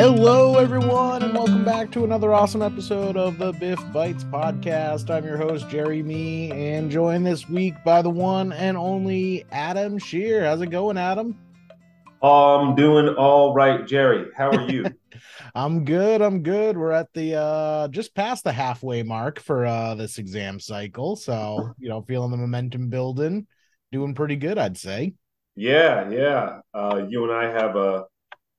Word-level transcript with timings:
Hello, 0.00 0.56
everyone, 0.56 1.22
and 1.22 1.34
welcome 1.34 1.62
back 1.62 1.92
to 1.92 2.04
another 2.04 2.32
awesome 2.32 2.62
episode 2.62 3.18
of 3.18 3.36
the 3.36 3.52
Biff 3.52 3.78
Bites 3.92 4.24
podcast. 4.24 5.10
I'm 5.10 5.26
your 5.26 5.36
host, 5.36 5.68
Jerry 5.68 6.02
Me, 6.02 6.50
and 6.52 6.90
joined 6.90 7.26
this 7.26 7.50
week 7.50 7.74
by 7.84 8.00
the 8.00 8.08
one 8.08 8.50
and 8.52 8.78
only 8.78 9.44
Adam 9.52 9.98
Shear. 9.98 10.46
How's 10.46 10.62
it 10.62 10.68
going, 10.68 10.96
Adam? 10.96 11.38
I'm 12.22 12.74
doing 12.74 13.08
all 13.08 13.52
right, 13.52 13.86
Jerry. 13.86 14.30
How 14.34 14.48
are 14.48 14.70
you? 14.70 14.86
I'm 15.54 15.84
good. 15.84 16.22
I'm 16.22 16.42
good. 16.42 16.78
We're 16.78 16.92
at 16.92 17.12
the 17.12 17.34
uh 17.34 17.88
just 17.88 18.14
past 18.14 18.42
the 18.44 18.52
halfway 18.52 19.02
mark 19.02 19.38
for 19.38 19.66
uh 19.66 19.96
this 19.96 20.16
exam 20.16 20.60
cycle. 20.60 21.14
So, 21.14 21.74
you 21.78 21.90
know, 21.90 22.00
feeling 22.00 22.30
the 22.30 22.38
momentum 22.38 22.88
building, 22.88 23.46
doing 23.92 24.14
pretty 24.14 24.36
good, 24.36 24.56
I'd 24.56 24.78
say. 24.78 25.12
Yeah, 25.56 26.08
yeah. 26.08 26.60
Uh, 26.72 27.04
you 27.06 27.24
and 27.24 27.32
I 27.32 27.50
have 27.50 27.76
a 27.76 28.06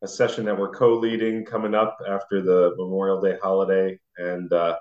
a 0.04 0.08
session 0.08 0.46
that 0.46 0.58
we're 0.58 0.72
co-leading 0.72 1.46
coming 1.46 1.76
up 1.76 1.98
after 2.08 2.42
the 2.42 2.74
Memorial 2.78 3.22
Day 3.22 3.38
holiday, 3.42 4.00
and 4.18 4.52
uh, 4.52 4.78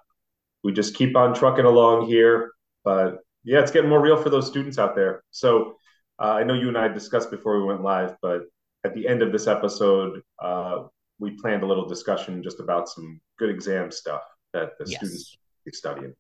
we 0.65 0.73
just 0.73 0.95
keep 0.95 1.17
on 1.17 1.35
trucking 1.35 1.65
along 1.65 2.07
here. 2.07 2.53
But 2.85 3.19
yeah, 3.45 3.61
it's 3.61 3.71
getting 3.71 3.91
more 3.91 4.01
real 4.01 4.17
for 4.17 4.31
those 4.31 4.47
students 4.47 4.79
out 4.79 4.95
there. 4.95 5.23
So 5.31 5.77
uh, 6.19 6.33
I 6.33 6.45
know 6.45 6.55
you 6.55 6.69
and 6.69 6.79
I 6.79 6.89
discussed 6.89 7.31
before 7.31 7.59
we 7.59 7.65
went 7.65 7.83
live, 7.83 8.17
but 8.23 8.43
at 8.85 8.95
the 8.95 9.07
end 9.07 9.23
of 9.23 9.33
this 9.33 9.47
episode, 9.47 10.23
uh, 10.43 10.85
we 11.19 11.33
planned 11.33 11.63
a 11.63 11.67
little 11.67 11.87
discussion 11.87 12.43
just 12.43 12.61
about 12.61 12.89
some 12.89 13.21
good 13.39 13.51
exam 13.51 13.91
stuff 13.91 14.23
that 14.53 14.79
the 14.79 14.89
yes. 14.89 14.99
students 14.99 15.39
be 15.65 15.73
studying. 15.73 16.15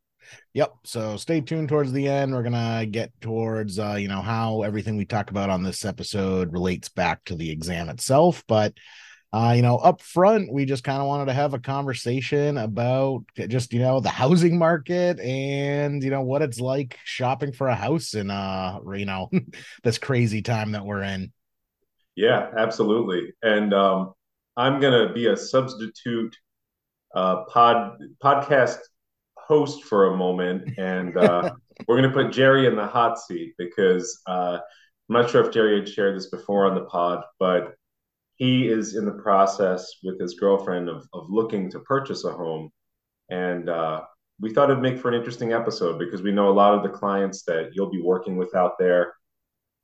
Yep. 0.54 0.72
So 0.84 1.16
stay 1.16 1.40
tuned 1.40 1.68
towards 1.68 1.92
the 1.92 2.08
end. 2.08 2.32
We're 2.32 2.42
gonna 2.42 2.86
get 2.86 3.12
towards 3.20 3.78
uh, 3.78 3.96
you 3.98 4.08
know, 4.08 4.22
how 4.22 4.62
everything 4.62 4.96
we 4.96 5.04
talk 5.04 5.30
about 5.30 5.50
on 5.50 5.62
this 5.62 5.84
episode 5.84 6.52
relates 6.52 6.88
back 6.88 7.24
to 7.24 7.34
the 7.34 7.50
exam 7.50 7.88
itself. 7.88 8.44
But 8.46 8.74
uh, 9.32 9.52
you 9.54 9.62
know, 9.62 9.76
up 9.76 10.02
front, 10.02 10.52
we 10.52 10.64
just 10.64 10.82
kind 10.82 11.00
of 11.00 11.06
wanted 11.06 11.26
to 11.26 11.32
have 11.32 11.54
a 11.54 11.60
conversation 11.60 12.58
about 12.58 13.22
just, 13.48 13.72
you 13.72 13.78
know, 13.78 14.00
the 14.00 14.08
housing 14.08 14.58
market 14.58 15.20
and, 15.20 16.02
you 16.02 16.10
know, 16.10 16.22
what 16.22 16.42
it's 16.42 16.58
like 16.58 16.98
shopping 17.04 17.52
for 17.52 17.68
a 17.68 17.74
house 17.74 18.14
in, 18.14 18.28
uh, 18.28 18.80
you 18.92 19.04
know, 19.04 19.30
this 19.84 19.98
crazy 19.98 20.42
time 20.42 20.72
that 20.72 20.84
we're 20.84 21.02
in. 21.02 21.32
Yeah, 22.16 22.50
absolutely. 22.58 23.32
And 23.40 23.72
um, 23.72 24.14
I'm 24.56 24.80
to 24.80 25.12
be 25.14 25.28
a 25.28 25.36
substitute 25.36 26.36
uh, 27.14 27.44
pod 27.44 27.98
podcast 28.22 28.78
host 29.50 29.82
for 29.82 30.06
a 30.06 30.16
moment, 30.16 30.78
and 30.78 31.16
uh, 31.16 31.52
we're 31.88 32.00
going 32.00 32.08
to 32.08 32.14
put 32.14 32.32
Jerry 32.32 32.68
in 32.68 32.76
the 32.76 32.86
hot 32.86 33.18
seat 33.18 33.54
because 33.58 34.22
uh, 34.28 34.58
I'm 35.08 35.16
not 35.16 35.28
sure 35.28 35.44
if 35.44 35.52
Jerry 35.52 35.80
had 35.80 35.88
shared 35.88 36.16
this 36.16 36.30
before 36.30 36.68
on 36.68 36.76
the 36.76 36.84
pod, 36.84 37.24
but 37.40 37.74
he 38.36 38.68
is 38.68 38.94
in 38.94 39.04
the 39.04 39.20
process 39.26 39.84
with 40.04 40.20
his 40.20 40.34
girlfriend 40.34 40.88
of, 40.88 41.04
of 41.12 41.28
looking 41.28 41.68
to 41.72 41.80
purchase 41.80 42.24
a 42.24 42.30
home, 42.30 42.70
and 43.28 43.68
uh, 43.68 44.02
we 44.38 44.54
thought 44.54 44.70
it'd 44.70 44.84
make 44.84 45.00
for 45.00 45.08
an 45.08 45.14
interesting 45.14 45.52
episode 45.52 45.98
because 45.98 46.22
we 46.22 46.30
know 46.30 46.48
a 46.48 46.60
lot 46.62 46.74
of 46.74 46.84
the 46.84 46.96
clients 46.96 47.42
that 47.42 47.70
you'll 47.72 47.90
be 47.90 48.00
working 48.00 48.36
with 48.36 48.54
out 48.54 48.78
there 48.78 49.12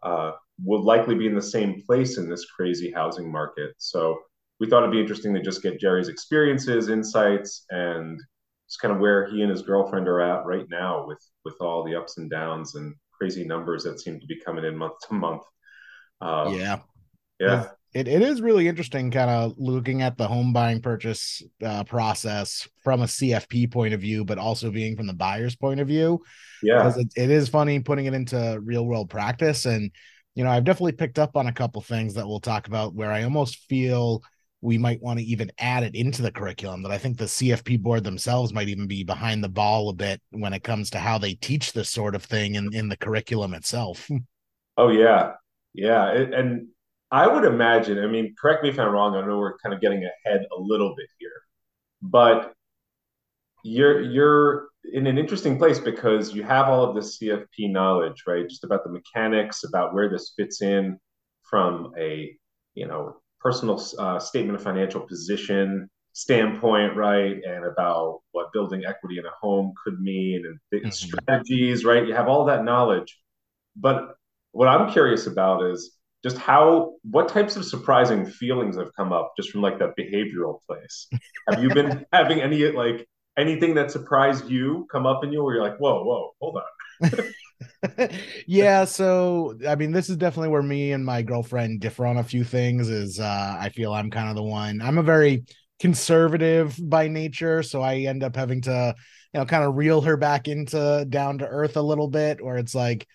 uh, 0.04 0.30
will 0.64 0.84
likely 0.84 1.16
be 1.16 1.26
in 1.26 1.34
the 1.34 1.42
same 1.42 1.82
place 1.82 2.18
in 2.18 2.30
this 2.30 2.44
crazy 2.44 2.92
housing 2.92 3.32
market. 3.32 3.74
So 3.78 4.16
we 4.60 4.68
thought 4.68 4.84
it'd 4.84 4.92
be 4.92 5.00
interesting 5.00 5.34
to 5.34 5.42
just 5.42 5.60
get 5.60 5.80
Jerry's 5.80 6.08
experiences, 6.08 6.88
insights, 6.88 7.64
and 7.70 8.22
just 8.68 8.80
kind 8.80 8.92
of 8.92 9.00
where 9.00 9.28
he 9.28 9.42
and 9.42 9.50
his 9.50 9.62
girlfriend 9.62 10.08
are 10.08 10.20
at 10.20 10.44
right 10.44 10.66
now 10.68 11.06
with 11.06 11.22
with 11.44 11.54
all 11.60 11.84
the 11.84 11.94
ups 11.94 12.18
and 12.18 12.30
downs 12.30 12.74
and 12.74 12.94
crazy 13.12 13.44
numbers 13.44 13.84
that 13.84 14.00
seem 14.00 14.20
to 14.20 14.26
be 14.26 14.40
coming 14.44 14.64
in 14.64 14.76
month 14.76 14.94
to 15.08 15.14
month. 15.14 15.42
Um, 16.20 16.54
yeah, 16.54 16.80
yeah. 17.38 17.68
It, 17.94 18.08
it 18.08 18.20
is 18.20 18.42
really 18.42 18.68
interesting 18.68 19.10
kind 19.10 19.30
of 19.30 19.54
looking 19.56 20.02
at 20.02 20.18
the 20.18 20.28
home 20.28 20.52
buying 20.52 20.82
purchase 20.82 21.42
uh, 21.64 21.82
process 21.84 22.68
from 22.84 23.00
a 23.00 23.06
CFP 23.06 23.72
point 23.72 23.94
of 23.94 24.02
view, 24.02 24.22
but 24.22 24.36
also 24.36 24.70
being 24.70 24.96
from 24.96 25.06
the 25.06 25.14
buyer's 25.14 25.56
point 25.56 25.80
of 25.80 25.88
view. 25.88 26.22
Yeah. 26.62 26.76
Because 26.76 26.98
it, 26.98 27.08
it 27.16 27.30
is 27.30 27.48
funny 27.48 27.80
putting 27.80 28.04
it 28.04 28.12
into 28.12 28.60
real 28.62 28.84
world 28.84 29.08
practice. 29.08 29.64
And, 29.64 29.90
you 30.34 30.44
know, 30.44 30.50
I've 30.50 30.64
definitely 30.64 30.92
picked 30.92 31.18
up 31.18 31.38
on 31.38 31.46
a 31.46 31.54
couple 31.54 31.80
things 31.80 32.14
that 32.14 32.28
we'll 32.28 32.40
talk 32.40 32.66
about 32.66 32.94
where 32.94 33.10
I 33.10 33.22
almost 33.22 33.60
feel 33.66 34.22
we 34.62 34.78
might 34.78 35.02
want 35.02 35.18
to 35.18 35.24
even 35.24 35.52
add 35.58 35.82
it 35.82 35.94
into 35.94 36.22
the 36.22 36.32
curriculum 36.32 36.82
that 36.82 36.92
I 36.92 36.98
think 36.98 37.18
the 37.18 37.24
CFP 37.24 37.80
board 37.80 38.04
themselves 38.04 38.52
might 38.52 38.68
even 38.68 38.86
be 38.86 39.04
behind 39.04 39.44
the 39.44 39.48
ball 39.48 39.90
a 39.90 39.94
bit 39.94 40.20
when 40.30 40.52
it 40.52 40.62
comes 40.62 40.90
to 40.90 40.98
how 40.98 41.18
they 41.18 41.34
teach 41.34 41.72
this 41.72 41.90
sort 41.90 42.14
of 42.14 42.24
thing 42.24 42.54
in, 42.54 42.74
in 42.74 42.88
the 42.88 42.96
curriculum 42.96 43.54
itself. 43.54 44.08
Oh 44.78 44.90
yeah. 44.90 45.32
Yeah. 45.72 46.12
And 46.12 46.68
I 47.10 47.26
would 47.26 47.46
imagine, 47.46 47.98
I 47.98 48.06
mean, 48.06 48.34
correct 48.38 48.62
me 48.62 48.68
if 48.68 48.78
I'm 48.78 48.92
wrong, 48.92 49.14
I 49.14 49.26
know 49.26 49.38
we're 49.38 49.56
kind 49.56 49.74
of 49.74 49.80
getting 49.80 50.04
ahead 50.04 50.44
a 50.54 50.60
little 50.60 50.94
bit 50.94 51.06
here, 51.18 51.30
but 52.02 52.52
you're 53.64 54.02
you're 54.02 54.68
in 54.92 55.06
an 55.06 55.18
interesting 55.18 55.58
place 55.58 55.78
because 55.78 56.34
you 56.34 56.42
have 56.42 56.68
all 56.68 56.84
of 56.84 56.94
this 56.94 57.18
CFP 57.18 57.70
knowledge, 57.70 58.24
right? 58.26 58.48
Just 58.48 58.64
about 58.64 58.84
the 58.84 58.90
mechanics, 58.90 59.64
about 59.64 59.94
where 59.94 60.08
this 60.08 60.34
fits 60.36 60.62
in 60.62 60.98
from 61.42 61.92
a, 61.98 62.36
you 62.74 62.86
know, 62.86 63.16
personal 63.46 63.80
uh, 64.00 64.18
statement 64.18 64.58
of 64.58 64.64
financial 64.64 65.00
position 65.00 65.88
standpoint, 66.14 66.96
right? 66.96 67.36
And 67.44 67.64
about 67.64 68.22
what 68.32 68.52
building 68.52 68.82
equity 68.84 69.18
in 69.18 69.24
a 69.24 69.30
home 69.40 69.72
could 69.84 70.00
mean 70.00 70.42
and 70.44 70.58
mm-hmm. 70.82 70.90
strategies, 70.90 71.84
right? 71.84 72.04
You 72.04 72.12
have 72.12 72.26
all 72.26 72.46
that 72.46 72.64
knowledge. 72.64 73.16
But 73.76 74.16
what 74.50 74.66
I'm 74.66 74.90
curious 74.90 75.28
about 75.28 75.64
is 75.64 75.92
just 76.24 76.38
how, 76.38 76.94
what 77.08 77.28
types 77.28 77.54
of 77.54 77.64
surprising 77.64 78.26
feelings 78.26 78.76
have 78.78 78.90
come 78.96 79.12
up 79.12 79.34
just 79.36 79.50
from 79.50 79.62
like 79.62 79.78
that 79.78 79.96
behavioral 79.96 80.58
place? 80.66 81.06
have 81.48 81.62
you 81.62 81.68
been 81.68 82.04
having 82.12 82.40
any, 82.40 82.72
like, 82.72 83.06
anything 83.38 83.74
that 83.74 83.92
surprised 83.92 84.50
you 84.50 84.88
come 84.90 85.06
up 85.06 85.22
in 85.22 85.32
you 85.32 85.44
where 85.44 85.54
you're 85.54 85.62
like, 85.62 85.78
whoa, 85.78 86.02
whoa, 86.02 86.32
hold 86.40 86.56
on? 86.56 87.10
yeah 88.46 88.84
so 88.84 89.56
i 89.68 89.74
mean 89.74 89.92
this 89.92 90.08
is 90.08 90.16
definitely 90.16 90.48
where 90.48 90.62
me 90.62 90.92
and 90.92 91.04
my 91.04 91.22
girlfriend 91.22 91.80
differ 91.80 92.06
on 92.06 92.18
a 92.18 92.24
few 92.24 92.44
things 92.44 92.88
is 92.88 93.20
uh 93.20 93.56
i 93.58 93.68
feel 93.68 93.92
i'm 93.92 94.10
kind 94.10 94.28
of 94.28 94.36
the 94.36 94.42
one 94.42 94.80
i'm 94.82 94.98
a 94.98 95.02
very 95.02 95.44
conservative 95.78 96.78
by 96.82 97.06
nature 97.08 97.62
so 97.62 97.82
i 97.82 97.96
end 97.96 98.24
up 98.24 98.34
having 98.34 98.60
to 98.60 98.94
you 99.34 99.40
know 99.40 99.46
kind 99.46 99.64
of 99.64 99.76
reel 99.76 100.00
her 100.00 100.16
back 100.16 100.48
into 100.48 101.06
down 101.10 101.38
to 101.38 101.46
earth 101.46 101.76
a 101.76 101.82
little 101.82 102.08
bit 102.08 102.42
where 102.42 102.56
it's 102.56 102.74
like 102.74 103.06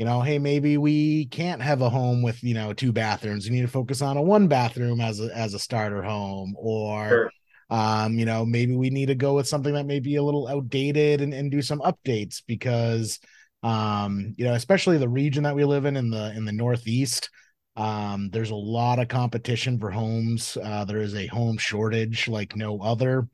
you 0.00 0.06
know 0.06 0.20
hey 0.22 0.38
maybe 0.38 0.78
we 0.78 1.26
can't 1.26 1.62
have 1.62 1.82
a 1.82 1.90
home 1.90 2.22
with 2.22 2.42
you 2.42 2.54
know 2.54 2.72
two 2.72 2.92
bathrooms 2.92 3.48
we 3.48 3.54
need 3.54 3.62
to 3.62 3.68
focus 3.68 4.02
on 4.02 4.16
a 4.16 4.22
one 4.22 4.48
bathroom 4.48 5.00
as 5.00 5.20
a 5.20 5.34
as 5.36 5.54
a 5.54 5.58
starter 5.58 6.02
home 6.02 6.54
or 6.58 7.08
sure. 7.08 7.30
um 7.70 8.18
you 8.18 8.24
know 8.24 8.44
maybe 8.44 8.74
we 8.74 8.90
need 8.90 9.06
to 9.06 9.14
go 9.14 9.34
with 9.34 9.46
something 9.46 9.74
that 9.74 9.86
may 9.86 10.00
be 10.00 10.16
a 10.16 10.22
little 10.22 10.48
outdated 10.48 11.20
and, 11.20 11.34
and 11.34 11.50
do 11.50 11.62
some 11.62 11.80
updates 11.80 12.42
because 12.46 13.18
um 13.62 14.34
you 14.38 14.44
know 14.44 14.54
especially 14.54 14.96
the 14.98 15.08
region 15.08 15.42
that 15.42 15.54
we 15.54 15.64
live 15.64 15.84
in 15.84 15.96
in 15.96 16.10
the 16.10 16.32
in 16.34 16.44
the 16.44 16.52
northeast 16.52 17.28
um 17.76 18.30
there's 18.30 18.50
a 18.50 18.54
lot 18.54 18.98
of 18.98 19.08
competition 19.08 19.78
for 19.78 19.90
homes. 19.90 20.56
Uh 20.62 20.84
there 20.84 20.98
is 21.00 21.14
a 21.14 21.26
home 21.26 21.58
shortage 21.58 22.26
like 22.28 22.56
no 22.56 22.80
other 22.80 23.28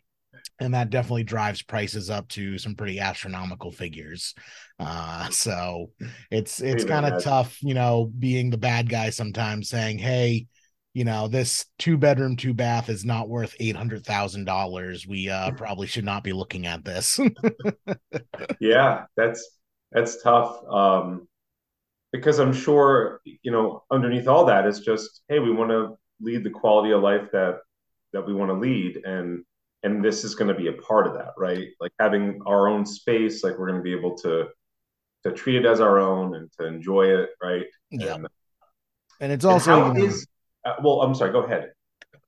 and 0.58 0.74
that 0.74 0.90
definitely 0.90 1.24
drives 1.24 1.62
prices 1.62 2.10
up 2.10 2.28
to 2.28 2.58
some 2.58 2.74
pretty 2.74 2.98
astronomical 2.98 3.70
figures. 3.70 4.34
Uh 4.78 5.28
so 5.30 5.90
it's 6.30 6.60
it's 6.60 6.84
kind 6.84 7.06
of 7.06 7.22
tough 7.22 7.58
you 7.62 7.74
know 7.74 8.10
being 8.18 8.50
the 8.50 8.58
bad 8.58 8.88
guy 8.88 9.10
sometimes 9.10 9.68
saying 9.68 9.98
hey 9.98 10.46
you 10.92 11.04
know 11.04 11.28
this 11.28 11.66
two 11.78 11.98
bedroom 11.98 12.36
two 12.36 12.54
bath 12.54 12.88
is 12.88 13.04
not 13.04 13.28
worth 13.28 13.54
eight 13.60 13.76
hundred 13.76 14.04
thousand 14.04 14.44
dollars. 14.44 15.06
We 15.06 15.28
uh 15.28 15.50
probably 15.56 15.86
should 15.86 16.04
not 16.04 16.24
be 16.24 16.32
looking 16.32 16.66
at 16.66 16.84
this. 16.84 17.20
Yeah 18.60 19.04
that's 19.16 19.55
that's 19.96 20.22
tough 20.22 20.62
um, 20.68 21.26
because 22.12 22.38
I'm 22.38 22.52
sure 22.52 23.22
you 23.24 23.50
know 23.50 23.82
underneath 23.90 24.28
all 24.28 24.44
that 24.44 24.66
is 24.66 24.80
just 24.80 25.22
hey 25.28 25.38
we 25.38 25.50
want 25.50 25.70
to 25.70 25.96
lead 26.20 26.44
the 26.44 26.50
quality 26.50 26.92
of 26.92 27.02
life 27.02 27.28
that 27.32 27.60
that 28.12 28.26
we 28.26 28.34
want 28.34 28.50
to 28.50 28.54
lead 28.54 29.00
and 29.04 29.42
and 29.82 30.04
this 30.04 30.22
is 30.22 30.34
going 30.34 30.48
to 30.48 30.54
be 30.54 30.68
a 30.68 30.72
part 30.74 31.06
of 31.06 31.14
that 31.14 31.32
right? 31.38 31.68
Like 31.80 31.92
having 31.98 32.40
our 32.46 32.68
own 32.68 32.84
space 32.84 33.42
like 33.42 33.58
we're 33.58 33.68
going 33.68 33.80
to 33.80 33.84
be 33.84 33.94
able 33.94 34.16
to 34.18 34.48
to 35.24 35.32
treat 35.32 35.56
it 35.56 35.64
as 35.64 35.80
our 35.80 35.98
own 35.98 36.36
and 36.36 36.52
to 36.60 36.66
enjoy 36.66 37.06
it 37.06 37.30
right? 37.42 37.66
Yeah. 37.90 38.16
And, 38.16 38.28
and 39.20 39.32
it's 39.32 39.46
also 39.46 39.86
and 39.86 39.96
you 39.96 40.02
know, 40.02 40.08
is, 40.10 40.26
uh, 40.66 40.74
well 40.82 41.00
i'm 41.00 41.14
sorry 41.14 41.32
go 41.32 41.42
ahead 41.42 41.72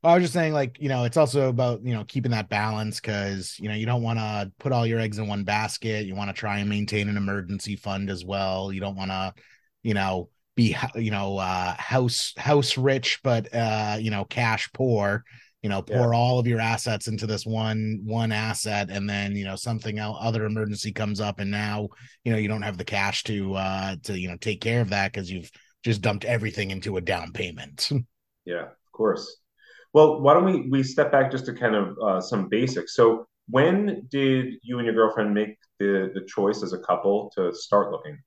I 0.05 0.15
was 0.15 0.23
just 0.23 0.35
saying, 0.35 0.53
like, 0.53 0.77
you 0.81 0.89
know, 0.89 1.05
it's 1.05 1.17
also 1.17 1.49
about, 1.49 1.85
you 1.85 1.93
know, 1.93 2.05
keeping 2.05 2.31
that 2.31 2.49
balance 2.49 3.01
because, 3.01 3.57
you 3.59 3.69
know, 3.69 3.75
you 3.75 3.85
don't 3.85 4.03
want 4.03 4.21
to 4.21 4.53
put 4.61 4.71
all 4.71 4.87
your 4.87 5.01
eggs 5.01 5.19
in 5.19 5.27
one 5.27 5.43
basket. 5.43 6.07
You 6.07 6.15
want 6.15 6.31
to 6.31 6.39
try 6.39 6.59
and 6.59 6.69
maintain 6.69 7.09
an 7.09 7.17
emergency 7.17 7.75
fund 7.75 8.09
as 8.09 8.25
well. 8.25 8.73
You 8.73 8.81
don't 8.81 8.97
want 8.97 9.11
to, 9.11 9.35
you 9.83 9.95
know, 9.95 10.29
be, 10.55 10.77
you 10.95 11.11
know, 11.11 11.39
uh, 11.39 11.75
house, 11.77 12.33
house 12.37 12.79
rich, 12.79 13.19
but, 13.25 13.53
uh, 13.53 13.97
you 13.99 14.13
know, 14.13 14.25
cash 14.25 14.71
poor, 14.73 15.25
you 15.63 15.69
know, 15.69 15.83
pour 15.83 16.13
yeah. 16.13 16.19
all 16.19 16.39
of 16.39 16.47
your 16.47 16.61
assets 16.61 17.09
into 17.09 17.27
this 17.27 17.45
one, 17.45 18.03
one 18.05 18.31
asset. 18.31 18.91
And 18.91 19.11
then, 19.11 19.35
you 19.35 19.45
know, 19.45 19.57
something 19.57 19.99
else, 19.99 20.19
other 20.21 20.45
emergency 20.45 20.93
comes 20.93 21.21
up 21.21 21.41
and 21.41 21.51
now, 21.51 21.89
you 22.23 22.31
know, 22.31 22.39
you 22.39 22.47
don't 22.47 22.63
have 22.63 22.79
the 22.79 22.85
cash 22.85 23.25
to, 23.25 23.55
uh, 23.55 23.97
to, 24.05 24.17
you 24.17 24.29
know, 24.29 24.37
take 24.37 24.61
care 24.61 24.81
of 24.81 24.91
that 24.91 25.13
because 25.13 25.29
you've 25.29 25.51
just 25.83 26.03
dumped 26.03 26.25
everything 26.25 26.71
into 26.71 26.99
a 26.99 27.01
down 27.01 27.33
payment. 27.33 27.91
yeah, 28.45 28.63
of 28.63 28.93
course. 28.93 29.39
Well, 29.93 30.21
why 30.21 30.35
don't 30.35 30.45
we 30.45 30.69
we 30.69 30.83
step 30.83 31.11
back 31.11 31.31
just 31.31 31.47
to 31.47 31.53
kind 31.53 31.75
of 31.75 31.99
uh, 31.99 32.21
some 32.21 32.49
basics. 32.49 32.95
So, 32.95 33.27
when 33.49 34.07
did 34.11 34.55
you 34.63 34.79
and 34.79 34.87
your 34.87 34.95
girlfriend 34.95 35.33
make 35.33 35.57
the 35.79 36.11
the 36.15 36.23
choice 36.27 36.63
as 36.63 36.73
a 36.73 36.79
couple 36.79 37.33
to 37.37 37.55
start 37.55 37.91
looking? 37.91 38.19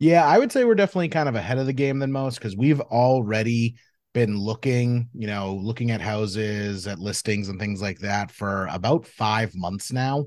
Yeah, 0.00 0.26
I 0.26 0.38
would 0.38 0.52
say 0.52 0.64
we're 0.64 0.74
definitely 0.74 1.08
kind 1.08 1.28
of 1.28 1.34
ahead 1.34 1.58
of 1.58 1.66
the 1.66 1.72
game 1.72 1.98
than 1.98 2.12
most 2.12 2.38
because 2.38 2.56
we've 2.56 2.80
already 2.80 3.76
been 4.14 4.38
looking, 4.38 5.08
you 5.14 5.26
know, 5.26 5.54
looking 5.54 5.90
at 5.90 6.00
houses, 6.00 6.86
at 6.86 6.98
listings 6.98 7.48
and 7.48 7.60
things 7.60 7.82
like 7.82 7.98
that 7.98 8.30
for 8.30 8.66
about 8.70 9.06
five 9.06 9.54
months 9.54 9.92
now. 9.92 10.26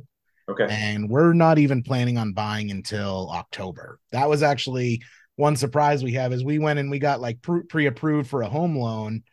Okay. 0.49 0.67
And 0.69 1.09
we're 1.09 1.33
not 1.33 1.57
even 1.57 1.83
planning 1.83 2.17
on 2.17 2.33
buying 2.33 2.71
until 2.71 3.29
October. 3.31 3.99
That 4.11 4.29
was 4.29 4.43
actually 4.43 5.03
one 5.35 5.55
surprise 5.55 6.03
we 6.03 6.13
have 6.13 6.33
is 6.33 6.43
we 6.43 6.59
went 6.59 6.79
and 6.79 6.91
we 6.91 6.99
got 6.99 7.21
like 7.21 7.41
pre-approved 7.41 8.29
for 8.29 8.41
a 8.41 8.49
home 8.49 8.77
loan 8.77 9.23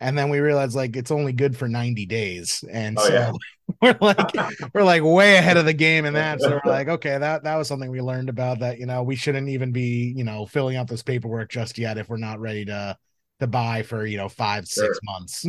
and 0.00 0.16
then 0.16 0.28
we 0.28 0.38
realized 0.38 0.76
like 0.76 0.96
it's 0.96 1.10
only 1.10 1.32
good 1.32 1.56
for 1.56 1.68
90 1.68 2.06
days. 2.06 2.64
And 2.70 2.98
oh, 2.98 3.06
so 3.06 3.12
yeah. 3.12 3.32
we're 3.82 3.98
like 4.00 4.32
we're 4.74 4.84
like 4.84 5.02
way 5.02 5.36
ahead 5.36 5.56
of 5.56 5.64
the 5.64 5.72
game 5.72 6.04
in 6.04 6.14
that. 6.14 6.40
So 6.40 6.50
we're 6.50 6.60
like 6.70 6.88
okay 6.88 7.18
that 7.18 7.44
that 7.44 7.56
was 7.56 7.68
something 7.68 7.90
we 7.90 8.00
learned 8.00 8.28
about 8.28 8.60
that 8.60 8.78
you 8.78 8.86
know 8.86 9.02
we 9.02 9.16
shouldn't 9.16 9.48
even 9.48 9.72
be 9.72 10.12
you 10.16 10.24
know 10.24 10.46
filling 10.46 10.76
out 10.76 10.88
this 10.88 11.02
paperwork 11.02 11.50
just 11.50 11.78
yet 11.78 11.98
if 11.98 12.08
we're 12.08 12.16
not 12.16 12.40
ready 12.40 12.64
to 12.66 12.96
to 13.40 13.46
buy 13.46 13.82
for 13.82 14.06
you 14.06 14.16
know 14.16 14.28
five 14.28 14.66
sure. 14.66 14.86
six 14.86 14.98
months. 15.02 15.46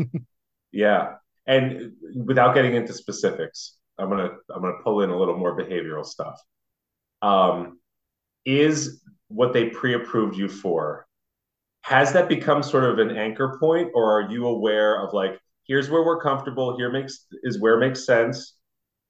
Yeah. 0.71 1.15
And 1.47 1.93
without 2.15 2.53
getting 2.53 2.75
into 2.75 2.93
specifics 2.93 3.75
i'm 3.97 4.07
gonna 4.09 4.29
i'm 4.53 4.61
gonna 4.61 4.77
pull 4.83 5.01
in 5.01 5.09
a 5.09 5.17
little 5.17 5.37
more 5.37 5.57
behavioral 5.57 6.05
stuff. 6.05 6.41
Um 7.21 7.79
is 8.45 9.03
what 9.27 9.53
they 9.53 9.69
pre-approved 9.69 10.35
you 10.35 10.47
for 10.47 11.05
has 11.81 12.13
that 12.13 12.29
become 12.29 12.61
sort 12.61 12.83
of 12.83 12.99
an 12.99 13.15
anchor 13.15 13.57
point 13.59 13.89
or 13.93 14.19
are 14.21 14.31
you 14.31 14.47
aware 14.47 15.03
of 15.03 15.13
like 15.13 15.39
here's 15.67 15.89
where 15.89 16.03
we're 16.03 16.21
comfortable 16.21 16.77
here 16.77 16.91
makes 16.91 17.25
is 17.43 17.59
where 17.59 17.77
makes 17.77 18.05
sense 18.05 18.59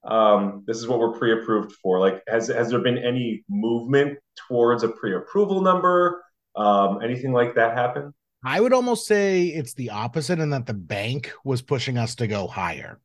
um, 0.04 0.64
this 0.66 0.78
is 0.78 0.88
what 0.88 0.98
we're 0.98 1.12
pre-approved 1.12 1.72
for? 1.72 1.98
Like 1.98 2.22
has 2.28 2.48
has 2.48 2.70
there 2.70 2.80
been 2.80 2.98
any 2.98 3.44
movement 3.48 4.18
towards 4.48 4.82
a 4.82 4.88
pre-approval 4.88 5.60
number 5.60 6.24
um, 6.56 7.02
anything 7.02 7.32
like 7.32 7.54
that 7.54 7.76
happen? 7.76 8.14
I 8.44 8.60
would 8.60 8.72
almost 8.72 9.06
say 9.06 9.44
it's 9.44 9.74
the 9.74 9.90
opposite 9.90 10.38
in 10.38 10.50
that 10.50 10.66
the 10.66 10.74
bank 10.74 11.32
was 11.44 11.60
pushing 11.60 11.98
us 11.98 12.14
to 12.16 12.26
go 12.26 12.46
higher 12.46 12.98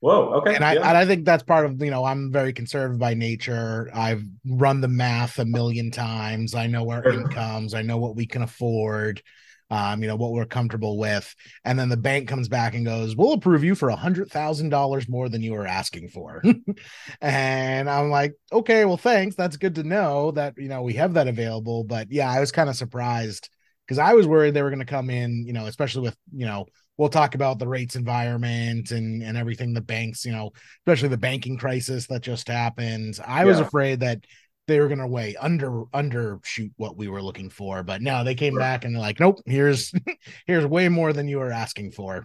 Whoa. 0.00 0.34
Okay. 0.34 0.54
And 0.54 0.64
I, 0.64 0.74
yeah. 0.74 0.88
and 0.88 0.96
I 0.96 1.04
think 1.04 1.24
that's 1.24 1.42
part 1.42 1.66
of, 1.66 1.82
you 1.82 1.90
know, 1.90 2.04
I'm 2.04 2.30
very 2.30 2.52
conservative 2.52 3.00
by 3.00 3.14
nature. 3.14 3.90
I've 3.92 4.22
run 4.46 4.80
the 4.80 4.88
math 4.88 5.38
a 5.38 5.44
million 5.44 5.90
times. 5.90 6.54
I 6.54 6.68
know 6.68 6.88
our 6.90 7.08
incomes. 7.08 7.74
I 7.74 7.82
know 7.82 7.98
what 7.98 8.14
we 8.14 8.26
can 8.26 8.42
afford. 8.42 9.22
Um, 9.70 10.00
you 10.00 10.08
know, 10.08 10.16
what 10.16 10.32
we're 10.32 10.46
comfortable 10.46 10.96
with. 10.96 11.34
And 11.62 11.78
then 11.78 11.90
the 11.90 11.96
bank 11.98 12.26
comes 12.26 12.48
back 12.48 12.74
and 12.74 12.86
goes, 12.86 13.14
we'll 13.14 13.34
approve 13.34 13.62
you 13.62 13.74
for 13.74 13.90
a 13.90 13.96
hundred 13.96 14.30
thousand 14.30 14.70
dollars 14.70 15.10
more 15.10 15.28
than 15.28 15.42
you 15.42 15.52
were 15.52 15.66
asking 15.66 16.08
for. 16.08 16.42
and 17.20 17.90
I'm 17.90 18.08
like, 18.08 18.32
okay, 18.50 18.86
well, 18.86 18.96
thanks. 18.96 19.36
That's 19.36 19.58
good 19.58 19.74
to 19.74 19.82
know 19.82 20.30
that, 20.30 20.54
you 20.56 20.68
know, 20.68 20.80
we 20.80 20.94
have 20.94 21.12
that 21.14 21.28
available. 21.28 21.84
But 21.84 22.10
yeah, 22.10 22.30
I 22.30 22.40
was 22.40 22.50
kind 22.50 22.70
of 22.70 22.76
surprised 22.76 23.50
because 23.86 23.98
I 23.98 24.14
was 24.14 24.26
worried 24.26 24.54
they 24.54 24.62
were 24.62 24.70
going 24.70 24.78
to 24.78 24.86
come 24.86 25.10
in, 25.10 25.44
you 25.46 25.52
know, 25.52 25.66
especially 25.66 26.00
with, 26.00 26.16
you 26.34 26.46
know, 26.46 26.64
we'll 26.98 27.08
talk 27.08 27.34
about 27.34 27.58
the 27.58 27.68
rates 27.68 27.96
environment 27.96 28.90
and 28.90 29.22
and 29.22 29.38
everything 29.38 29.72
the 29.72 29.80
banks 29.80 30.26
you 30.26 30.32
know 30.32 30.52
especially 30.86 31.08
the 31.08 31.16
banking 31.16 31.56
crisis 31.56 32.06
that 32.08 32.20
just 32.20 32.48
happened. 32.48 33.18
I 33.24 33.40
yeah. 33.40 33.44
was 33.44 33.60
afraid 33.60 34.00
that 34.00 34.24
they 34.66 34.80
were 34.80 34.88
going 34.88 34.98
to 34.98 35.06
way 35.06 35.34
under 35.40 35.84
undershoot 35.94 36.72
what 36.76 36.96
we 36.96 37.08
were 37.08 37.22
looking 37.22 37.48
for 37.48 37.82
but 37.82 38.02
no 38.02 38.22
they 38.22 38.34
came 38.34 38.54
back 38.54 38.84
and 38.84 38.94
they're 38.94 39.00
like 39.00 39.20
nope 39.20 39.40
here's 39.46 39.92
here's 40.46 40.66
way 40.66 40.90
more 40.90 41.14
than 41.14 41.28
you 41.28 41.38
were 41.38 41.52
asking 41.52 41.92
for. 41.92 42.22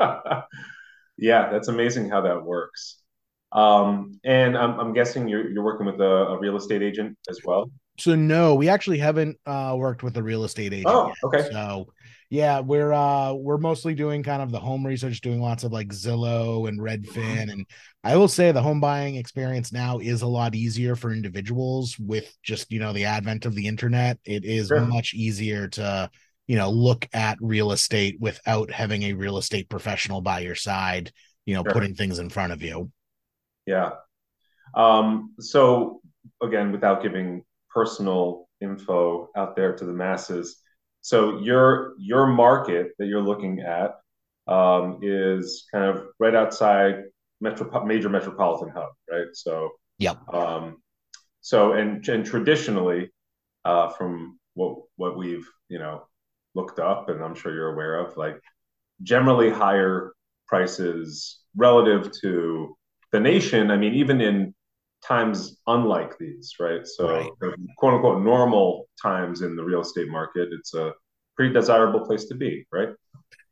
Yeah 1.18 1.50
that's 1.50 1.68
amazing 1.68 2.10
how 2.10 2.20
that 2.22 2.44
works. 2.44 2.98
Um, 3.52 4.20
and 4.22 4.54
I'm, 4.54 4.78
I'm 4.78 4.92
guessing 4.92 5.28
you're, 5.28 5.48
you're 5.50 5.64
working 5.64 5.86
with 5.86 5.98
a, 5.98 6.04
a 6.04 6.38
real 6.38 6.56
estate 6.56 6.82
agent 6.82 7.16
as 7.30 7.40
well? 7.42 7.70
So 7.98 8.14
no 8.14 8.54
we 8.54 8.68
actually 8.68 8.98
haven't 8.98 9.38
uh, 9.46 9.74
worked 9.78 10.02
with 10.02 10.14
a 10.18 10.22
real 10.22 10.44
estate 10.44 10.74
agent 10.74 10.88
oh 10.88 11.10
okay. 11.24 11.48
so 11.50 11.86
yeah, 12.28 12.60
we're 12.60 12.92
uh 12.92 13.32
we're 13.32 13.58
mostly 13.58 13.94
doing 13.94 14.22
kind 14.22 14.42
of 14.42 14.50
the 14.50 14.58
home 14.58 14.84
research, 14.84 15.20
doing 15.20 15.40
lots 15.40 15.64
of 15.64 15.72
like 15.72 15.88
Zillow 15.88 16.68
and 16.68 16.80
Redfin. 16.80 17.52
And 17.52 17.66
I 18.02 18.16
will 18.16 18.28
say 18.28 18.50
the 18.50 18.62
home 18.62 18.80
buying 18.80 19.16
experience 19.16 19.72
now 19.72 19.98
is 19.98 20.22
a 20.22 20.26
lot 20.26 20.54
easier 20.54 20.96
for 20.96 21.12
individuals 21.12 21.96
with 21.98 22.36
just 22.42 22.72
you 22.72 22.80
know 22.80 22.92
the 22.92 23.04
advent 23.04 23.46
of 23.46 23.54
the 23.54 23.66
internet. 23.66 24.18
It 24.24 24.44
is 24.44 24.68
sure. 24.68 24.80
much 24.80 25.14
easier 25.14 25.68
to 25.68 26.10
you 26.48 26.56
know 26.56 26.70
look 26.70 27.08
at 27.12 27.38
real 27.40 27.70
estate 27.70 28.16
without 28.20 28.70
having 28.70 29.04
a 29.04 29.12
real 29.12 29.38
estate 29.38 29.68
professional 29.68 30.20
by 30.20 30.40
your 30.40 30.56
side, 30.56 31.12
you 31.44 31.54
know, 31.54 31.62
sure. 31.62 31.72
putting 31.72 31.94
things 31.94 32.18
in 32.18 32.28
front 32.28 32.52
of 32.52 32.60
you. 32.60 32.90
Yeah. 33.66 33.90
Um, 34.74 35.34
so 35.38 36.00
again, 36.42 36.72
without 36.72 37.02
giving 37.02 37.44
personal 37.70 38.48
info 38.60 39.28
out 39.36 39.54
there 39.54 39.76
to 39.76 39.84
the 39.84 39.92
masses 39.92 40.56
so 41.06 41.38
your 41.38 41.92
your 42.00 42.26
market 42.26 42.88
that 42.98 43.06
you're 43.06 43.22
looking 43.22 43.60
at 43.60 43.94
um, 44.52 44.98
is 45.02 45.64
kind 45.72 45.84
of 45.84 46.08
right 46.18 46.34
outside 46.34 47.04
metro 47.40 47.84
major 47.84 48.08
metropolitan 48.08 48.70
hub, 48.70 48.88
right? 49.08 49.28
So 49.32 49.70
yeah. 50.00 50.14
Um, 50.32 50.78
so 51.42 51.74
and 51.74 52.06
and 52.08 52.26
traditionally, 52.26 53.12
uh, 53.64 53.90
from 53.90 54.40
what 54.54 54.78
what 54.96 55.16
we've 55.16 55.48
you 55.68 55.78
know 55.78 56.08
looked 56.56 56.80
up, 56.80 57.08
and 57.08 57.22
I'm 57.22 57.36
sure 57.36 57.54
you're 57.54 57.72
aware 57.72 58.00
of, 58.00 58.16
like 58.16 58.40
generally 59.04 59.48
higher 59.48 60.12
prices 60.48 61.38
relative 61.54 62.10
to 62.22 62.76
the 63.12 63.20
nation. 63.20 63.70
I 63.70 63.76
mean, 63.76 63.94
even 63.94 64.20
in 64.20 64.56
times 65.04 65.58
unlike 65.66 66.18
these, 66.18 66.54
right? 66.60 66.86
So, 66.86 67.34
right. 67.40 67.52
quote 67.78 67.94
unquote, 67.94 68.22
normal 68.22 68.88
times 69.00 69.42
in 69.42 69.56
the 69.56 69.64
real 69.64 69.80
estate 69.80 70.08
market, 70.08 70.48
it's 70.52 70.74
a 70.74 70.92
pretty 71.36 71.52
desirable 71.52 72.00
place 72.00 72.26
to 72.26 72.34
be, 72.34 72.66
right? 72.72 72.88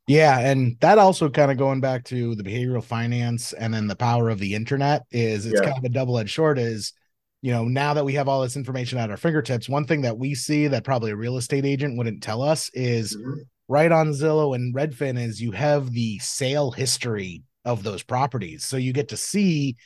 Yeah, 0.07 0.39
and 0.39 0.77
that 0.81 0.99
also 0.99 1.31
kind 1.31 1.51
of 1.51 1.57
going 1.57 1.81
back 1.81 2.05
to 2.05 2.35
the 2.35 2.43
behavioral 2.43 2.85
finance 2.85 3.53
and 3.55 3.73
then 3.73 3.87
the 3.87 3.97
power 3.97 4.29
of 4.29 4.39
the 4.39 4.55
internet 4.55 5.05
is 5.11 5.47
it's 5.47 5.61
yeah. 5.61 5.67
kind 5.67 5.79
of 5.79 5.85
a 5.85 5.89
double-edged 5.89 6.35
sword 6.35 6.59
is 6.59 6.93
you 7.41 7.53
know 7.53 7.65
now 7.65 7.95
that 7.95 8.05
we 8.05 8.15
have 8.15 8.29
all 8.29 8.43
this 8.43 8.57
information 8.57 8.99
at 8.99 9.11
our 9.11 9.17
fingertips 9.17 9.67
one 9.69 9.87
thing 9.87 10.03
that 10.03 10.19
we 10.19 10.35
see 10.35 10.67
that 10.67 10.85
probably 10.85 11.11
a 11.11 11.17
real 11.17 11.39
estate 11.39 11.65
agent 11.65 11.97
wouldn't 11.97 12.23
tell 12.23 12.43
us 12.43 12.71
is 12.75 13.17
mm-hmm. 13.17 13.41
right 13.69 13.93
on 13.93 14.11
Zillow 14.11 14.55
and 14.55 14.75
Redfin 14.75 15.19
is 15.19 15.41
you 15.41 15.53
have 15.53 15.91
the 15.91 16.19
sale 16.19 16.71
history 16.71 17.43
of 17.65 17.83
those 17.83 18.03
properties 18.03 18.65
so 18.65 18.77
you 18.77 18.93
get 18.93 19.09
to 19.09 19.17
see 19.17 19.77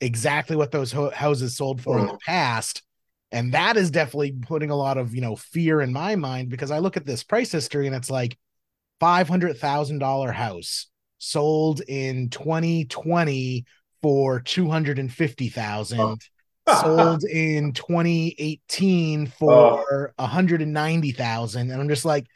exactly 0.00 0.56
what 0.56 0.70
those 0.70 0.92
ho- 0.92 1.10
houses 1.10 1.56
sold 1.56 1.80
for 1.80 1.98
in 1.98 2.06
the 2.06 2.12
oh. 2.12 2.18
past 2.26 2.82
and 3.32 3.52
that 3.54 3.76
is 3.76 3.90
definitely 3.90 4.32
putting 4.32 4.70
a 4.70 4.76
lot 4.76 4.98
of 4.98 5.14
you 5.14 5.20
know 5.20 5.36
fear 5.36 5.80
in 5.80 5.92
my 5.92 6.16
mind 6.16 6.48
because 6.48 6.70
i 6.70 6.78
look 6.78 6.96
at 6.96 7.06
this 7.06 7.22
price 7.22 7.50
history 7.52 7.86
and 7.86 7.96
it's 7.96 8.10
like 8.10 8.38
$500000 9.00 10.32
house 10.32 10.86
sold 11.18 11.80
in 11.82 12.30
2020 12.30 13.64
for 14.02 14.40
250000 14.40 16.00
oh. 16.00 16.16
sold 16.80 17.24
in 17.24 17.72
2018 17.74 19.26
for 19.26 20.14
oh. 20.18 20.24
190000 20.24 21.70
and 21.70 21.80
i'm 21.80 21.88
just 21.88 22.04
like 22.04 22.26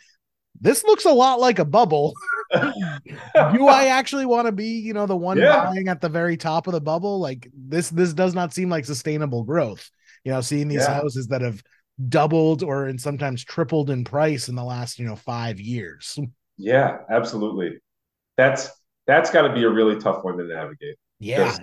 this 0.61 0.85
looks 0.85 1.05
a 1.05 1.13
lot 1.13 1.41
like 1.41 1.59
a 1.59 1.65
bubble 1.65 2.15
do 3.53 3.69
I 3.69 3.87
actually 3.87 4.27
want 4.27 4.47
to 4.47 4.53
be, 4.53 4.81
you 4.81 4.93
know, 4.93 5.07
the 5.07 5.17
one 5.17 5.39
yeah. 5.39 5.67
buying 5.67 5.89
at 5.89 6.01
the 6.01 6.09
very 6.09 6.37
top 6.37 6.67
of 6.67 6.73
the 6.73 6.81
bubble? 6.81 7.21
Like 7.21 7.49
this, 7.55 7.91
this 7.91 8.13
does 8.13 8.35
not 8.35 8.53
seem 8.53 8.69
like 8.69 8.85
sustainable 8.85 9.45
growth. 9.45 9.89
You 10.25 10.33
know, 10.33 10.41
seeing 10.41 10.69
these 10.69 10.81
yeah. 10.81 10.95
houses 10.95 11.29
that 11.29 11.43
have 11.43 11.63
doubled 12.09 12.63
or 12.63 12.87
and 12.87 13.01
sometimes 13.01 13.45
tripled 13.45 13.91
in 13.91 14.05
price 14.05 14.49
in 14.49 14.55
the 14.55 14.65
last, 14.65 14.99
you 14.99 15.07
know, 15.07 15.17
five 15.17 15.61
years. 15.61 16.19
Yeah, 16.59 16.99
absolutely. 17.09 17.79
That's 18.37 18.71
that's 19.07 19.31
got 19.31 19.43
to 19.43 19.55
be 19.55 19.65
a 19.65 19.71
really 19.71 19.99
tough 19.99 20.25
one 20.25 20.37
to 20.39 20.45
navigate. 20.45 20.97
Yeah. 21.21 21.57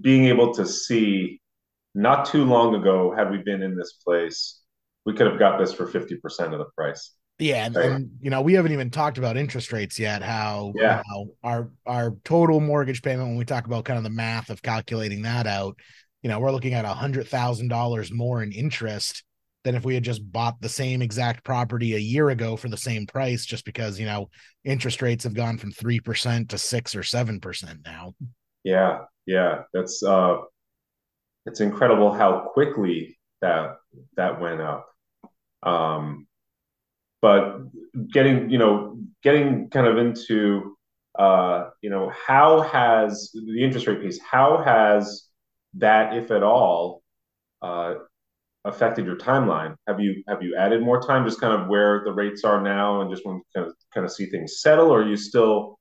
Being 0.00 0.26
able 0.26 0.54
to 0.54 0.66
see 0.66 1.40
not 1.94 2.24
too 2.24 2.44
long 2.44 2.74
ago, 2.74 3.14
had 3.14 3.30
we 3.30 3.38
been 3.38 3.62
in 3.62 3.76
this 3.76 3.92
place, 3.92 4.60
we 5.04 5.12
could 5.12 5.26
have 5.26 5.38
got 5.38 5.58
this 5.58 5.72
for 5.72 5.86
50% 5.86 6.18
of 6.52 6.58
the 6.58 6.66
price. 6.76 7.12
Yeah, 7.42 7.66
and, 7.66 7.76
and, 7.76 8.10
you 8.20 8.30
know 8.30 8.40
we 8.40 8.54
haven't 8.54 8.72
even 8.72 8.90
talked 8.90 9.18
about 9.18 9.36
interest 9.36 9.72
rates 9.72 9.98
yet. 9.98 10.22
How 10.22 10.72
yeah. 10.76 11.02
Know, 11.10 11.34
our 11.42 11.70
our 11.84 12.16
total 12.24 12.60
mortgage 12.60 13.02
payment 13.02 13.28
when 13.28 13.36
we 13.36 13.44
talk 13.44 13.66
about 13.66 13.84
kind 13.84 13.98
of 13.98 14.04
the 14.04 14.10
math 14.10 14.48
of 14.48 14.62
calculating 14.62 15.22
that 15.22 15.46
out, 15.46 15.76
you 16.22 16.28
know, 16.28 16.38
we're 16.38 16.52
looking 16.52 16.74
at 16.74 16.84
a 16.84 16.88
hundred 16.88 17.26
thousand 17.28 17.68
dollars 17.68 18.12
more 18.12 18.42
in 18.42 18.52
interest 18.52 19.24
than 19.64 19.74
if 19.74 19.84
we 19.84 19.94
had 19.94 20.02
just 20.02 20.30
bought 20.32 20.60
the 20.60 20.68
same 20.68 21.02
exact 21.02 21.44
property 21.44 21.94
a 21.94 21.98
year 21.98 22.30
ago 22.30 22.56
for 22.56 22.68
the 22.68 22.76
same 22.76 23.06
price, 23.06 23.44
just 23.44 23.64
because 23.64 23.98
you 23.98 24.06
know 24.06 24.28
interest 24.64 25.02
rates 25.02 25.24
have 25.24 25.34
gone 25.34 25.58
from 25.58 25.72
three 25.72 26.00
percent 26.00 26.50
to 26.50 26.58
six 26.58 26.94
or 26.94 27.02
seven 27.02 27.40
percent 27.40 27.80
now. 27.84 28.14
Yeah, 28.64 29.00
yeah, 29.26 29.62
that's 29.72 30.02
uh, 30.02 30.38
it's 31.46 31.60
incredible 31.60 32.12
how 32.12 32.50
quickly 32.52 33.18
that 33.40 33.76
that 34.16 34.40
went 34.40 34.60
up. 34.60 34.88
Um, 35.62 36.26
but 37.22 37.60
getting 38.12 38.50
you 38.50 38.58
know 38.58 38.98
getting 39.22 39.70
kind 39.70 39.86
of 39.86 39.96
into 39.96 40.76
uh, 41.18 41.70
you 41.82 41.90
know, 41.90 42.10
how 42.26 42.60
has 42.62 43.30
the 43.34 43.62
interest 43.62 43.86
rate 43.86 44.00
piece? 44.00 44.18
How 44.20 44.62
has 44.64 45.28
that, 45.74 46.16
if 46.16 46.30
at 46.30 46.42
all, 46.42 47.02
uh, 47.60 47.94
affected 48.64 49.04
your 49.06 49.16
timeline? 49.16 49.74
Have 49.86 50.00
you 50.00 50.22
have 50.28 50.42
you 50.42 50.56
added 50.56 50.82
more 50.82 51.00
time, 51.02 51.26
just 51.26 51.40
kind 51.40 51.60
of 51.60 51.68
where 51.68 52.02
the 52.04 52.12
rates 52.12 52.44
are 52.44 52.62
now, 52.62 53.00
and 53.00 53.10
just 53.10 53.26
want 53.26 53.42
to 53.42 53.58
kind 53.58 53.68
of 53.68 53.76
kind 53.92 54.06
of 54.06 54.12
see 54.12 54.26
things 54.26 54.60
settle, 54.60 54.90
or 54.90 55.02
are 55.02 55.08
you 55.08 55.16
still 55.16 55.78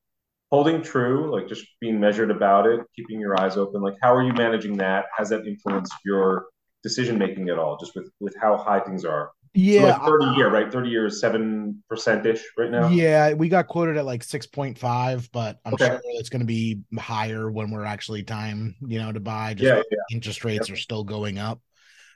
holding 0.51 0.81
true, 0.81 1.31
like 1.31 1.47
just 1.47 1.65
being 1.79 1.99
measured 1.99 2.31
about 2.31 2.67
it, 2.67 2.81
keeping 2.95 3.19
your 3.19 3.39
eyes 3.39 3.57
open? 3.57 3.81
Like, 3.81 3.95
how 4.01 4.13
are 4.13 4.23
you 4.23 4.33
managing 4.33 4.77
that? 4.77 5.05
Has 5.17 5.29
that 5.29 5.47
influenced 5.47 5.93
your 6.05 6.47
decision 6.83 7.17
making 7.17 7.49
at 7.49 7.59
all, 7.59 7.77
just 7.77 7.95
with 7.95 8.11
with 8.19 8.35
how 8.41 8.57
high 8.57 8.81
things 8.81 9.05
are? 9.05 9.31
Yeah, 9.53 9.81
so 9.81 9.87
like 9.87 10.01
thirty 10.01 10.37
year, 10.37 10.49
right? 10.49 10.71
Thirty 10.71 10.89
years, 10.89 11.19
seven 11.19 11.83
percent 11.89 12.25
ish 12.25 12.41
right 12.57 12.71
now. 12.71 12.87
Yeah, 12.87 13.33
we 13.33 13.49
got 13.49 13.67
quoted 13.67 13.97
at 13.97 14.05
like 14.05 14.23
six 14.23 14.47
point 14.47 14.77
five, 14.77 15.29
but 15.33 15.59
I'm 15.65 15.73
okay. 15.73 15.87
sure 15.87 16.01
it's 16.03 16.29
going 16.29 16.39
to 16.39 16.45
be 16.45 16.79
higher 16.97 17.51
when 17.51 17.69
we're 17.69 17.83
actually 17.83 18.23
time, 18.23 18.75
you 18.87 18.99
know, 18.99 19.11
to 19.11 19.19
buy. 19.19 19.53
Just 19.53 19.63
yeah, 19.63 19.83
yeah. 19.91 20.15
interest 20.15 20.45
rates 20.45 20.69
yep. 20.69 20.77
are 20.77 20.79
still 20.79 21.03
going 21.03 21.37
up. 21.37 21.59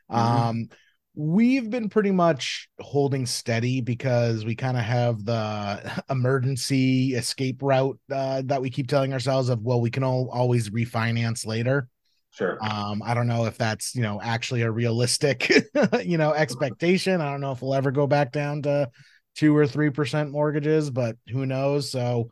Mm-hmm. 0.10 0.48
Um, 0.48 0.70
we've 1.15 1.70
been 1.70 1.89
pretty 1.89 2.12
much 2.12 2.70
holding 2.80 3.25
steady 3.25 3.82
because 3.82 4.46
we 4.46 4.56
kind 4.56 4.77
of 4.77 4.84
have 4.84 5.24
the 5.24 6.04
emergency 6.10 7.15
escape 7.15 7.62
route 7.62 8.00
uh, 8.12 8.44
that 8.46 8.62
we 8.62 8.70
keep 8.70 8.88
telling 8.88 9.13
ourselves 9.13 9.50
of 9.50 9.62
well 9.62 9.80
we 9.80 9.89
can 9.89 10.04
all, 10.04 10.30
always 10.32 10.70
refinance 10.70 11.46
later 11.46 11.88
sure 12.36 12.58
um 12.63 13.01
i 13.04 13.13
don't 13.13 13.27
know 13.27 13.46
if 13.46 13.58
that's 13.58 13.96
you 13.96 14.01
know 14.01 14.20
actually 14.22 14.62
a 14.62 14.72
realistic 14.72 15.50
you 16.04 16.18
know 16.18 16.34
expectation 16.34 17.22
i 17.22 17.30
don't 17.32 17.42
know 17.42 17.51
if 17.51 17.62
we'll 17.62 17.74
ever 17.74 17.92
go 17.92 18.06
back 18.08 18.32
down 18.32 18.62
to 18.62 18.89
two 19.36 19.56
or 19.56 19.68
three 19.68 19.89
percent 19.89 20.32
mortgages 20.32 20.89
but 20.89 21.15
who 21.30 21.46
knows 21.46 21.89
so 21.89 22.30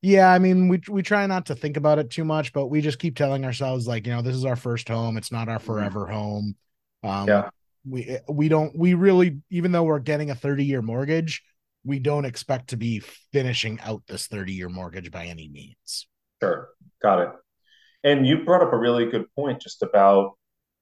yeah 0.00 0.32
i 0.32 0.38
mean 0.38 0.68
we 0.68 0.80
we 0.88 1.02
try 1.02 1.26
not 1.26 1.46
to 1.46 1.54
think 1.54 1.76
about 1.76 1.98
it 1.98 2.10
too 2.10 2.24
much 2.24 2.52
but 2.52 2.66
we 2.66 2.80
just 2.80 2.98
keep 2.98 3.16
telling 3.16 3.44
ourselves 3.44 3.86
like 3.86 4.06
you 4.06 4.12
know 4.12 4.22
this 4.22 4.34
is 4.34 4.44
our 4.44 4.56
first 4.56 4.88
home 4.88 5.16
it's 5.16 5.32
not 5.32 5.48
our 5.48 5.58
mm-hmm. 5.58 5.66
forever 5.66 6.06
home 6.06 6.56
um, 7.02 7.28
yeah. 7.28 7.50
We 7.84 8.18
we 8.28 8.48
don't 8.48 8.76
we 8.78 8.94
really 8.94 9.40
even 9.50 9.72
though 9.72 9.82
we're 9.82 9.98
getting 9.98 10.30
a 10.30 10.34
30 10.34 10.64
year 10.64 10.82
mortgage, 10.82 11.42
we 11.84 11.98
don't 11.98 12.24
expect 12.24 12.68
to 12.68 12.76
be 12.76 13.00
finishing 13.32 13.80
out 13.80 14.02
this 14.06 14.28
30 14.28 14.52
year 14.52 14.68
mortgage 14.68 15.10
by 15.10 15.26
any 15.26 15.48
means. 15.48 16.06
Sure, 16.40 16.68
got 17.02 17.20
it. 17.20 17.30
And 18.04 18.26
you 18.26 18.44
brought 18.44 18.62
up 18.62 18.72
a 18.72 18.78
really 18.78 19.06
good 19.06 19.26
point 19.34 19.60
just 19.60 19.82
about 19.82 20.32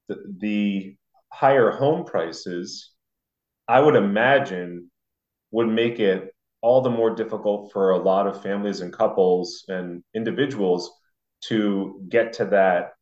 the, 0.09 0.17
the 0.39 0.97
higher 1.33 1.71
home 1.71 2.05
prices. 2.05 2.93
I 3.69 3.81
would 3.81 3.97
imagine 3.97 4.91
would 5.53 5.69
make 5.69 5.99
it 5.99 6.35
all 6.62 6.81
the 6.81 6.91
more 6.91 7.15
difficult 7.15 7.73
for 7.73 7.91
a 7.91 7.99
lot 7.99 8.27
of 8.27 8.43
families 8.43 8.81
and 8.81 8.93
couples 8.93 9.65
and 9.69 10.03
individuals 10.15 10.91
to 11.43 12.05
get 12.09 12.33
to 12.35 12.45
that 12.47 12.93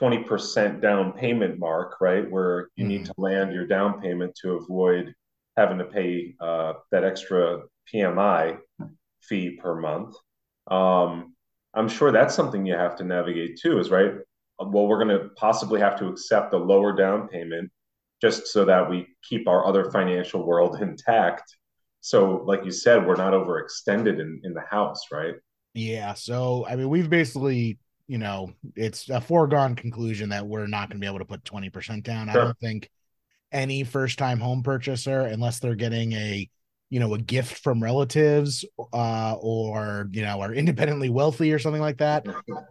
20% 0.00 0.80
down 0.80 1.12
payment 1.12 1.58
mark, 1.58 2.00
right? 2.00 2.30
Where 2.30 2.68
you 2.76 2.84
mm 2.84 2.88
need 2.88 3.02
mm-hmm. 3.02 3.12
to 3.12 3.20
land 3.20 3.52
your 3.52 3.66
down 3.66 4.00
payment 4.00 4.34
to 4.42 4.52
avoid 4.52 5.14
having 5.56 5.78
to 5.78 5.84
pay 5.84 6.34
uh, 6.40 6.74
that 6.92 7.04
extra 7.04 7.62
PMI 7.92 8.58
fee 9.20 9.58
per 9.60 9.74
month. 9.74 10.14
Um, 10.70 11.34
I'm 11.74 11.88
sure 11.88 12.12
that's 12.12 12.34
something 12.34 12.66
you 12.66 12.74
have 12.74 12.96
to 12.96 13.04
navigate 13.04 13.58
too, 13.60 13.78
is 13.78 13.90
right? 13.90 14.12
Uh, 14.58 14.66
well, 14.66 14.86
we're 14.86 15.02
going 15.02 15.16
to 15.16 15.28
possibly 15.36 15.80
have 15.80 15.98
to 15.98 16.08
accept 16.08 16.54
a 16.54 16.58
lower 16.58 16.94
down 16.94 17.28
payment 17.28 17.70
just 18.20 18.48
so 18.48 18.64
that 18.64 18.88
we 18.90 19.06
keep 19.22 19.48
our 19.48 19.66
other 19.66 19.90
financial 19.90 20.44
world 20.44 20.78
intact. 20.80 21.56
So, 22.00 22.42
like 22.46 22.64
you 22.64 22.72
said, 22.72 23.06
we're 23.06 23.16
not 23.16 23.34
overextended 23.34 24.20
in, 24.20 24.40
in 24.42 24.54
the 24.54 24.64
house, 24.70 25.02
right? 25.12 25.34
Yeah. 25.74 26.14
So, 26.14 26.66
I 26.66 26.76
mean, 26.76 26.88
we've 26.88 27.10
basically 27.10 27.78
you 28.10 28.18
know, 28.18 28.52
it's 28.74 29.08
a 29.08 29.20
foregone 29.20 29.76
conclusion 29.76 30.30
that 30.30 30.44
we're 30.44 30.66
not 30.66 30.88
going 30.88 30.96
to 30.96 31.00
be 31.00 31.06
able 31.06 31.20
to 31.20 31.24
put 31.24 31.44
20% 31.44 32.02
down. 32.02 32.26
Sure. 32.26 32.40
I 32.40 32.44
don't 32.44 32.58
think 32.58 32.90
any 33.52 33.84
first 33.84 34.18
time 34.18 34.40
home 34.40 34.64
purchaser, 34.64 35.20
unless 35.20 35.60
they're 35.60 35.76
getting 35.76 36.10
a, 36.14 36.50
you 36.90 36.98
know, 36.98 37.14
a 37.14 37.18
gift 37.18 37.58
from 37.58 37.82
relatives 37.82 38.64
uh, 38.92 39.36
or, 39.40 40.08
you 40.10 40.22
know, 40.22 40.40
are 40.40 40.52
independently 40.52 41.08
wealthy 41.08 41.52
or 41.52 41.58
something 41.58 41.80
like 41.80 41.98
that, 41.98 42.26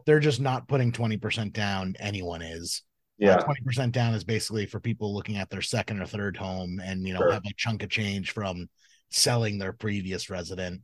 they're 0.06 0.20
just 0.20 0.42
not 0.42 0.68
putting 0.68 0.92
20% 0.92 1.54
down. 1.54 1.96
Anyone 2.00 2.42
is. 2.42 2.84
Yeah. 3.18 3.36
Uh, 3.36 3.54
20% 3.66 3.92
down 3.92 4.14
is 4.14 4.24
basically 4.26 4.66
for 4.66 4.80
people 4.80 5.14
looking 5.14 5.38
at 5.38 5.50
their 5.50 5.62
second 5.62 6.02
or 6.02 6.06
third 6.06 6.36
home 6.36 6.82
and, 6.84 7.08
you 7.08 7.14
know, 7.14 7.22
sure. 7.22 7.32
have 7.32 7.46
a 7.46 7.54
chunk 7.56 7.82
of 7.82 7.90
change 7.90 8.32
from 8.32 8.70
selling 9.10 9.58
their 9.58 9.74
previous 9.74 10.30
resident. 10.30 10.82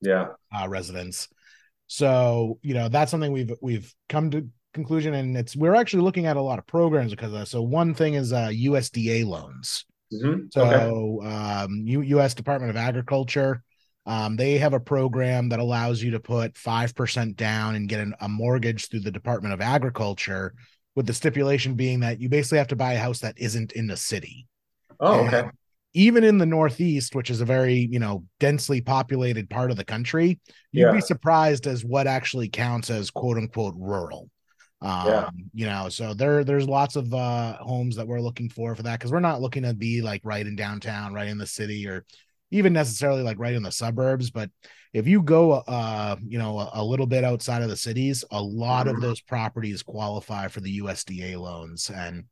Yeah. 0.00 0.28
Uh, 0.54 0.68
residence. 0.68 1.28
So, 1.86 2.58
you 2.62 2.74
know, 2.74 2.88
that's 2.88 3.10
something 3.10 3.32
we've 3.32 3.52
we've 3.60 3.92
come 4.08 4.30
to 4.30 4.48
conclusion 4.72 5.14
and 5.14 5.36
it's 5.36 5.56
we're 5.56 5.74
actually 5.74 6.04
looking 6.04 6.26
at 6.26 6.36
a 6.36 6.40
lot 6.40 6.58
of 6.58 6.66
programs 6.66 7.10
because 7.10 7.32
of 7.32 7.40
that. 7.40 7.48
So 7.48 7.62
one 7.62 7.94
thing 7.94 8.14
is 8.14 8.32
uh 8.32 8.48
USDA 8.48 9.26
loans. 9.26 9.84
Mm-hmm. 10.12 10.46
So 10.50 10.66
okay. 10.66 11.28
um 11.28 11.82
U- 11.84 12.02
US 12.18 12.34
Department 12.34 12.70
of 12.70 12.76
Agriculture 12.76 13.62
um, 14.06 14.34
they 14.34 14.56
have 14.58 14.72
a 14.72 14.80
program 14.80 15.50
that 15.50 15.60
allows 15.60 16.02
you 16.02 16.12
to 16.12 16.20
put 16.20 16.54
5% 16.54 17.36
down 17.36 17.74
and 17.74 17.88
get 17.88 18.00
an, 18.00 18.14
a 18.20 18.28
mortgage 18.28 18.88
through 18.88 19.00
the 19.00 19.10
Department 19.10 19.52
of 19.52 19.60
Agriculture, 19.60 20.54
with 20.96 21.06
the 21.06 21.12
stipulation 21.12 21.74
being 21.74 22.00
that 22.00 22.18
you 22.18 22.30
basically 22.30 22.58
have 22.58 22.68
to 22.68 22.76
buy 22.76 22.94
a 22.94 22.98
house 22.98 23.20
that 23.20 23.38
isn't 23.38 23.72
in 23.72 23.86
the 23.86 23.98
city. 23.98 24.46
Oh, 24.98 25.20
and 25.20 25.34
okay 25.34 25.50
even 25.92 26.22
in 26.24 26.38
the 26.38 26.46
Northeast, 26.46 27.14
which 27.14 27.30
is 27.30 27.40
a 27.40 27.44
very, 27.44 27.88
you 27.90 27.98
know, 27.98 28.24
densely 28.38 28.80
populated 28.80 29.50
part 29.50 29.70
of 29.70 29.76
the 29.76 29.84
country, 29.84 30.38
you'd 30.72 30.86
yeah. 30.86 30.92
be 30.92 31.00
surprised 31.00 31.66
as 31.66 31.84
what 31.84 32.06
actually 32.06 32.48
counts 32.48 32.90
as 32.90 33.10
quote 33.10 33.36
unquote 33.36 33.74
rural. 33.76 34.30
Um, 34.82 35.06
yeah. 35.06 35.30
you 35.52 35.66
know, 35.66 35.88
so 35.88 36.14
there 36.14 36.42
there's 36.42 36.68
lots 36.68 36.96
of 36.96 37.12
uh 37.12 37.56
homes 37.58 37.96
that 37.96 38.06
we're 38.06 38.20
looking 38.20 38.48
for 38.48 38.74
for 38.74 38.82
that 38.82 38.98
because 38.98 39.12
we're 39.12 39.20
not 39.20 39.42
looking 39.42 39.64
to 39.64 39.74
be 39.74 40.00
like 40.00 40.22
right 40.24 40.46
in 40.46 40.56
downtown, 40.56 41.12
right 41.12 41.28
in 41.28 41.38
the 41.38 41.46
city, 41.46 41.86
or 41.86 42.04
even 42.50 42.72
necessarily 42.72 43.22
like 43.22 43.38
right 43.38 43.54
in 43.54 43.62
the 43.62 43.72
suburbs. 43.72 44.30
But 44.30 44.50
if 44.92 45.06
you 45.06 45.22
go 45.22 45.52
uh, 45.52 46.16
you 46.26 46.38
know, 46.38 46.58
a, 46.58 46.70
a 46.74 46.84
little 46.84 47.06
bit 47.06 47.24
outside 47.24 47.62
of 47.62 47.68
the 47.68 47.76
cities, 47.76 48.24
a 48.30 48.42
lot 48.42 48.86
mm-hmm. 48.86 48.96
of 48.96 49.02
those 49.02 49.20
properties 49.20 49.82
qualify 49.82 50.48
for 50.48 50.60
the 50.60 50.80
USDA 50.80 51.38
loans 51.38 51.90
and 51.90 52.24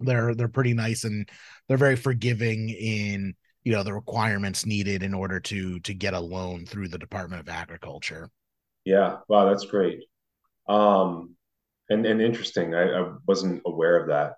they're 0.00 0.34
they're 0.34 0.48
pretty 0.48 0.74
nice 0.74 1.04
and 1.04 1.28
they're 1.68 1.76
very 1.76 1.96
forgiving 1.96 2.70
in 2.70 3.34
you 3.64 3.72
know 3.72 3.82
the 3.82 3.92
requirements 3.92 4.66
needed 4.66 5.02
in 5.02 5.14
order 5.14 5.40
to 5.40 5.78
to 5.80 5.94
get 5.94 6.14
a 6.14 6.20
loan 6.20 6.66
through 6.66 6.88
the 6.88 6.98
Department 6.98 7.40
of 7.40 7.48
Agriculture. 7.48 8.28
Yeah, 8.84 9.18
wow, 9.28 9.46
that's 9.46 9.64
great. 9.64 10.00
Um, 10.68 11.36
and 11.90 12.06
and 12.06 12.20
interesting. 12.20 12.74
I, 12.74 12.90
I 12.90 13.12
wasn't 13.26 13.62
aware 13.66 13.96
of 13.96 14.08
that. 14.08 14.34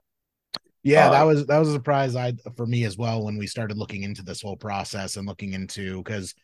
Yeah, 0.82 1.08
uh, 1.08 1.10
that 1.12 1.22
was 1.22 1.46
that 1.46 1.58
was 1.58 1.68
a 1.68 1.72
surprise 1.72 2.14
I 2.14 2.34
for 2.56 2.66
me 2.66 2.84
as 2.84 2.98
well 2.98 3.24
when 3.24 3.38
we 3.38 3.46
started 3.46 3.78
looking 3.78 4.02
into 4.02 4.22
this 4.22 4.42
whole 4.42 4.56
process 4.56 5.16
and 5.16 5.26
looking 5.26 5.54
into 5.54 6.02
because 6.02 6.34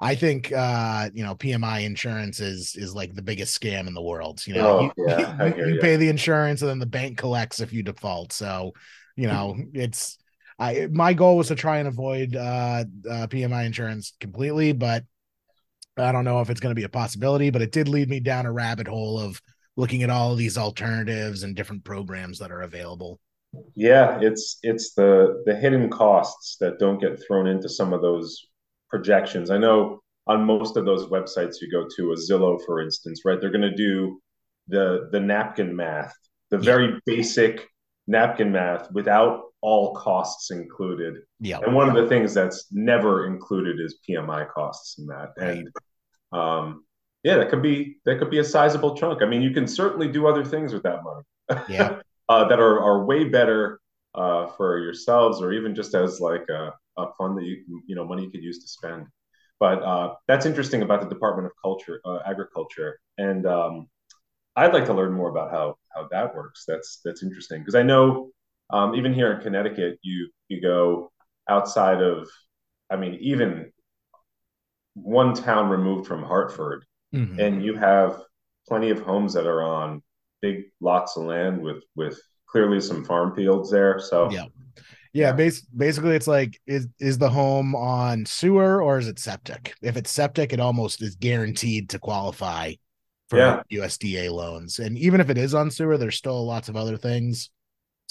I 0.00 0.16
think 0.16 0.52
uh, 0.52 1.10
you 1.14 1.24
know 1.24 1.34
PMI 1.36 1.84
insurance 1.84 2.40
is 2.40 2.74
is 2.76 2.94
like 2.94 3.14
the 3.14 3.22
biggest 3.22 3.58
scam 3.58 3.86
in 3.86 3.94
the 3.94 4.02
world. 4.02 4.44
You 4.46 4.54
know, 4.54 4.78
oh, 4.78 4.92
you, 4.96 5.06
yeah, 5.08 5.44
you, 5.56 5.66
you 5.74 5.80
pay 5.80 5.96
the 5.96 6.08
insurance 6.08 6.60
and 6.60 6.70
then 6.70 6.80
the 6.80 6.86
bank 6.86 7.18
collects 7.18 7.60
if 7.60 7.72
you 7.72 7.82
default. 7.82 8.32
So, 8.32 8.72
you 9.16 9.28
know, 9.28 9.56
it's 9.72 10.18
I 10.58 10.88
my 10.90 11.14
goal 11.14 11.36
was 11.36 11.48
to 11.48 11.54
try 11.54 11.78
and 11.78 11.88
avoid 11.88 12.34
uh, 12.34 12.84
uh 13.08 13.26
PMI 13.28 13.64
insurance 13.64 14.14
completely, 14.18 14.72
but 14.72 15.04
I 15.96 16.10
don't 16.10 16.24
know 16.24 16.40
if 16.40 16.50
it's 16.50 16.60
going 16.60 16.74
to 16.74 16.78
be 16.78 16.84
a 16.84 16.88
possibility. 16.88 17.50
But 17.50 17.62
it 17.62 17.70
did 17.70 17.88
lead 17.88 18.10
me 18.10 18.18
down 18.18 18.46
a 18.46 18.52
rabbit 18.52 18.88
hole 18.88 19.20
of 19.20 19.40
looking 19.76 20.02
at 20.02 20.10
all 20.10 20.32
of 20.32 20.38
these 20.38 20.58
alternatives 20.58 21.42
and 21.42 21.56
different 21.56 21.84
programs 21.84 22.38
that 22.38 22.52
are 22.52 22.62
available. 22.62 23.20
Yeah, 23.74 24.18
it's 24.20 24.58
it's 24.62 24.94
the 24.94 25.42
the 25.46 25.54
hidden 25.54 25.88
costs 25.88 26.56
that 26.60 26.78
don't 26.78 27.00
get 27.00 27.22
thrown 27.24 27.46
into 27.46 27.68
some 27.68 27.92
of 27.92 28.02
those 28.02 28.46
projections. 28.90 29.50
I 29.50 29.58
know 29.58 30.00
on 30.26 30.44
most 30.44 30.76
of 30.76 30.84
those 30.84 31.06
websites 31.06 31.56
you 31.60 31.70
go 31.70 31.86
to, 31.96 32.12
a 32.12 32.16
Zillow, 32.16 32.58
for 32.64 32.80
instance, 32.80 33.22
right? 33.24 33.40
They're 33.40 33.50
going 33.50 33.62
to 33.62 33.76
do 33.76 34.20
the 34.68 35.08
the 35.12 35.20
napkin 35.20 35.74
math, 35.74 36.14
the 36.50 36.58
very 36.58 37.00
basic 37.06 37.68
napkin 38.06 38.50
math 38.52 38.90
without 38.92 39.42
all 39.60 39.94
costs 39.94 40.50
included. 40.50 41.14
Yeah. 41.40 41.60
And 41.64 41.74
one 41.74 41.88
of 41.88 41.94
the 41.94 42.08
things 42.08 42.34
that's 42.34 42.66
never 42.70 43.26
included 43.26 43.80
is 43.80 43.98
PMI 44.08 44.50
costs 44.50 44.98
in 44.98 45.06
that. 45.06 45.30
And 45.38 45.68
um, 46.32 46.84
yeah, 47.24 47.36
that 47.36 47.50
could 47.50 47.62
be 47.62 47.98
that 48.04 48.18
could 48.18 48.30
be 48.30 48.38
a 48.38 48.44
sizable 48.44 48.96
chunk. 48.96 49.22
I 49.22 49.26
mean, 49.26 49.42
you 49.42 49.50
can 49.50 49.66
certainly 49.66 50.08
do 50.08 50.26
other 50.26 50.44
things 50.44 50.72
with 50.72 50.82
that 50.84 51.02
money. 51.02 51.64
Yeah. 51.68 52.00
uh, 52.28 52.46
that 52.48 52.60
are 52.60 52.80
are 52.80 53.04
way 53.04 53.24
better 53.24 53.80
uh, 54.14 54.46
for 54.48 54.78
yourselves 54.78 55.42
or 55.42 55.52
even 55.52 55.74
just 55.74 55.94
as 55.94 56.20
like 56.20 56.48
a, 56.48 56.72
a 56.96 57.06
fund 57.18 57.36
that 57.38 57.44
you 57.44 57.64
you 57.86 57.96
know 57.96 58.04
money 58.04 58.24
you 58.24 58.30
could 58.30 58.42
use 58.42 58.60
to 58.60 58.68
spend. 58.68 59.06
But 59.58 59.82
uh, 59.82 60.14
that's 60.28 60.46
interesting 60.46 60.82
about 60.82 61.00
the 61.00 61.08
Department 61.08 61.46
of 61.46 61.52
Culture, 61.60 62.00
uh, 62.04 62.18
Agriculture, 62.26 62.98
and 63.18 63.46
um, 63.46 63.88
I'd 64.56 64.74
like 64.74 64.84
to 64.86 64.94
learn 64.94 65.12
more 65.12 65.30
about 65.30 65.50
how 65.50 65.76
how 65.94 66.08
that 66.10 66.34
works. 66.34 66.64
That's 66.66 67.00
that's 67.04 67.22
interesting 67.22 67.60
because 67.60 67.74
I 67.74 67.82
know 67.82 68.30
um, 68.70 68.94
even 68.94 69.14
here 69.14 69.32
in 69.32 69.40
Connecticut, 69.40 69.98
you 70.02 70.28
you 70.48 70.60
go 70.60 71.10
outside 71.48 72.02
of, 72.02 72.28
I 72.90 72.96
mean, 72.96 73.18
even 73.20 73.72
one 74.94 75.34
town 75.34 75.68
removed 75.68 76.06
from 76.06 76.22
Hartford, 76.22 76.84
mm-hmm. 77.14 77.40
and 77.40 77.64
you 77.64 77.74
have 77.74 78.22
plenty 78.66 78.90
of 78.90 79.00
homes 79.00 79.32
that 79.34 79.46
are 79.46 79.62
on 79.62 80.02
big 80.42 80.64
lots 80.80 81.16
of 81.16 81.24
land 81.24 81.62
with 81.62 81.82
with 81.96 82.20
clearly 82.46 82.80
some 82.80 83.04
farm 83.04 83.34
fields 83.34 83.70
there. 83.70 83.98
So 83.98 84.30
yeah. 84.30 84.46
Yeah, 85.12 85.30
bas- 85.30 85.60
basically 85.60 86.16
it's 86.16 86.26
like 86.26 86.60
is 86.66 86.88
is 86.98 87.18
the 87.18 87.30
home 87.30 87.76
on 87.76 88.26
sewer 88.26 88.82
or 88.82 88.98
is 88.98 89.06
it 89.06 89.20
septic? 89.20 89.74
If 89.80 89.96
it's 89.96 90.10
septic, 90.10 90.52
it 90.52 90.58
almost 90.58 91.02
is 91.02 91.14
guaranteed 91.14 91.90
to 91.90 92.00
qualify 92.00 92.72
for 93.28 93.38
yeah. 93.38 93.62
USDA 93.72 94.30
loans. 94.30 94.80
And 94.80 94.98
even 94.98 95.20
if 95.20 95.30
it 95.30 95.38
is 95.38 95.54
on 95.54 95.70
sewer, 95.70 95.96
there's 95.96 96.16
still 96.16 96.44
lots 96.44 96.68
of 96.68 96.76
other 96.76 96.96
things. 96.96 97.50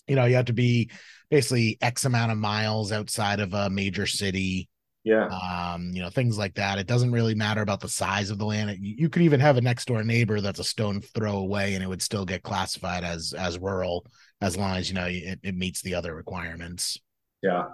You 0.08 0.16
know, 0.16 0.26
you 0.26 0.36
have 0.36 0.46
to 0.46 0.54
be 0.54 0.92
basically 1.30 1.78
X 1.82 2.06
amount 2.06 2.32
of 2.32 2.38
miles 2.38 2.92
outside 2.94 3.42
of 3.42 3.54
a 3.54 3.70
major 3.70 4.06
city. 4.06 4.70
Yeah. 5.04 5.28
Um, 5.28 5.92
you 5.94 6.02
know, 6.02 6.10
things 6.10 6.38
like 6.38 6.56
that. 6.56 6.78
It 6.78 6.88
doesn't 6.88 7.12
really 7.12 7.36
matter 7.36 7.62
about 7.62 7.82
the 7.82 7.90
size 7.90 8.30
of 8.30 8.38
the 8.38 8.46
land. 8.46 8.70
It, 8.70 8.80
you 8.80 9.10
could 9.10 9.22
even 9.24 9.40
have 9.42 9.58
a 9.58 9.62
next 9.62 9.86
door 9.86 10.02
neighbor 10.04 10.40
that's 10.40 10.60
a 10.60 10.64
stone 10.64 11.02
throw 11.02 11.38
away 11.38 11.74
and 11.74 11.84
it 11.84 11.88
would 11.88 12.02
still 12.02 12.26
get 12.26 12.44
classified 12.44 13.04
as 13.04 13.34
as 13.38 13.60
rural 13.60 14.06
as 14.42 14.58
long 14.58 14.78
as 14.78 14.90
you 14.90 14.96
know 14.96 15.08
it, 15.08 15.40
it 15.44 15.56
meets 15.56 15.82
the 15.82 15.96
other 15.96 16.16
requirements. 16.16 16.98
Yeah. 17.42 17.66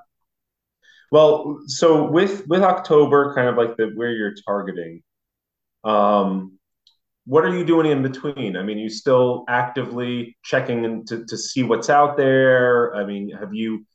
Well, 1.12 1.62
so 1.66 2.10
with 2.10 2.48
with 2.48 2.62
October, 2.62 3.34
kind 3.36 3.48
of 3.48 3.58
like 3.58 3.78
the 3.78 3.92
where 3.96 4.12
you're 4.12 4.36
targeting, 4.48 5.02
um, 5.84 6.58
what 7.26 7.46
are 7.46 7.56
you 7.56 7.66
doing 7.66 7.88
in 7.88 8.02
between? 8.04 8.56
I 8.56 8.64
mean, 8.64 8.78
you 8.78 8.90
still 8.90 9.44
actively 9.48 10.38
checking 10.44 11.06
to 11.08 11.26
to 11.26 11.38
see 11.38 11.64
what's 11.64 11.90
out 11.90 12.18
there. 12.18 12.96
I 12.96 13.06
mean, 13.06 13.32
have 13.32 13.54
you 13.54 13.86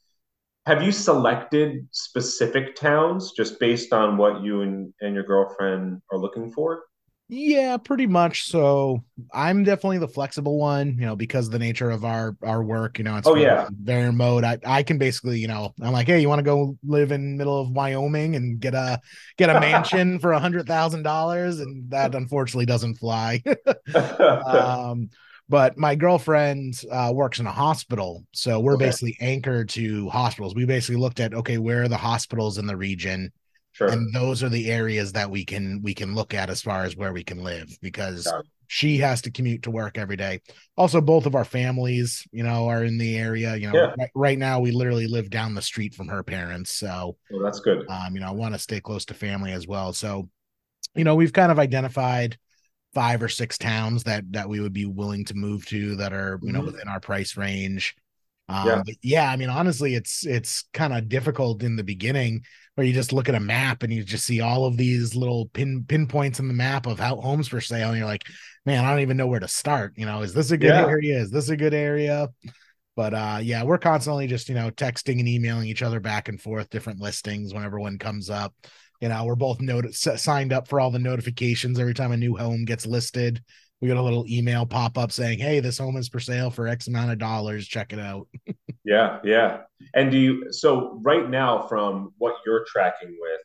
have 0.67 0.83
you 0.83 0.93
selected 0.93 1.87
specific 1.91 2.75
towns 2.75 3.33
just 3.37 3.61
based 3.61 3.93
on 3.93 4.17
what 4.17 4.43
you 4.43 4.63
and, 4.63 4.93
and 5.01 5.15
your 5.15 5.25
girlfriend 5.25 6.01
are 6.11 6.19
looking 6.19 6.51
for? 6.51 6.85
Yeah, 7.29 7.79
pretty 7.79 8.07
much. 8.07 8.45
So 8.45 9.03
I'm 9.33 9.65
definitely 9.65 9.99
the 9.99 10.09
flexible 10.09 10.59
one, 10.59 10.97
you 10.99 11.07
know, 11.07 11.17
because 11.17 11.49
the 11.49 11.59
nature 11.59 11.91
of 11.91 12.05
our 12.05 12.37
our 12.43 12.63
work, 12.63 12.99
you 12.99 13.05
know, 13.05 13.17
it's 13.17 13.27
oh 13.27 13.35
yeah, 13.35 13.67
very 13.71 14.05
remote. 14.05 14.45
I 14.45 14.59
I 14.65 14.83
can 14.83 14.99
basically, 14.99 15.39
you 15.39 15.49
know, 15.49 15.73
I'm 15.81 15.93
like, 15.93 16.07
hey, 16.07 16.21
you 16.21 16.29
want 16.29 16.41
to 16.41 16.45
go 16.45 16.77
live 16.85 17.13
in 17.13 17.39
middle 17.39 17.59
of 17.59 17.71
Wyoming 17.71 18.37
and 18.37 18.61
get 18.61 18.75
a 18.75 19.01
get 19.39 19.49
a 19.49 19.59
mansion 19.59 20.19
for 20.19 20.33
a 20.33 20.39
hundred 20.39 20.67
thousand 20.67 21.03
dollars, 21.03 21.61
and 21.61 21.91
that 21.91 22.15
unfortunately 22.15 22.67
doesn't 22.67 22.97
fly. 22.97 23.43
um, 23.95 25.09
but 25.55 25.79
my 25.79 25.95
girlfriend 25.95 26.83
uh, 26.91 27.13
works 27.15 27.39
in 27.39 27.47
a 27.47 27.53
hospital, 27.53 28.25
so 28.33 28.59
we're 28.59 28.75
okay. 28.75 28.87
basically 28.87 29.17
anchored 29.21 29.69
to 29.69 30.09
hospitals. 30.09 30.57
We 30.57 30.65
basically 30.65 31.01
looked 31.01 31.21
at 31.21 31.33
okay, 31.33 31.59
where 31.59 31.85
are 31.85 31.89
the 31.89 31.97
hospitals 31.97 32.59
in 32.59 32.67
the 32.67 32.77
region? 32.77 33.31
Sure. 33.71 33.87
And 33.87 34.13
those 34.13 34.43
are 34.43 34.49
the 34.49 34.69
areas 34.69 35.13
that 35.13 35.31
we 35.31 35.45
can 35.45 35.81
we 35.81 35.95
can 35.95 36.17
look 36.17 36.35
at 36.35 36.51
as 36.51 36.61
far 36.61 36.83
as 36.83 36.97
where 36.97 37.13
we 37.13 37.23
can 37.23 37.45
live 37.45 37.69
because 37.81 38.29
she 38.67 38.99
has 38.99 39.23
to 39.23 39.31
commute 39.31 39.63
to 39.63 39.71
work 39.71 39.97
every 39.97 40.17
day. 40.17 40.41
Also, 40.77 41.01
both 41.01 41.25
of 41.25 41.37
our 41.37 41.45
families, 41.45 42.27
you 42.33 42.43
know, 42.43 42.67
are 42.67 42.83
in 42.83 42.99
the 42.99 43.17
area. 43.17 43.55
You 43.55 43.71
know, 43.71 43.79
yeah. 43.79 43.95
right, 43.97 44.11
right, 44.17 44.39
now 44.41 44.59
we 44.59 44.73
literally 44.73 45.07
live 45.07 45.31
down 45.31 45.55
the 45.55 45.63
street 45.63 45.95
from 45.95 46.09
her 46.09 46.25
parents. 46.25 46.73
So 46.73 47.17
well, 47.31 47.45
that's 47.45 47.61
good. 47.61 47.89
Um, 47.89 48.17
you 48.17 48.23
know, 48.23 48.27
I 48.27 48.33
want 48.33 48.55
to 48.55 48.59
stay 48.59 48.81
close 48.81 49.05
to 49.05 49.15
family 49.15 49.53
as 49.53 49.69
well. 49.69 49.93
So, 49.93 50.29
you 50.97 51.05
know, 51.05 51.15
we've 51.15 51.33
kind 51.33 51.53
of 51.53 51.61
identified 51.61 52.39
five 52.95 53.23
or 53.23 53.29
six 53.29 53.59
towns 53.59 54.05
that 54.05 54.25
that 54.33 54.49
we 54.49 54.61
would 54.61 54.73
be 54.73 54.87
willing 54.87 55.25
to 55.27 55.35
move 55.35 55.67
to 55.67 55.97
that 55.97 56.13
are, 56.13 56.39
you 56.43 56.53
know, 56.53 56.61
mm-hmm. 56.61 56.67
within 56.67 56.89
our 56.89 57.01
price 57.01 57.37
range. 57.37 57.95
Um, 58.49 58.67
yeah. 58.67 58.83
yeah, 59.03 59.31
I 59.31 59.37
mean, 59.37 59.49
honestly, 59.49 59.95
it's 59.95 60.27
it's 60.27 60.65
kind 60.73 60.93
of 60.93 61.09
difficult 61.09 61.63
in 61.63 61.77
the 61.77 61.85
beginning 61.85 62.45
where 62.75 62.87
you 62.87 62.93
just 62.93 63.13
look 63.13 63.29
at 63.29 63.35
a 63.35 63.41
map 63.41 63.83
and 63.83 63.93
you 63.93 64.05
just 64.05 64.27
see 64.27 64.41
all 64.41 64.67
of 64.67 64.77
these 64.77 65.15
little 65.15 65.47
pin 65.49 65.85
pinpoints 65.87 66.41
in 66.41 66.49
the 66.49 66.55
map 66.55 66.87
of 66.87 66.99
how 66.99 67.17
homes 67.17 67.49
for 67.49 67.61
sale, 67.61 67.89
and 67.89 67.99
you're 67.99 68.07
like, 68.07 68.25
man, 68.67 68.85
I 68.85 68.91
don't 68.91 69.01
even 69.01 69.17
know 69.17 69.27
where 69.27 69.41
to 69.41 69.49
start. 69.49 69.95
You 69.97 70.07
know, 70.07 70.23
is 70.23 70.35
this 70.35 70.51
a 70.51 70.59
good 70.59 70.69
yeah. 70.69 70.87
area? 70.87 71.19
Is 71.19 71.31
this 71.31 71.49
a 71.49 71.57
good 71.57 71.75
area? 71.75 72.29
But 72.97 73.15
uh, 73.15 73.39
yeah, 73.43 73.65
we're 73.65 73.79
constantly 73.79 74.27
just 74.27 74.49
you 74.49 74.55
know 74.55 74.71
texting 74.71 75.19
and 75.19 75.29
emailing 75.29 75.69
each 75.69 75.83
other 75.83 76.01
back 76.01 76.29
and 76.29 76.41
forth 76.41 76.71
different 76.71 77.01
listings 77.01 77.55
whenever 77.55 77.81
one 77.81 77.99
comes 77.99 78.29
up. 78.29 78.55
You 79.05 79.11
know, 79.11 79.25
we're 79.25 79.35
both 79.37 79.61
not- 79.61 79.95
signed 79.95 80.53
up 80.53 80.67
for 80.67 80.81
all 80.81 80.91
the 80.91 80.99
notifications 80.99 81.79
every 81.79 81.95
time 81.95 82.11
a 82.11 82.17
new 82.17 82.37
home 82.37 82.65
gets 82.65 82.87
listed 82.87 83.43
we 83.85 83.89
got 83.89 83.99
a 83.99 84.03
little 84.03 84.25
email 84.27 84.65
pop 84.65 84.97
up 84.97 85.13
saying, 85.13 85.39
"Hey, 85.39 85.61
this 85.61 85.77
home 85.77 85.99
is 85.99 86.09
for 86.09 86.19
sale 86.19 86.51
for 86.51 86.67
X 86.67 86.89
amount 86.89 87.13
of 87.13 87.19
dollars. 87.19 87.69
Check 87.69 87.93
it 87.93 87.99
out." 87.99 88.27
yeah, 88.85 89.19
yeah. 89.23 89.61
And 89.93 90.11
do 90.11 90.17
you? 90.17 90.53
So 90.53 90.99
right 91.03 91.29
now, 91.29 91.67
from 91.67 92.15
what 92.17 92.37
you're 92.47 92.65
tracking 92.67 93.15
with, 93.21 93.41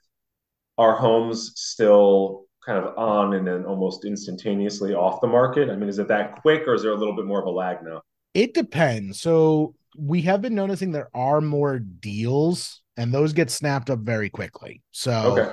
are 0.77 0.95
homes 0.95 1.51
still 1.55 2.45
kind 2.65 2.81
of 2.81 2.97
on 2.97 3.33
and 3.33 3.45
then 3.45 3.65
almost 3.65 4.05
instantaneously 4.05 4.93
off 4.93 5.19
the 5.19 5.27
market? 5.27 5.69
I 5.69 5.75
mean, 5.75 5.89
is 5.89 5.99
it 5.99 6.07
that 6.07 6.41
quick, 6.41 6.65
or 6.67 6.73
is 6.73 6.83
there 6.83 6.91
a 6.91 6.97
little 6.97 7.17
bit 7.17 7.25
more 7.25 7.41
of 7.41 7.45
a 7.45 7.51
lag 7.51 7.83
now? 7.83 8.01
It 8.33 8.53
depends. 8.53 9.19
So 9.19 9.75
we 9.97 10.21
have 10.21 10.41
been 10.41 10.55
noticing 10.55 10.93
there 10.93 11.09
are 11.13 11.41
more 11.41 11.79
deals, 11.79 12.81
and 12.99 13.13
those 13.13 13.33
get 13.33 13.49
snapped 13.49 13.89
up 13.89 13.99
very 13.99 14.29
quickly. 14.29 14.81
So 14.91 15.37
okay. 15.37 15.51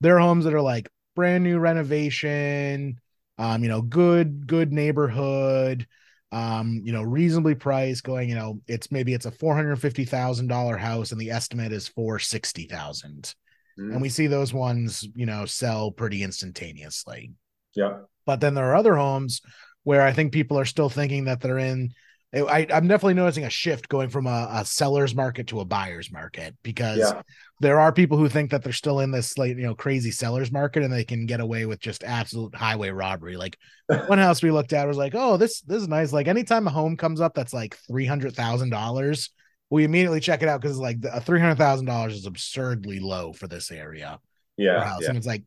there 0.00 0.16
are 0.16 0.20
homes 0.20 0.44
that 0.44 0.54
are 0.54 0.60
like 0.60 0.88
brand 1.14 1.44
new 1.44 1.58
renovation 1.58 3.00
um, 3.38 3.62
you 3.62 3.68
know, 3.68 3.80
good, 3.80 4.46
good 4.46 4.72
neighborhood, 4.72 5.86
um, 6.32 6.82
you 6.84 6.92
know, 6.92 7.02
reasonably 7.02 7.54
priced, 7.54 8.02
going, 8.02 8.28
you 8.28 8.34
know, 8.34 8.60
it's 8.66 8.90
maybe 8.90 9.14
it's 9.14 9.26
a 9.26 9.30
four 9.30 9.54
hundred 9.54 9.76
fifty 9.76 10.04
thousand 10.04 10.48
dollar 10.48 10.76
house 10.76 11.12
and 11.12 11.20
the 11.20 11.30
estimate 11.30 11.72
is 11.72 11.88
four 11.88 12.18
sixty 12.18 12.66
thousand. 12.66 13.34
Mm. 13.78 13.92
And 13.92 14.02
we 14.02 14.08
see 14.08 14.26
those 14.26 14.52
ones, 14.52 15.08
you 15.14 15.24
know, 15.24 15.46
sell 15.46 15.92
pretty 15.92 16.22
instantaneously. 16.22 17.32
Yeah. 17.74 17.98
But 18.26 18.40
then 18.40 18.54
there 18.54 18.70
are 18.70 18.76
other 18.76 18.96
homes 18.96 19.40
where 19.84 20.02
I 20.02 20.12
think 20.12 20.32
people 20.32 20.58
are 20.58 20.66
still 20.66 20.90
thinking 20.90 21.24
that 21.24 21.40
they're 21.40 21.58
in 21.58 21.92
I, 22.34 22.66
am 22.70 22.88
definitely 22.88 23.14
noticing 23.14 23.44
a 23.44 23.50
shift 23.50 23.88
going 23.88 24.10
from 24.10 24.26
a, 24.26 24.48
a, 24.52 24.64
seller's 24.64 25.14
market 25.14 25.46
to 25.46 25.60
a 25.60 25.64
buyer's 25.64 26.12
market 26.12 26.54
because 26.62 26.98
yeah. 26.98 27.22
there 27.60 27.80
are 27.80 27.90
people 27.90 28.18
who 28.18 28.28
think 28.28 28.50
that 28.50 28.62
they're 28.62 28.72
still 28.74 29.00
in 29.00 29.10
this 29.10 29.38
like 29.38 29.56
you 29.56 29.62
know 29.62 29.74
crazy 29.74 30.10
seller's 30.10 30.52
market 30.52 30.82
and 30.82 30.92
they 30.92 31.04
can 31.04 31.24
get 31.24 31.40
away 31.40 31.64
with 31.64 31.80
just 31.80 32.04
absolute 32.04 32.54
highway 32.54 32.90
robbery. 32.90 33.38
Like 33.38 33.56
one 34.06 34.18
house 34.18 34.42
we 34.42 34.50
looked 34.50 34.74
at 34.74 34.86
was 34.86 34.98
like, 34.98 35.14
oh, 35.14 35.38
this 35.38 35.62
this 35.62 35.80
is 35.80 35.88
nice. 35.88 36.12
Like 36.12 36.28
anytime 36.28 36.66
a 36.66 36.70
home 36.70 36.98
comes 36.98 37.22
up 37.22 37.34
that's 37.34 37.54
like 37.54 37.78
three 37.86 38.06
hundred 38.06 38.36
thousand 38.36 38.70
dollars, 38.70 39.30
we 39.70 39.84
immediately 39.84 40.20
check 40.20 40.42
it 40.42 40.48
out 40.48 40.60
because 40.60 40.76
like 40.76 40.98
a 41.10 41.22
three 41.22 41.40
hundred 41.40 41.56
thousand 41.56 41.86
dollars 41.86 42.14
is 42.14 42.26
absurdly 42.26 43.00
low 43.00 43.32
for 43.32 43.48
this 43.48 43.70
area. 43.70 44.20
Yeah, 44.58 44.98
yeah. 45.00 45.08
and 45.08 45.16
it's 45.16 45.26
like 45.26 45.44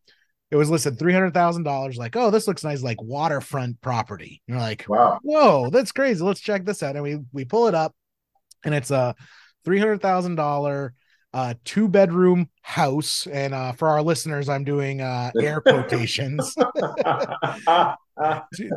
it 0.51 0.57
was 0.57 0.69
listed 0.69 0.99
three 0.99 1.13
hundred 1.13 1.33
thousand 1.33 1.63
dollars. 1.63 1.97
Like, 1.97 2.17
oh, 2.17 2.29
this 2.29 2.47
looks 2.47 2.63
nice, 2.63 2.83
like 2.83 3.01
waterfront 3.01 3.79
property. 3.81 4.41
You're 4.47 4.57
like, 4.57 4.85
wow, 4.87 5.19
whoa, 5.23 5.69
that's 5.69 5.93
crazy. 5.93 6.23
Let's 6.23 6.41
check 6.41 6.65
this 6.65 6.83
out. 6.83 6.95
And 6.95 7.03
we 7.03 7.19
we 7.31 7.45
pull 7.45 7.67
it 7.67 7.75
up, 7.75 7.95
and 8.65 8.75
it's 8.75 8.91
a 8.91 9.15
three 9.63 9.79
hundred 9.79 10.01
thousand 10.01 10.35
dollar 10.35 10.93
uh 11.33 11.53
two 11.63 11.87
bedroom 11.87 12.49
house. 12.61 13.27
And 13.27 13.53
uh 13.53 13.71
for 13.71 13.87
our 13.87 14.01
listeners, 14.01 14.49
I'm 14.49 14.65
doing 14.65 14.99
uh 14.99 15.31
air 15.41 15.61
quotations. 15.65 16.53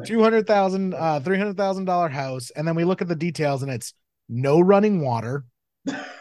two 0.04 0.22
hundred 0.22 0.46
thousand, 0.46 0.94
uh, 0.94 1.18
three 1.20 1.38
hundred 1.38 1.56
thousand 1.56 1.86
dollar 1.86 2.08
house, 2.08 2.50
and 2.50 2.66
then 2.66 2.76
we 2.76 2.84
look 2.84 3.02
at 3.02 3.08
the 3.08 3.16
details, 3.16 3.64
and 3.64 3.72
it's 3.72 3.94
no 4.28 4.60
running 4.60 5.00
water 5.00 5.44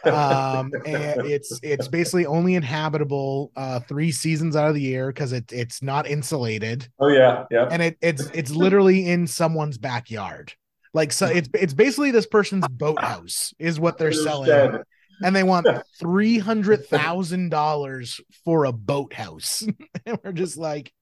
um 0.06 0.71
and 0.86 1.26
it's 1.26 1.58
it's 1.63 1.88
basically 1.88 2.26
only 2.26 2.56
inhabitable 2.56 3.52
uh 3.56 3.80
three 3.80 4.12
seasons 4.12 4.56
out 4.56 4.67
of 4.67 4.76
the 4.76 4.82
year 4.82 5.08
because 5.08 5.32
it 5.32 5.52
it's 5.54 5.82
not 5.82 6.08
insulated. 6.08 6.88
Oh 6.99 7.08
yeah 7.08 7.45
yeah. 7.49 7.67
And 7.71 7.82
it 7.82 7.97
it's 8.02 8.26
it's 8.34 8.52
literally 8.52 9.10
in 9.10 9.28
someone's 9.28 9.78
backyard. 9.78 10.54
Like 10.93 11.12
so 11.12 11.28
it's 11.28 11.49
it's 11.54 11.73
basically 11.73 12.12
this 12.12 12.28
person's 12.28 12.67
boathouse 12.67 13.54
is 13.58 13.80
what 13.80 13.97
they're 13.97 14.12
selling 14.12 14.84
and 15.21 15.36
they 15.36 15.43
want 15.43 15.67
three 15.99 16.38
hundred 16.38 16.86
thousand 16.86 17.49
dollars 17.49 18.19
for 18.43 18.65
a 18.65 18.71
boathouse 18.71 19.63
and 20.06 20.19
we're 20.23 20.32
just 20.32 20.58
like 20.58 20.93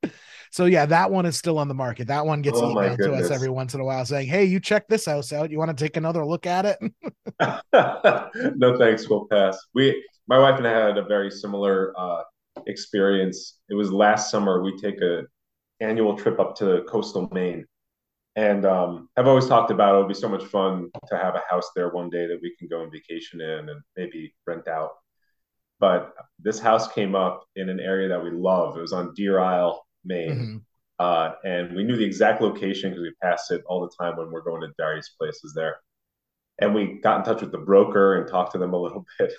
so 0.51 0.65
yeah, 0.65 0.85
that 0.85 1.09
one 1.09 1.25
is 1.25 1.37
still 1.37 1.57
on 1.57 1.69
the 1.69 1.73
market. 1.73 2.07
That 2.07 2.25
one 2.25 2.41
gets 2.41 2.59
oh 2.59 2.75
emailed 2.75 2.97
to 2.97 3.13
us 3.13 3.31
every 3.31 3.49
once 3.49 3.73
in 3.73 3.79
a 3.79 3.85
while 3.85 4.05
saying, 4.05 4.27
"Hey, 4.27 4.43
you 4.43 4.59
check 4.59 4.85
this 4.89 5.05
house 5.05 5.31
out. 5.31 5.49
You 5.49 5.57
want 5.57 5.75
to 5.75 5.83
take 5.83 5.95
another 5.95 6.25
look 6.25 6.45
at 6.45 6.65
it?" 6.65 6.77
no 8.57 8.77
thanks, 8.77 9.09
we'll 9.09 9.27
pass. 9.27 9.57
We, 9.73 10.05
my 10.27 10.37
wife 10.37 10.57
and 10.57 10.67
I 10.67 10.87
had 10.87 10.97
a 10.97 11.05
very 11.05 11.31
similar 11.31 11.93
uh, 11.97 12.23
experience. 12.67 13.59
It 13.69 13.75
was 13.75 13.93
last 13.93 14.29
summer. 14.29 14.61
We 14.61 14.77
take 14.77 15.01
a 15.01 15.23
annual 15.79 16.17
trip 16.17 16.37
up 16.37 16.57
to 16.57 16.83
coastal 16.87 17.29
Maine, 17.31 17.65
and 18.35 18.65
um, 18.65 19.09
I've 19.17 19.27
always 19.27 19.47
talked 19.47 19.71
about 19.71 19.95
it 19.95 19.97
would 19.99 20.07
be 20.07 20.13
so 20.13 20.29
much 20.29 20.45
fun 20.45 20.89
to 21.09 21.17
have 21.17 21.35
a 21.35 21.43
house 21.49 21.69
there 21.75 21.89
one 21.89 22.09
day 22.09 22.27
that 22.27 22.39
we 22.41 22.55
can 22.57 22.67
go 22.67 22.81
on 22.81 22.91
vacation 22.91 23.41
in 23.41 23.69
and 23.69 23.81
maybe 23.97 24.33
rent 24.47 24.67
out. 24.67 24.91
But 25.79 26.13
this 26.39 26.59
house 26.59 26.91
came 26.91 27.15
up 27.15 27.43
in 27.55 27.67
an 27.67 27.79
area 27.79 28.07
that 28.07 28.23
we 28.23 28.29
love. 28.29 28.77
It 28.77 28.81
was 28.81 28.93
on 28.93 29.13
Deer 29.15 29.39
Isle 29.39 29.85
Maine. 30.05 30.29
Mm-hmm. 30.29 30.57
Uh, 30.99 31.33
and 31.43 31.75
we 31.75 31.83
knew 31.83 31.97
the 31.97 32.05
exact 32.05 32.41
location 32.41 32.91
because 32.91 33.01
we 33.01 33.11
pass 33.21 33.49
it 33.49 33.63
all 33.65 33.81
the 33.81 33.91
time 33.99 34.15
when 34.15 34.31
we're 34.31 34.43
going 34.43 34.61
to 34.61 34.71
various 34.77 35.09
places 35.09 35.53
there. 35.55 35.77
And 36.59 36.75
we 36.75 36.99
got 37.01 37.17
in 37.17 37.25
touch 37.25 37.41
with 37.41 37.51
the 37.51 37.57
broker 37.57 38.21
and 38.21 38.29
talked 38.29 38.51
to 38.51 38.59
them 38.59 38.73
a 38.73 38.79
little 38.79 39.05
bit. 39.19 39.33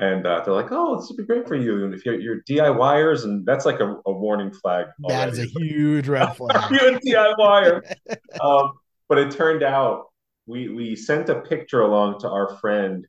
And 0.00 0.26
uh, 0.26 0.42
they're 0.42 0.54
like, 0.54 0.72
"Oh, 0.72 0.96
this 0.96 1.08
would 1.08 1.18
be 1.18 1.24
great 1.24 1.46
for 1.46 1.54
you." 1.54 1.84
And 1.84 1.94
if 1.94 2.04
you're, 2.06 2.18
you're 2.18 2.42
DIYers, 2.48 3.24
and 3.24 3.44
that's 3.44 3.66
like 3.66 3.80
a, 3.80 3.96
a 4.06 4.12
warning 4.12 4.50
flag. 4.50 4.86
That 5.08 5.28
is 5.28 5.38
a 5.38 5.44
huge 5.58 6.08
red 6.08 6.32
flag. 6.36 6.70
you're 6.70 6.96
a 6.96 7.00
DIYer. 7.00 7.94
um, 8.40 8.72
but 9.08 9.18
it 9.18 9.30
turned 9.30 9.62
out 9.62 10.06
we 10.46 10.68
we 10.68 10.96
sent 10.96 11.28
a 11.28 11.40
picture 11.42 11.82
along 11.82 12.20
to 12.20 12.30
our 12.30 12.56
friend 12.56 13.06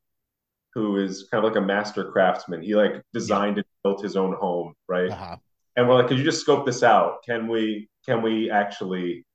who 0.74 0.98
is 0.98 1.28
kind 1.32 1.44
of 1.44 1.50
like 1.50 1.62
a 1.62 1.66
master 1.66 2.12
craftsman. 2.12 2.62
He 2.62 2.76
like 2.76 3.02
designed 3.14 3.58
yeah. 3.58 3.64
and 3.64 3.66
built 3.84 4.04
his 4.04 4.18
own 4.18 4.34
home, 4.34 4.74
right? 4.88 5.10
Uh-huh. 5.10 5.38
And 5.78 5.88
we're 5.88 5.96
like, 5.96 6.08
could 6.08 6.18
you 6.18 6.24
just 6.26 6.42
scope 6.42 6.66
this 6.66 6.84
out? 6.84 7.24
Can 7.26 7.48
we 7.48 7.90
can 8.06 8.22
we 8.22 8.52
actually 8.52 9.26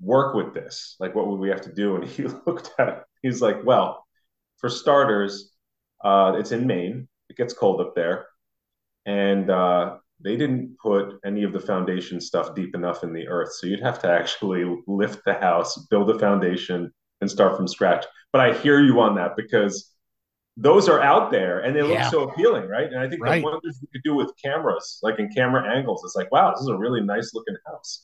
work 0.00 0.34
with 0.34 0.54
this? 0.54 0.96
Like, 0.98 1.14
what 1.14 1.26
would 1.26 1.40
we 1.40 1.50
have 1.50 1.60
to 1.62 1.72
do? 1.72 1.96
And 1.96 2.04
he 2.08 2.22
looked 2.46 2.70
at 2.78 2.88
it. 2.88 3.02
He's 3.20 3.42
like, 3.42 3.64
well, 3.64 4.02
for 4.58 4.70
starters, 4.70 5.52
uh, 6.04 6.34
it's 6.36 6.52
in 6.52 6.66
Maine. 6.66 7.08
It 7.28 7.36
gets 7.36 7.52
cold 7.52 7.80
up 7.80 7.94
there, 7.94 8.26
and 9.04 9.50
uh, 9.50 9.96
they 10.20 10.36
didn't 10.36 10.76
put 10.78 11.18
any 11.24 11.42
of 11.42 11.52
the 11.52 11.60
foundation 11.60 12.20
stuff 12.20 12.54
deep 12.54 12.74
enough 12.74 13.02
in 13.02 13.12
the 13.12 13.28
earth. 13.28 13.52
So 13.52 13.66
you'd 13.66 13.80
have 13.80 13.98
to 14.00 14.08
actually 14.08 14.64
lift 14.86 15.24
the 15.24 15.34
house, 15.34 15.76
build 15.90 16.10
a 16.10 16.18
foundation, 16.18 16.92
and 17.20 17.30
start 17.30 17.56
from 17.56 17.68
scratch. 17.68 18.04
But 18.32 18.40
I 18.40 18.54
hear 18.58 18.80
you 18.80 19.00
on 19.00 19.14
that 19.16 19.36
because 19.36 19.92
those 20.56 20.88
are 20.88 21.02
out 21.02 21.30
there 21.30 21.60
and 21.60 21.76
they 21.76 21.82
look 21.82 21.92
yeah. 21.92 22.10
so 22.10 22.22
appealing, 22.22 22.66
right? 22.66 22.86
And 22.90 22.98
I 22.98 23.08
think 23.08 23.22
right. 23.22 23.40
the 23.40 23.44
wonders 23.44 23.78
we 23.82 23.88
could 23.92 24.02
do 24.04 24.14
with 24.14 24.32
cameras, 24.42 24.98
like 25.02 25.18
in 25.18 25.28
camera 25.28 25.70
angles, 25.70 26.02
it's 26.04 26.16
like, 26.16 26.30
wow, 26.32 26.50
this 26.52 26.62
is 26.62 26.68
a 26.68 26.76
really 26.76 27.02
nice 27.02 27.34
looking 27.34 27.56
house. 27.66 28.02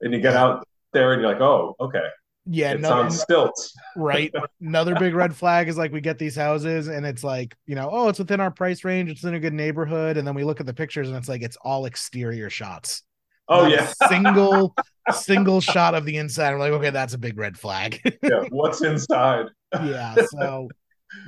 And 0.00 0.12
you 0.12 0.20
get 0.20 0.36
out 0.36 0.64
there 0.92 1.12
and 1.12 1.20
you're 1.20 1.30
like, 1.30 1.40
oh, 1.40 1.74
okay. 1.80 2.06
Yeah, 2.50 2.72
it's 2.72 2.88
on 2.88 3.10
stilts. 3.10 3.74
right. 3.94 4.32
Another 4.60 4.94
big 4.94 5.14
red 5.14 5.36
flag 5.36 5.68
is 5.68 5.76
like 5.76 5.92
we 5.92 6.00
get 6.00 6.18
these 6.18 6.34
houses 6.34 6.88
and 6.88 7.04
it's 7.04 7.22
like, 7.22 7.54
you 7.66 7.74
know, 7.74 7.90
oh, 7.92 8.08
it's 8.08 8.18
within 8.18 8.40
our 8.40 8.50
price 8.50 8.84
range, 8.84 9.10
it's 9.10 9.24
in 9.24 9.34
a 9.34 9.40
good 9.40 9.52
neighborhood. 9.52 10.16
And 10.16 10.26
then 10.26 10.34
we 10.34 10.44
look 10.44 10.58
at 10.58 10.66
the 10.66 10.72
pictures 10.72 11.08
and 11.08 11.16
it's 11.16 11.28
like 11.28 11.42
it's 11.42 11.56
all 11.56 11.84
exterior 11.84 12.48
shots. 12.48 13.02
Oh 13.48 13.62
Not 13.62 13.70
yeah. 13.70 13.92
single 14.08 14.74
single 15.12 15.60
shot 15.60 15.94
of 15.94 16.06
the 16.06 16.16
inside. 16.16 16.52
I'm 16.52 16.58
like, 16.58 16.72
okay, 16.72 16.90
that's 16.90 17.14
a 17.14 17.18
big 17.18 17.38
red 17.38 17.58
flag. 17.58 18.00
yeah. 18.22 18.44
What's 18.50 18.82
inside? 18.82 19.46
yeah. 19.74 20.14
So 20.30 20.68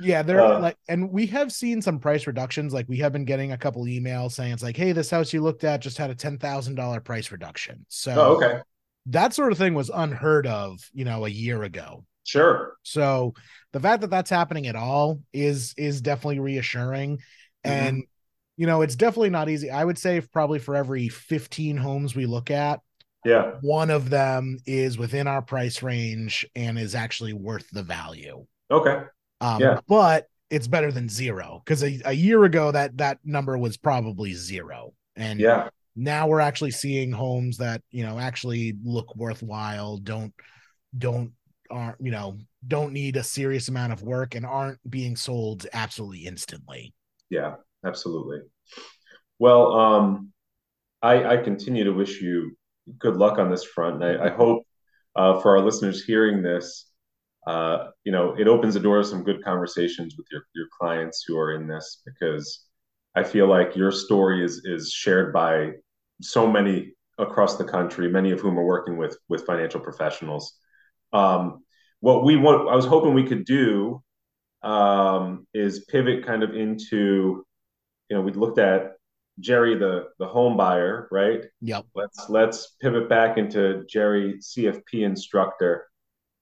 yeah, 0.01 0.21
they're 0.23 0.41
uh, 0.41 0.59
like, 0.59 0.77
and 0.89 1.11
we 1.11 1.27
have 1.27 1.51
seen 1.51 1.81
some 1.81 1.99
price 1.99 2.25
reductions. 2.25 2.73
Like 2.73 2.87
we 2.89 2.97
have 2.97 3.11
been 3.11 3.25
getting 3.25 3.51
a 3.51 3.57
couple 3.57 3.83
emails 3.85 4.31
saying 4.31 4.53
it's 4.53 4.63
like, 4.63 4.77
hey, 4.77 4.91
this 4.91 5.09
house 5.09 5.33
you 5.33 5.41
looked 5.41 5.63
at 5.63 5.81
just 5.81 5.97
had 5.97 6.09
a 6.09 6.15
ten 6.15 6.37
thousand 6.37 6.75
dollar 6.75 6.99
price 6.99 7.31
reduction. 7.31 7.85
So 7.89 8.13
oh, 8.13 8.35
okay, 8.35 8.61
that 9.07 9.33
sort 9.33 9.51
of 9.51 9.57
thing 9.57 9.73
was 9.73 9.89
unheard 9.93 10.47
of, 10.47 10.79
you 10.93 11.05
know, 11.05 11.25
a 11.25 11.29
year 11.29 11.63
ago. 11.63 12.05
Sure. 12.23 12.75
So 12.83 13.33
the 13.73 13.79
fact 13.79 14.01
that 14.01 14.09
that's 14.09 14.29
happening 14.29 14.67
at 14.67 14.75
all 14.75 15.19
is 15.33 15.73
is 15.77 16.01
definitely 16.01 16.39
reassuring, 16.39 17.17
mm-hmm. 17.17 17.71
and 17.71 18.03
you 18.57 18.67
know, 18.67 18.83
it's 18.83 18.95
definitely 18.95 19.31
not 19.31 19.49
easy. 19.49 19.71
I 19.71 19.83
would 19.83 19.97
say 19.97 20.21
probably 20.21 20.59
for 20.59 20.75
every 20.75 21.07
fifteen 21.09 21.77
homes 21.77 22.15
we 22.15 22.27
look 22.27 22.51
at, 22.51 22.79
yeah, 23.25 23.53
one 23.61 23.89
of 23.89 24.09
them 24.09 24.59
is 24.67 24.97
within 24.97 25.27
our 25.27 25.41
price 25.41 25.81
range 25.81 26.45
and 26.55 26.77
is 26.77 26.93
actually 26.93 27.33
worth 27.33 27.67
the 27.71 27.83
value. 27.83 28.45
Okay. 28.69 29.03
Um, 29.41 29.59
yeah. 29.59 29.79
But 29.87 30.27
it's 30.51 30.67
better 30.67 30.91
than 30.91 31.09
zero 31.09 31.63
because 31.65 31.83
a, 31.83 31.99
a 32.05 32.13
year 32.13 32.43
ago 32.43 32.71
that 32.71 32.97
that 32.97 33.17
number 33.23 33.57
was 33.57 33.77
probably 33.77 34.33
zero. 34.33 34.93
And 35.15 35.39
yeah, 35.39 35.69
now 35.95 36.27
we're 36.27 36.39
actually 36.39 36.71
seeing 36.71 37.11
homes 37.11 37.57
that 37.57 37.81
you 37.91 38.03
know 38.03 38.19
actually 38.19 38.75
look 38.83 39.15
worthwhile. 39.15 39.97
Don't 39.97 40.33
don't 40.97 41.31
aren't 41.69 41.97
you 41.99 42.11
know 42.11 42.37
don't 42.67 42.93
need 42.93 43.17
a 43.17 43.23
serious 43.23 43.67
amount 43.67 43.93
of 43.93 44.03
work 44.03 44.35
and 44.35 44.45
aren't 44.45 44.79
being 44.89 45.15
sold 45.15 45.65
absolutely 45.73 46.25
instantly. 46.25 46.93
Yeah, 47.29 47.55
absolutely. 47.85 48.39
Well, 49.39 49.73
um, 49.73 50.31
I, 51.01 51.33
I 51.33 51.37
continue 51.37 51.83
to 51.83 51.91
wish 51.91 52.21
you 52.21 52.55
good 52.99 53.17
luck 53.17 53.39
on 53.39 53.49
this 53.49 53.63
front. 53.63 54.03
And 54.03 54.21
I, 54.21 54.27
I 54.27 54.29
hope 54.29 54.63
uh, 55.15 55.39
for 55.39 55.57
our 55.57 55.63
listeners 55.63 56.03
hearing 56.03 56.41
this, 56.41 56.91
uh, 57.47 57.87
you 58.03 58.11
know, 58.11 58.35
it 58.37 58.47
opens 58.47 58.75
the 58.75 58.79
door 58.79 58.97
to 58.97 59.03
some 59.03 59.23
good 59.23 59.43
conversations 59.43 60.15
with 60.17 60.27
your 60.31 60.43
your 60.53 60.67
clients 60.79 61.23
who 61.27 61.37
are 61.37 61.53
in 61.53 61.67
this 61.67 62.01
because 62.05 62.65
I 63.15 63.23
feel 63.23 63.47
like 63.47 63.75
your 63.75 63.91
story 63.91 64.43
is 64.43 64.63
is 64.65 64.91
shared 64.91 65.33
by 65.33 65.73
so 66.21 66.49
many 66.49 66.93
across 67.17 67.57
the 67.57 67.63
country, 67.63 68.07
many 68.09 68.31
of 68.31 68.39
whom 68.39 68.57
are 68.57 68.65
working 68.65 68.97
with 68.97 69.17
with 69.29 69.45
financial 69.45 69.79
professionals. 69.79 70.53
Um, 71.13 71.63
what 71.99 72.23
we 72.23 72.35
want, 72.37 72.69
I 72.69 72.75
was 72.75 72.85
hoping 72.85 73.13
we 73.13 73.27
could 73.27 73.45
do, 73.45 74.01
um, 74.63 75.47
is 75.53 75.85
pivot 75.85 76.25
kind 76.25 76.41
of 76.43 76.55
into, 76.55 77.45
you 78.09 78.15
know, 78.15 78.21
we 78.21 78.31
looked 78.31 78.59
at 78.59 78.93
Jerry 79.39 79.75
the 79.75 80.09
the 80.19 80.27
home 80.27 80.57
buyer, 80.57 81.07
right? 81.11 81.45
Yep. 81.61 81.85
Let's 81.95 82.29
let's 82.29 82.75
pivot 82.81 83.09
back 83.09 83.37
into 83.37 83.85
Jerry 83.89 84.39
CFP 84.39 85.03
instructor 85.03 85.87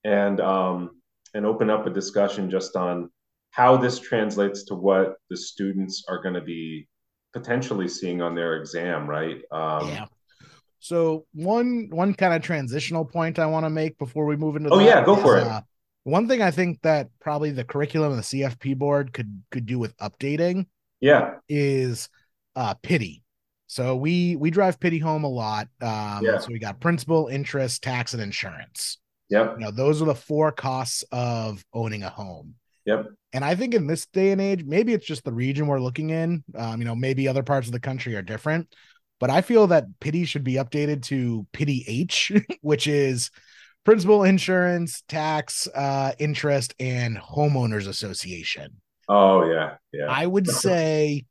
and 0.03 0.39
um, 0.39 1.01
and 1.33 1.45
open 1.45 1.69
up 1.69 1.85
a 1.87 1.89
discussion 1.89 2.49
just 2.49 2.75
on 2.75 3.09
how 3.51 3.77
this 3.77 3.99
translates 3.99 4.63
to 4.65 4.75
what 4.75 5.15
the 5.29 5.37
students 5.37 6.03
are 6.07 6.21
going 6.21 6.35
to 6.35 6.41
be 6.41 6.87
potentially 7.33 7.87
seeing 7.87 8.21
on 8.21 8.35
their 8.35 8.57
exam, 8.57 9.07
right? 9.07 9.41
Um, 9.51 9.89
yeah. 9.89 10.05
So 10.79 11.25
one 11.33 11.89
one 11.91 12.13
kind 12.13 12.33
of 12.33 12.41
transitional 12.41 13.03
point 13.03 13.37
I 13.37 13.45
want 13.47 13.65
to 13.65 13.69
make 13.69 13.97
before 13.97 14.25
we 14.25 14.37
move 14.37 14.55
into 14.55 14.69
oh 14.69 14.79
yeah, 14.79 15.03
go 15.03 15.17
is, 15.17 15.21
for 15.21 15.37
it. 15.37 15.43
Uh, 15.43 15.61
one 16.03 16.27
thing 16.27 16.41
I 16.41 16.51
think 16.51 16.81
that 16.83 17.09
probably 17.19 17.51
the 17.51 17.65
curriculum 17.65 18.13
and 18.13 18.19
the 18.19 18.23
CFP 18.23 18.77
board 18.77 19.11
could 19.11 19.43
could 19.51 19.65
do 19.65 19.77
with 19.77 19.95
updating, 19.97 20.67
yeah, 21.01 21.35
is 21.49 22.09
uh 22.55 22.75
PITI. 22.75 23.23
So 23.67 23.95
we 23.97 24.37
we 24.37 24.51
drive 24.51 24.79
PITI 24.79 24.99
home 24.99 25.25
a 25.25 25.29
lot. 25.29 25.67
Um, 25.81 26.23
yeah. 26.23 26.39
So 26.39 26.47
we 26.49 26.59
got 26.59 26.79
principal, 26.79 27.27
interest, 27.27 27.83
tax, 27.83 28.13
and 28.13 28.23
insurance. 28.23 28.99
Yep. 29.29 29.55
You 29.59 29.65
know, 29.65 29.71
those 29.71 30.01
are 30.01 30.05
the 30.05 30.15
four 30.15 30.51
costs 30.51 31.03
of 31.11 31.63
owning 31.73 32.03
a 32.03 32.09
home. 32.09 32.55
Yep. 32.85 33.09
And 33.33 33.45
I 33.45 33.55
think 33.55 33.73
in 33.73 33.87
this 33.87 34.05
day 34.07 34.31
and 34.31 34.41
age, 34.41 34.63
maybe 34.63 34.93
it's 34.93 35.05
just 35.05 35.23
the 35.23 35.33
region 35.33 35.67
we're 35.67 35.79
looking 35.79 36.09
in. 36.09 36.43
Um, 36.55 36.79
you 36.79 36.85
know, 36.85 36.95
maybe 36.95 37.27
other 37.27 37.43
parts 37.43 37.67
of 37.67 37.73
the 37.73 37.79
country 37.79 38.15
are 38.15 38.21
different, 38.21 38.73
but 39.19 39.29
I 39.29 39.41
feel 39.41 39.67
that 39.67 39.85
PITI 39.99 40.25
should 40.25 40.43
be 40.43 40.53
updated 40.53 41.03
to 41.03 41.45
PITI 41.53 41.85
H, 41.87 42.31
which 42.61 42.87
is 42.87 43.29
principal 43.85 44.23
insurance, 44.23 45.03
tax, 45.07 45.67
uh, 45.67 46.13
interest, 46.19 46.73
and 46.79 47.17
homeowners 47.17 47.87
association. 47.87 48.81
Oh 49.07 49.49
yeah. 49.49 49.75
Yeah. 49.91 50.07
I 50.09 50.25
would 50.25 50.47
say 50.49 51.25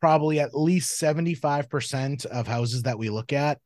probably 0.00 0.40
at 0.40 0.54
least 0.54 1.00
75% 1.00 2.26
of 2.26 2.46
houses 2.46 2.82
that 2.82 2.98
we 2.98 3.08
look 3.08 3.32
at 3.32 3.58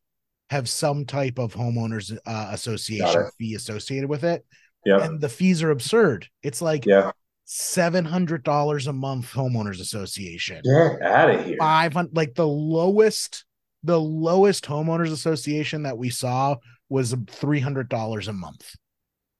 have 0.50 0.68
some 0.68 1.04
type 1.04 1.38
of 1.38 1.54
homeowners 1.54 2.16
uh, 2.26 2.48
association 2.52 3.28
fee 3.38 3.54
associated 3.54 4.08
with 4.08 4.22
it. 4.22 4.44
Yeah. 4.84 5.02
And 5.02 5.20
the 5.20 5.28
fees 5.28 5.62
are 5.62 5.70
absurd. 5.70 6.28
It's 6.42 6.62
like 6.62 6.86
yeah. 6.86 7.10
$700 7.46 8.86
a 8.86 8.92
month 8.92 9.32
homeowners 9.32 9.80
association. 9.80 10.60
Get 10.64 11.02
out 11.02 11.30
of 11.30 11.44
here. 11.44 11.56
500 11.58 12.16
like 12.16 12.34
the 12.34 12.46
lowest 12.46 13.44
the 13.84 14.00
lowest 14.00 14.64
homeowners 14.64 15.12
association 15.12 15.84
that 15.84 15.96
we 15.96 16.10
saw 16.10 16.56
was 16.88 17.14
$300 17.14 18.28
a 18.28 18.32
month. 18.32 18.74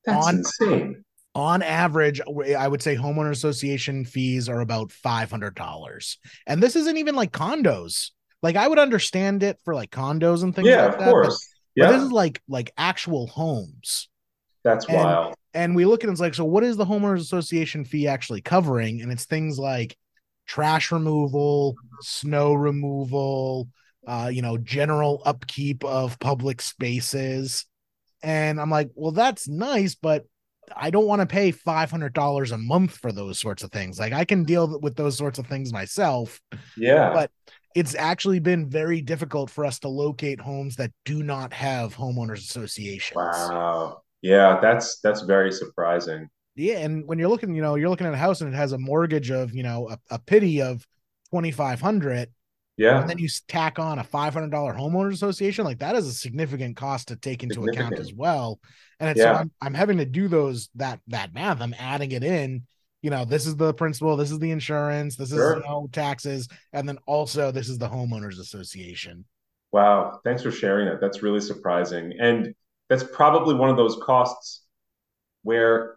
That's 0.05 0.27
on, 0.27 0.37
insane. 0.37 1.05
On 1.35 1.63
average, 1.63 2.21
I 2.57 2.69
would 2.69 2.81
say 2.81 2.97
homeowner 2.97 3.31
association 3.31 4.05
fees 4.05 4.49
are 4.49 4.61
about 4.61 4.89
$500. 4.91 6.17
And 6.47 6.63
this 6.63 6.77
isn't 6.77 6.97
even 6.97 7.17
like 7.17 7.33
condos. 7.33 8.11
Like 8.43 8.57
I 8.57 8.69
would 8.69 8.79
understand 8.79 9.43
it 9.43 9.59
for 9.65 9.75
like 9.75 9.91
condos 9.91 10.45
and 10.45 10.55
things 10.55 10.69
yeah, 10.69 10.85
like 10.85 10.95
of 10.95 10.99
that. 11.01 11.11
Course. 11.11 11.27
But, 11.75 11.83
yeah. 11.83 11.87
but 11.89 11.93
this 11.93 12.03
is 12.05 12.13
like 12.13 12.41
like 12.49 12.71
actual 12.79 13.27
homes. 13.27 14.09
That's 14.67 14.85
and, 14.87 14.97
wild. 14.97 15.35
And 15.55 15.77
we 15.77 15.87
look 15.87 16.03
at 16.03 16.09
it, 16.09 16.13
it's 16.13 16.21
like, 16.21 16.35
so 16.35 16.45
what 16.45 16.65
is 16.65 16.77
the 16.77 16.85
homeowners 16.85 17.21
association 17.21 17.85
fee 17.85 18.09
actually 18.09 18.41
covering? 18.41 19.01
And 19.01 19.13
it's 19.13 19.25
things 19.25 19.61
like 19.61 19.97
trash 20.47 20.91
removal, 20.91 21.77
snow 22.01 22.53
removal, 22.53 23.69
uh, 24.09 24.29
you 24.33 24.43
know, 24.43 24.59
general 24.59 25.23
upkeep 25.25 25.85
of 25.85 26.19
public 26.19 26.61
spaces. 26.61 27.65
And 28.25 28.61
I'm 28.61 28.71
like, 28.71 28.91
well, 28.97 29.13
that's 29.13 29.47
nice, 29.47 29.95
but 29.95 30.25
I 30.75 30.91
don't 30.91 31.07
want 31.07 31.21
to 31.21 31.27
pay 31.27 31.53
$500 31.53 32.53
a 32.53 32.59
month 32.59 32.97
for 32.97 33.13
those 33.13 33.39
sorts 33.39 33.63
of 33.63 33.71
things. 33.71 34.01
Like 34.01 34.13
I 34.13 34.25
can 34.25 34.43
deal 34.43 34.81
with 34.81 34.97
those 34.97 35.17
sorts 35.17 35.39
of 35.39 35.47
things 35.47 35.73
myself. 35.73 36.41
Yeah. 36.77 37.13
But 37.13 37.31
it's 37.77 37.95
actually 37.95 38.41
been 38.41 38.69
very 38.69 39.01
difficult 39.01 39.49
for 39.49 39.65
us 39.65 39.79
to 39.81 39.89
locate 39.89 40.41
homes 40.41 40.75
that 40.77 40.91
do 41.05 41.23
not 41.23 41.53
have 41.53 41.95
homeowners 41.95 42.39
associations. 42.39 43.15
Wow. 43.15 44.03
Yeah, 44.27 44.59
that's 44.61 45.01
that's 45.01 45.23
very 45.23 45.53
surprising. 45.53 46.29
Yeah, 46.55 46.79
and 46.79 47.07
when 47.07 47.19
you're 47.19 47.29
looking, 47.29 47.55
you 47.55 47.63
know, 47.63 47.75
you're 47.75 47.91
looking 47.91 48.07
at 48.07 48.15
a 48.15 48.19
house 48.19 48.41
and 48.41 48.53
it 48.53 48.57
has 48.57 48.73
a 48.73 48.79
mortgage 48.79 49.31
of, 49.31 49.55
you 49.55 49.63
know, 49.63 49.91
a, 49.91 49.99
a 50.15 50.19
PITI 50.19 50.63
of 50.63 50.87
2500 51.31 52.31
yeah. 52.79 53.01
And 53.01 53.09
then 53.09 53.17
you 53.17 53.27
tack 53.49 53.79
on 53.79 53.99
a 53.99 54.05
$500 54.05 54.51
homeowners 54.51 55.15
association. 55.15 55.65
Like 55.65 55.79
that 55.79 55.97
is 55.97 56.07
a 56.07 56.13
significant 56.13 56.77
cost 56.77 57.09
to 57.09 57.17
take 57.17 57.43
into 57.43 57.65
account 57.65 57.99
as 57.99 58.13
well. 58.13 58.61
And 59.01 59.09
it's, 59.09 59.19
yeah. 59.19 59.33
so 59.33 59.41
I'm, 59.41 59.51
I'm 59.63 59.73
having 59.73 59.97
to 59.97 60.05
do 60.05 60.29
those, 60.29 60.69
that, 60.75 61.01
that 61.07 61.33
math. 61.33 61.63
I'm 61.63 61.75
adding 61.79 62.13
it 62.13 62.23
in 62.23 62.65
you 63.07 63.11
know, 63.11 63.25
this 63.25 63.47
is 63.47 63.55
the 63.55 63.73
principal, 63.73 64.17
this 64.17 64.33
is 64.33 64.41
the 64.41 64.51
insurance, 64.51 65.15
this 65.15 65.29
Sure. 65.29 65.59
is 65.59 65.63
you 65.63 65.69
know 65.69 65.89
taxes, 65.93 66.49
and 66.73 66.89
then 66.89 66.99
also 67.07 67.53
this 67.53 67.69
is 67.69 67.79
the 67.79 67.89
homeowners 67.89 68.41
association. 68.41 69.25
Wow, 69.71 70.21
thanks 70.25 70.43
for 70.43 70.51
sharing 70.51 70.87
that. 70.87 71.01
That's 71.01 71.23
really 71.23 71.41
surprising. 71.41 72.15
And 72.19 72.53
that's 72.89 73.05
probably 73.05 73.55
one 73.55 73.71
of 73.71 73.77
those 73.77 73.97
costs 74.03 74.63
where 75.43 75.97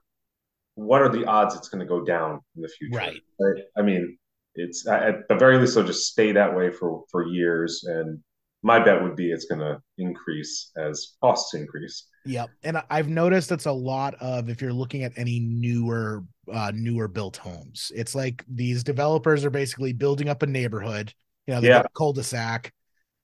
what 0.76 1.02
are 1.02 1.10
the 1.10 1.26
odds 1.26 1.56
it's 1.56 1.70
going 1.70 1.80
to 1.80 1.86
go 1.86 2.04
down 2.04 2.40
in 2.56 2.62
the 2.62 2.70
future? 2.70 2.98
Right. 2.98 3.22
Right. 3.40 3.64
I 3.78 3.82
mean, 3.82 4.18
it's 4.56 4.88
at 4.88 5.28
the 5.28 5.36
very 5.36 5.58
least, 5.58 5.78
it'll 5.78 5.88
just 5.88 6.08
stay 6.08 6.32
that 6.32 6.56
way 6.56 6.72
for 6.72 7.04
for 7.12 7.28
years. 7.28 7.84
And 7.86 8.20
my 8.64 8.84
bet 8.84 9.02
would 9.02 9.16
be 9.16 9.32
it's 9.32 9.46
going 9.46 9.60
to 9.60 9.82
increase 9.98 10.72
as 10.78 11.16
costs 11.22 11.54
increase. 11.54 12.08
Yep. 12.26 12.50
And 12.64 12.82
I've 12.90 13.08
noticed 13.08 13.52
it's 13.52 13.66
a 13.66 13.72
lot 13.72 14.16
of 14.16 14.50
if 14.50 14.62
you're 14.62 14.74
looking 14.74 15.04
at 15.04 15.14
any 15.18 15.40
newer 15.40 16.24
uh 16.52 16.72
newer 16.74 17.08
built 17.08 17.38
homes. 17.38 17.92
It's 17.96 18.16
like 18.16 18.44
these 18.50 18.84
developers 18.84 19.46
are 19.46 19.50
basically 19.50 19.94
building 19.94 20.30
up 20.30 20.44
a 20.44 20.48
neighborhood. 20.48 21.14
You 21.48 21.56
know, 21.56 21.62
they 21.62 21.68
Yeah. 21.68 21.78
got 21.78 21.86
a 21.86 21.90
cul-de-sac. 21.98 22.74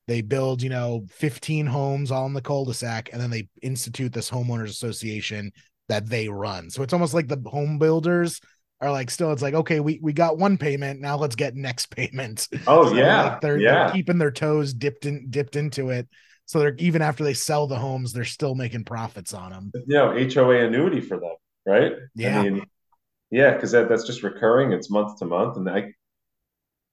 They 0.08 0.22
build, 0.22 0.62
you 0.62 0.70
know, 0.70 1.06
15 1.10 1.66
homes 1.66 2.12
all 2.12 2.26
in 2.28 2.34
the 2.34 2.42
cul-de-sac 2.42 3.10
and 3.12 3.22
then 3.22 3.30
they 3.32 3.48
institute 3.62 4.14
this 4.14 4.30
homeowners 4.30 4.70
association 4.70 5.52
that 5.90 6.08
they 6.08 6.30
run. 6.30 6.70
So 6.70 6.84
it's 6.84 6.94
almost 6.94 7.14
like 7.14 7.28
the 7.28 7.42
home 7.50 7.80
builders 7.80 8.40
are 8.82 8.92
like 8.92 9.10
still 9.10 9.32
it's 9.32 9.42
like 9.42 9.54
okay, 9.54 9.80
we 9.80 10.00
we 10.02 10.14
got 10.14 10.38
one 10.38 10.58
payment, 10.58 11.00
now 11.00 11.18
let's 11.18 11.36
get 11.36 11.56
next 11.56 11.88
payment. 11.88 12.48
Oh 12.68 12.90
So, 12.90 12.96
yeah, 12.96 13.24
like, 13.24 13.42
they're, 13.42 13.58
yeah. 13.60 13.86
they're 13.86 13.94
keeping 13.94 14.18
their 14.18 14.32
toes 14.32 14.74
dipped 14.74 15.06
in 15.06 15.30
dipped 15.30 15.56
into 15.56 15.90
it. 15.90 16.08
So 16.46 16.60
they're 16.60 16.76
even 16.78 17.02
after 17.02 17.24
they 17.24 17.34
sell 17.34 17.66
the 17.68 17.78
homes, 17.78 18.14
they're 18.14 18.24
still 18.26 18.54
making 18.54 18.84
profits 18.86 19.34
on 19.34 19.52
them. 19.52 19.72
you 19.74 19.96
know, 19.96 20.12
HOA 20.14 20.66
annuity 20.66 21.02
for 21.02 21.18
them, 21.20 21.36
right? 21.66 21.94
Yeah. 22.14 22.40
I 22.40 22.44
mean, 22.50 22.66
yeah, 23.32 23.54
because 23.54 23.72
that, 23.72 23.90
that's 23.90 24.06
just 24.06 24.22
recurring. 24.24 24.72
It's 24.72 24.90
month 24.92 25.18
to 25.20 25.26
month, 25.26 25.58
and 25.58 25.68
I, 25.70 25.94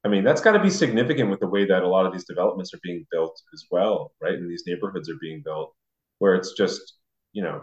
I 0.05 0.09
mean, 0.09 0.25
that's 0.25 0.41
got 0.41 0.53
to 0.53 0.63
be 0.63 0.71
significant 0.71 1.31
with 1.31 1.41
the 1.41 1.47
way 1.47 1.65
that 1.67 1.83
a 1.83 1.89
lot 1.89 2.07
of 2.07 2.13
these 2.13 2.25
developments 2.25 2.75
are 2.75 2.81
being 2.83 3.07
built 3.11 3.41
as 3.55 3.65
well, 3.71 4.13
right? 4.21 4.35
And 4.35 4.51
these 4.51 4.65
neighborhoods 4.67 5.09
are 5.09 5.19
being 5.21 5.43
built 5.45 5.75
where 6.19 6.35
it's 6.35 6.55
just, 6.55 6.95
you 7.33 7.43
know, 7.43 7.63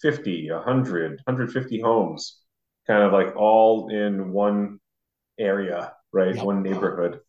50, 0.00 0.50
100, 0.50 1.10
150 1.24 1.80
homes, 1.80 2.40
kind 2.86 3.02
of 3.02 3.12
like 3.12 3.36
all 3.36 3.88
in 3.90 4.32
one 4.32 4.80
area, 5.38 5.92
right? 6.12 6.34
Yep. 6.34 6.44
One 6.44 6.62
neighborhood. 6.62 7.20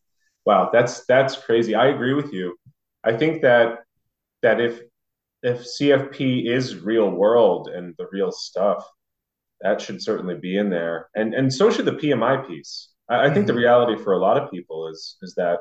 Wow, 0.46 0.70
that's 0.74 1.06
that's 1.06 1.38
crazy. 1.38 1.76
I 1.76 1.88
agree 1.88 2.14
with 2.14 2.34
you. 2.34 2.58
I 3.04 3.16
think 3.16 3.42
that 3.44 3.80
that 4.42 4.60
if 4.60 4.82
if 5.42 5.60
CFP 5.60 6.48
is 6.48 6.78
real 6.78 7.10
world 7.10 7.68
and 7.70 7.94
the 7.98 8.08
real 8.12 8.32
stuff, 8.32 8.86
that 9.62 9.82
should 9.82 10.02
certainly 10.02 10.36
be 10.36 10.58
in 10.58 10.70
there, 10.70 11.10
and 11.16 11.34
and 11.34 11.54
so 11.54 11.70
should 11.70 11.86
the 11.86 11.94
PMI 11.94 12.48
piece. 12.48 12.90
I, 13.10 13.26
I 13.28 13.34
think 13.34 13.48
the 13.48 13.54
Mhm. 13.54 13.58
reality 13.58 14.02
for 14.04 14.14
a 14.14 14.18
lot 14.20 14.38
of 14.42 14.50
people 14.52 14.88
is 14.88 15.18
is 15.22 15.34
that 15.36 15.60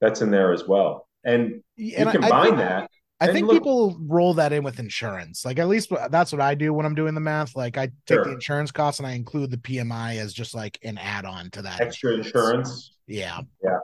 that's 0.00 0.20
in 0.22 0.30
there 0.30 0.52
as 0.52 0.66
well, 0.66 1.08
and 1.24 1.62
you 1.76 1.94
And 1.96 2.08
I- 2.08 2.12
I 2.12 2.14
combine 2.14 2.44
think, 2.44 2.56
that. 2.58 2.90
I 3.20 3.32
think 3.32 3.46
look- 3.48 3.56
people 3.56 3.96
roll 4.06 4.34
that 4.34 4.52
in 4.52 4.62
with 4.62 4.78
insurance. 4.78 5.44
Like 5.44 5.58
at 5.58 5.66
least 5.66 5.90
that's 6.10 6.30
what 6.30 6.40
I 6.40 6.54
do 6.54 6.72
when 6.72 6.86
I'm 6.86 6.94
doing 6.94 7.14
the 7.14 7.20
math. 7.20 7.56
Like 7.56 7.76
I 7.76 7.86
take 8.06 8.22
the 8.22 8.30
insurance 8.32 8.70
costs 8.70 9.00
and 9.00 9.06
I 9.08 9.12
include 9.12 9.50
the 9.50 9.58
PMI 9.58 10.18
as 10.18 10.32
just 10.32 10.54
like 10.54 10.78
an 10.84 10.98
add-on 10.98 11.50
to 11.50 11.62
that. 11.62 11.80
extra 11.80 12.12
insurance. 12.14 12.94
Yeah. 13.08 13.40
Yeah. 13.64 13.78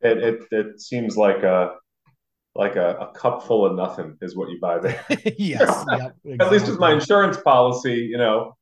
It, 0.00 0.18
it 0.18 0.42
it 0.52 0.80
seems 0.80 1.16
like 1.16 1.42
a 1.42 1.74
like 2.54 2.76
a, 2.76 2.94
a 2.98 3.12
cup 3.18 3.42
full 3.42 3.66
of 3.66 3.74
nothing 3.74 4.16
is 4.22 4.36
what 4.36 4.48
you 4.48 4.60
buy 4.60 4.78
there. 4.78 5.04
yes. 5.38 5.84
Yep. 6.24 6.40
At 6.40 6.52
least 6.52 6.68
with 6.68 6.78
my 6.78 6.92
insurance 6.92 7.36
policy, 7.38 7.94
you 7.94 8.16
know, 8.18 8.56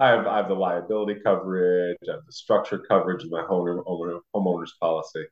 I 0.00 0.08
have 0.08 0.26
I 0.26 0.38
have 0.38 0.48
the 0.48 0.54
liability 0.54 1.20
coverage, 1.20 1.98
I 2.08 2.12
have 2.12 2.26
the 2.26 2.32
structure 2.32 2.78
coverage 2.78 3.22
of 3.22 3.30
my 3.30 3.42
home 3.42 3.82
owner, 3.86 4.18
homeowner's 4.34 4.74
policy. 4.80 5.26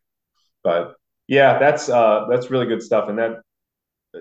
But 0.63 0.95
yeah, 1.27 1.59
that's 1.59 1.89
uh 1.89 2.27
that's 2.31 2.51
really 2.51 2.67
good 2.67 2.83
stuff. 2.83 3.09
And 3.09 3.19
that 3.19 3.39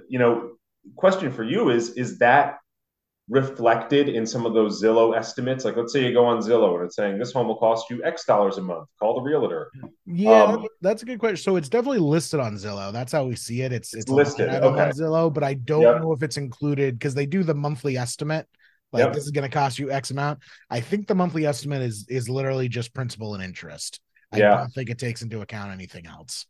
you 0.07 0.19
know, 0.19 0.51
question 0.95 1.31
for 1.31 1.43
you 1.43 1.69
is 1.69 1.91
is 1.91 2.17
that 2.19 2.57
reflected 3.29 4.07
in 4.07 4.25
some 4.25 4.45
of 4.45 4.53
those 4.53 4.81
Zillow 4.81 5.17
estimates? 5.17 5.65
Like 5.65 5.75
let's 5.75 5.91
say 5.91 6.05
you 6.07 6.13
go 6.13 6.25
on 6.25 6.39
Zillow 6.39 6.75
and 6.75 6.85
it's 6.85 6.95
saying 6.95 7.19
this 7.19 7.33
home 7.33 7.47
will 7.47 7.57
cost 7.57 7.89
you 7.89 8.01
X 8.05 8.23
dollars 8.25 8.57
a 8.57 8.61
month. 8.61 8.87
Call 8.99 9.15
the 9.15 9.21
realtor. 9.21 9.69
Yeah, 10.05 10.43
Um, 10.43 10.65
that's 10.79 11.03
a 11.03 11.05
good 11.05 11.19
question. 11.19 11.37
So 11.43 11.57
it's 11.57 11.67
definitely 11.67 11.99
listed 11.99 12.39
on 12.39 12.53
Zillow. 12.55 12.93
That's 12.93 13.11
how 13.11 13.25
we 13.25 13.35
see 13.35 13.63
it. 13.63 13.73
It's 13.73 13.93
It's 13.93 14.09
listed, 14.09 14.49
item 14.49 14.75
on. 14.75 14.91
Zillow, 14.91 15.33
but 15.33 15.43
I 15.43 15.55
don't 15.55 15.81
Yep. 15.81 16.01
know 16.01 16.13
if 16.13 16.23
it's 16.23 16.37
included 16.37 16.97
because 16.97 17.13
they 17.13 17.25
do 17.25 17.43
the 17.43 17.53
monthly 17.53 17.97
estimate. 17.97 18.47
Like 18.93 19.05
Yep. 19.05 19.13
this 19.13 19.25
is 19.25 19.31
going 19.31 19.49
to 19.49 19.53
cost 19.53 19.79
you 19.79 19.91
X 19.91 20.11
amount. 20.11 20.39
I 20.69 20.79
think 20.79 21.07
the 21.07 21.15
monthly 21.15 21.45
estimate 21.45 21.81
is 21.81 22.05
is 22.09 22.29
literally 22.29 22.69
just 22.69 22.93
principal 22.93 23.33
and 23.35 23.43
interest. 23.43 23.99
I 24.31 24.37
Yeah. 24.39 24.55
don't 24.57 24.69
think 24.73 24.89
it 24.89 24.97
takes 24.97 25.21
into 25.21 25.41
account 25.41 25.71
anything 25.71 26.05
else. 26.07 26.45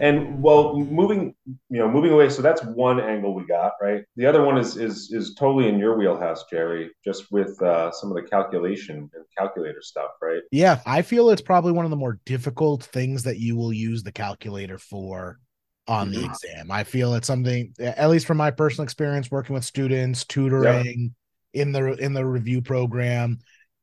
And 0.00 0.42
well, 0.42 0.76
moving, 0.76 1.34
you 1.46 1.78
know, 1.78 1.88
moving 1.90 2.12
away. 2.12 2.28
So 2.28 2.42
that's 2.42 2.62
one 2.64 3.00
angle 3.00 3.32
we 3.32 3.46
got, 3.46 3.72
right? 3.80 4.02
The 4.16 4.26
other 4.26 4.44
one 4.44 4.58
is 4.58 4.76
is 4.76 5.10
is 5.12 5.34
totally 5.34 5.68
in 5.68 5.78
your 5.78 5.96
wheelhouse, 5.96 6.44
Jerry. 6.50 6.90
Just 7.04 7.30
with 7.30 7.60
uh, 7.62 7.90
some 7.92 8.10
of 8.10 8.16
the 8.16 8.28
calculation 8.28 9.08
and 9.14 9.24
calculator 9.38 9.80
stuff, 9.80 10.10
right? 10.20 10.42
Yeah, 10.50 10.80
I 10.84 11.00
feel 11.02 11.30
it's 11.30 11.40
probably 11.40 11.72
one 11.72 11.86
of 11.86 11.90
the 11.90 11.96
more 11.96 12.18
difficult 12.26 12.82
things 12.82 13.22
that 13.22 13.38
you 13.38 13.56
will 13.56 13.72
use 13.72 14.02
the 14.02 14.12
calculator 14.12 14.78
for 14.78 15.38
on 15.86 16.10
the 16.10 16.18
Mhm. 16.18 16.24
exam. 16.24 16.70
I 16.70 16.84
feel 16.84 17.14
it's 17.14 17.26
something, 17.26 17.74
at 17.78 18.08
least 18.10 18.26
from 18.26 18.38
my 18.38 18.50
personal 18.50 18.84
experience 18.84 19.30
working 19.30 19.54
with 19.54 19.64
students, 19.64 20.24
tutoring 20.24 21.14
in 21.52 21.72
the 21.72 21.92
in 21.92 22.12
the 22.14 22.24
review 22.24 22.62
program. 22.62 23.38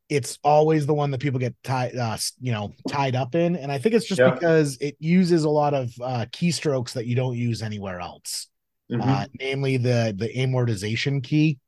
It's 0.10 0.40
always 0.44 0.86
the 0.86 0.94
one 0.94 1.12
that 1.12 1.22
people 1.22 1.40
get 1.40 1.56
tied, 1.64 1.96
uh, 1.96 2.18
you 2.42 2.52
know, 2.52 2.74
tied 2.86 3.16
up 3.16 3.34
in, 3.36 3.56
and 3.56 3.72
I 3.72 3.78
think 3.78 3.96
it's 3.96 4.06
just 4.06 4.20
Yeah. 4.20 4.32
because 4.34 4.78
it 4.82 4.98
uses 5.00 5.46
a 5.46 5.50
lot 5.50 5.74
of 5.74 5.90
uh, 6.02 6.26
keystrokes 6.32 6.94
that 6.94 7.06
you 7.06 7.16
don't 7.16 7.38
use 7.38 7.62
anywhere 7.62 8.00
else 8.02 8.48
Mhm. 8.90 9.00
uh, 9.04 9.26
namely 9.40 9.78
the 9.78 10.14
the 10.18 10.30
amortization 10.36 11.24
key. 11.24 11.60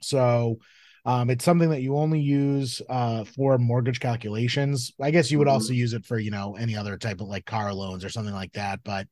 So 0.00 0.58
um, 1.04 1.30
it's 1.30 1.44
something 1.44 1.70
that 1.70 1.80
you 1.82 1.96
only 1.96 2.20
use 2.20 2.82
uh, 2.88 3.24
for 3.24 3.56
mortgage 3.58 4.00
calculations. 4.00 4.92
I 5.00 5.10
guess 5.10 5.30
you 5.30 5.38
would 5.38 5.48
Mhm. 5.48 5.52
also 5.52 5.72
use 5.72 5.92
it 5.94 6.04
for 6.04 6.18
you 6.18 6.30
know 6.30 6.56
any 6.56 6.76
other 6.76 6.96
type 6.98 7.20
of 7.20 7.28
like 7.28 7.46
car 7.46 7.72
loans 7.72 8.04
or 8.04 8.10
something 8.10 8.34
like 8.34 8.52
that. 8.52 8.80
But 8.84 9.06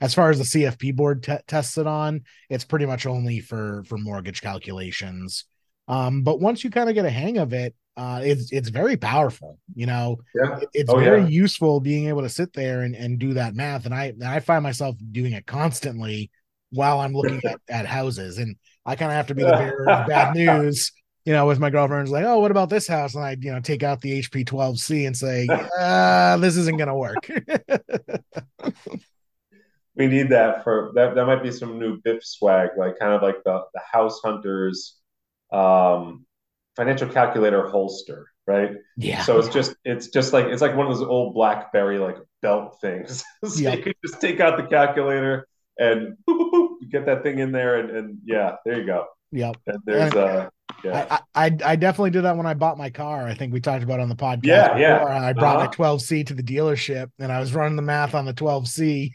as 0.00 0.14
far 0.14 0.30
as 0.30 0.38
the 0.38 0.44
CFP 0.44 0.94
board 0.94 1.22
te- 1.22 1.36
tests 1.46 1.78
it 1.78 1.86
on, 1.86 2.22
it's 2.50 2.64
pretty 2.64 2.86
much 2.86 3.06
only 3.06 3.40
for 3.40 3.82
for 3.86 3.98
mortgage 3.98 4.42
calculations. 4.42 5.44
Um, 5.88 6.22
but 6.22 6.40
once 6.40 6.64
you 6.64 6.70
kind 6.70 6.88
of 6.88 6.94
get 6.94 7.04
a 7.04 7.10
hang 7.10 7.38
of 7.38 7.52
it, 7.52 7.74
uh, 7.96 8.20
it's 8.24 8.52
it's 8.52 8.70
very 8.70 8.96
powerful. 8.96 9.58
You 9.74 9.86
know, 9.86 10.18
yeah. 10.34 10.58
it- 10.60 10.68
it's 10.72 10.90
Oh, 10.90 10.98
very 10.98 11.20
yeah. 11.22 11.28
useful 11.28 11.80
being 11.80 12.08
able 12.08 12.22
to 12.22 12.28
sit 12.28 12.52
there 12.52 12.82
and, 12.82 12.94
and 12.96 13.18
do 13.18 13.34
that 13.34 13.54
math 13.54 13.84
and 13.86 13.94
i 13.94 14.06
and 14.06 14.24
i 14.24 14.40
find 14.40 14.62
myself 14.62 14.96
doing 15.12 15.32
it 15.32 15.46
constantly 15.46 16.30
while 16.70 16.98
i'm 17.00 17.12
looking 17.14 17.40
at, 17.48 17.60
at 17.68 17.86
houses 17.86 18.38
and 18.38 18.56
i 18.84 18.96
kind 18.96 19.10
of 19.12 19.16
have 19.16 19.28
to 19.28 19.34
be 19.34 19.42
the 19.44 19.50
bearer 19.52 19.88
of 19.88 20.08
bad 20.08 20.34
news 20.34 20.90
you 21.24 21.32
know 21.32 21.46
with 21.46 21.60
my 21.60 21.70
girlfriend's 21.70 22.10
like 22.10 22.24
oh 22.24 22.40
what 22.40 22.50
about 22.50 22.68
this 22.68 22.88
house 22.88 23.14
and 23.14 23.22
i 23.24 23.36
you 23.40 23.52
know 23.52 23.60
take 23.60 23.82
out 23.84 24.00
the 24.00 24.20
hp 24.22 24.44
12c 24.44 25.06
and 25.06 25.16
say 25.16 25.46
uh 25.78 26.36
this 26.38 26.56
isn't 26.56 26.76
gonna 26.78 26.96
work 26.96 27.30
We 29.96 30.06
need 30.08 30.30
that 30.30 30.64
for 30.64 30.92
that. 30.94 31.14
That 31.14 31.26
might 31.26 31.42
be 31.42 31.52
some 31.52 31.78
new 31.78 32.00
Biff 32.02 32.24
swag, 32.24 32.70
like 32.76 32.98
kind 32.98 33.12
of 33.12 33.22
like 33.22 33.36
the 33.44 33.62
the 33.74 33.80
House 33.92 34.20
Hunters 34.24 34.96
um, 35.52 36.26
financial 36.76 37.08
calculator 37.08 37.68
holster, 37.68 38.26
right? 38.46 38.72
yeah 38.96 39.22
So 39.22 39.38
it's 39.38 39.48
just 39.48 39.76
it's 39.84 40.08
just 40.08 40.32
like 40.32 40.46
it's 40.46 40.62
like 40.62 40.76
one 40.76 40.86
of 40.86 40.96
those 40.98 41.06
old 41.06 41.34
BlackBerry 41.34 41.98
like 41.98 42.16
belt 42.42 42.78
things. 42.80 43.24
so 43.44 43.60
Yep. 43.60 43.78
you 43.78 43.82
can 43.84 43.92
just 44.04 44.20
take 44.20 44.40
out 44.40 44.56
the 44.56 44.66
calculator 44.66 45.46
and 45.78 46.16
boop, 46.28 46.38
boop, 46.38 46.50
boop, 46.52 46.90
get 46.90 47.06
that 47.06 47.22
thing 47.22 47.38
in 47.40 47.52
there, 47.52 47.76
and, 47.80 47.90
and 47.90 48.18
yeah, 48.24 48.56
there 48.64 48.78
you 48.80 48.86
go. 48.86 49.06
Yeah. 49.32 49.52
And 49.66 49.78
there's 49.86 50.12
uh 50.14 50.48
yeah 50.84 51.18
I, 51.34 51.46
I 51.46 51.58
I 51.64 51.76
definitely 51.76 52.10
did 52.10 52.22
that 52.24 52.36
when 52.36 52.46
I 52.46 52.54
bought 52.54 52.78
my 52.78 52.90
car. 52.90 53.26
I 53.26 53.34
think 53.34 53.52
we 53.52 53.60
talked 53.60 53.82
about 53.82 54.00
it 54.00 54.02
on 54.02 54.08
the 54.08 54.16
podcast. 54.16 54.44
Yeah, 54.44 54.76
yeah. 54.78 55.04
I 55.04 55.32
brought 55.32 55.58
my 55.58 55.66
Uh-huh. 55.66 55.68
12C 55.68 56.26
to 56.26 56.34
the 56.34 56.42
dealership 56.42 57.10
and 57.18 57.32
I 57.32 57.40
was 57.40 57.54
running 57.54 57.76
the 57.76 57.82
math 57.82 58.14
on 58.14 58.24
the 58.26 58.34
12C. 58.34 59.10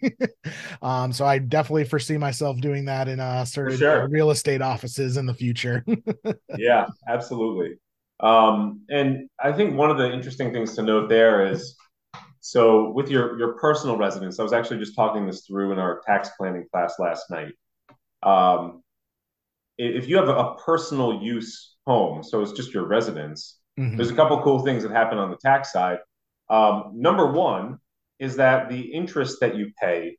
um, 0.81 1.13
so 1.13 1.25
I 1.25 1.37
definitely 1.39 1.85
foresee 1.85 2.17
myself 2.17 2.59
doing 2.59 2.85
that 2.85 3.07
in 3.07 3.19
uh 3.19 3.45
certain 3.45 3.77
sure. 3.77 4.07
real 4.09 4.31
estate 4.31 4.61
offices 4.61 5.17
in 5.17 5.25
the 5.25 5.33
future. 5.33 5.85
yeah, 6.57 6.87
absolutely. 7.07 7.77
Um, 8.21 8.81
and 8.89 9.29
I 9.41 9.51
think 9.53 9.75
one 9.77 9.89
of 9.91 9.97
the 9.97 10.11
interesting 10.11 10.51
things 10.51 10.75
to 10.75 10.81
note 10.81 11.07
there 11.09 11.45
is 11.45 11.75
so 12.41 12.91
with 12.91 13.09
your 13.09 13.37
your 13.37 13.53
personal 13.53 13.97
residence, 13.97 14.39
I 14.39 14.43
was 14.43 14.53
actually 14.53 14.79
just 14.79 14.95
talking 14.95 15.25
this 15.25 15.45
through 15.45 15.71
in 15.73 15.79
our 15.79 16.01
tax 16.05 16.29
planning 16.37 16.65
class 16.71 16.95
last 16.99 17.25
night. 17.29 17.53
Um, 18.23 18.83
if 19.79 20.07
you 20.09 20.17
have 20.17 20.27
a 20.29 20.55
personal 20.55 21.21
use 21.23 21.77
home, 21.87 22.21
so 22.21 22.41
it's 22.41 22.51
just 22.51 22.73
your 22.73 22.85
residence, 22.85 23.59
Mhm. 23.79 23.95
there's 23.95 24.11
a 24.11 24.15
couple 24.15 24.41
cool 24.43 24.59
things 24.59 24.83
that 24.83 24.91
happen 24.91 25.17
on 25.17 25.31
the 25.31 25.37
tax 25.37 25.71
side. 25.71 25.99
Um, 26.49 26.91
number 26.93 27.31
one 27.31 27.79
is 28.19 28.35
that 28.35 28.69
the 28.69 28.81
interest 28.81 29.39
that 29.39 29.55
you 29.55 29.71
pay 29.81 30.17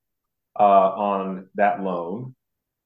uh, 0.58 0.62
on 0.62 1.48
that 1.54 1.82
loan, 1.82 2.34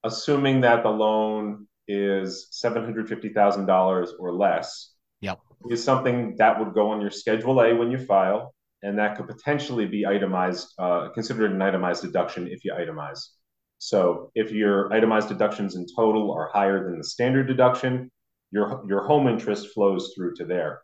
assuming 0.02 0.60
that 0.60 0.82
the 0.82 0.90
loan 0.90 1.66
is 1.88 2.48
$750,000 2.52 4.10
or 4.18 4.32
less 4.32 4.92
Yep. 5.20 5.38
is 5.70 5.82
something 5.82 6.36
that 6.36 6.58
would 6.58 6.74
go 6.74 6.90
on 6.90 7.00
your 7.00 7.10
Schedule 7.10 7.60
A 7.62 7.74
when 7.74 7.90
you 7.90 7.98
file, 7.98 8.54
and 8.82 8.98
that 8.98 9.16
could 9.16 9.26
potentially 9.26 9.86
be 9.86 10.04
itemized, 10.04 10.74
uh, 10.78 11.08
considered 11.10 11.52
an 11.52 11.62
itemized 11.62 12.02
deduction 12.02 12.48
if 12.48 12.64
you 12.64 12.72
itemize. 12.72 13.20
So 13.84 14.30
if 14.34 14.50
your 14.50 14.90
itemized 14.94 15.28
deductions 15.28 15.76
in 15.76 15.84
total 15.94 16.32
are 16.32 16.48
higher 16.50 16.82
than 16.82 16.96
the 16.96 17.04
standard 17.04 17.46
deduction, 17.46 18.10
your 18.50 18.82
your 18.88 19.04
home 19.04 19.28
interest 19.28 19.74
flows 19.74 20.14
through 20.16 20.36
to 20.36 20.46
there. 20.46 20.80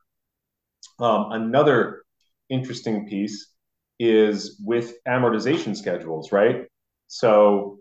Um, 0.99 1.33
another 1.33 2.03
interesting 2.51 3.09
piece 3.09 3.55
is 3.99 4.61
with 4.63 5.03
amortization 5.09 5.75
schedules, 5.75 6.31
right? 6.31 6.67
So, 7.07 7.79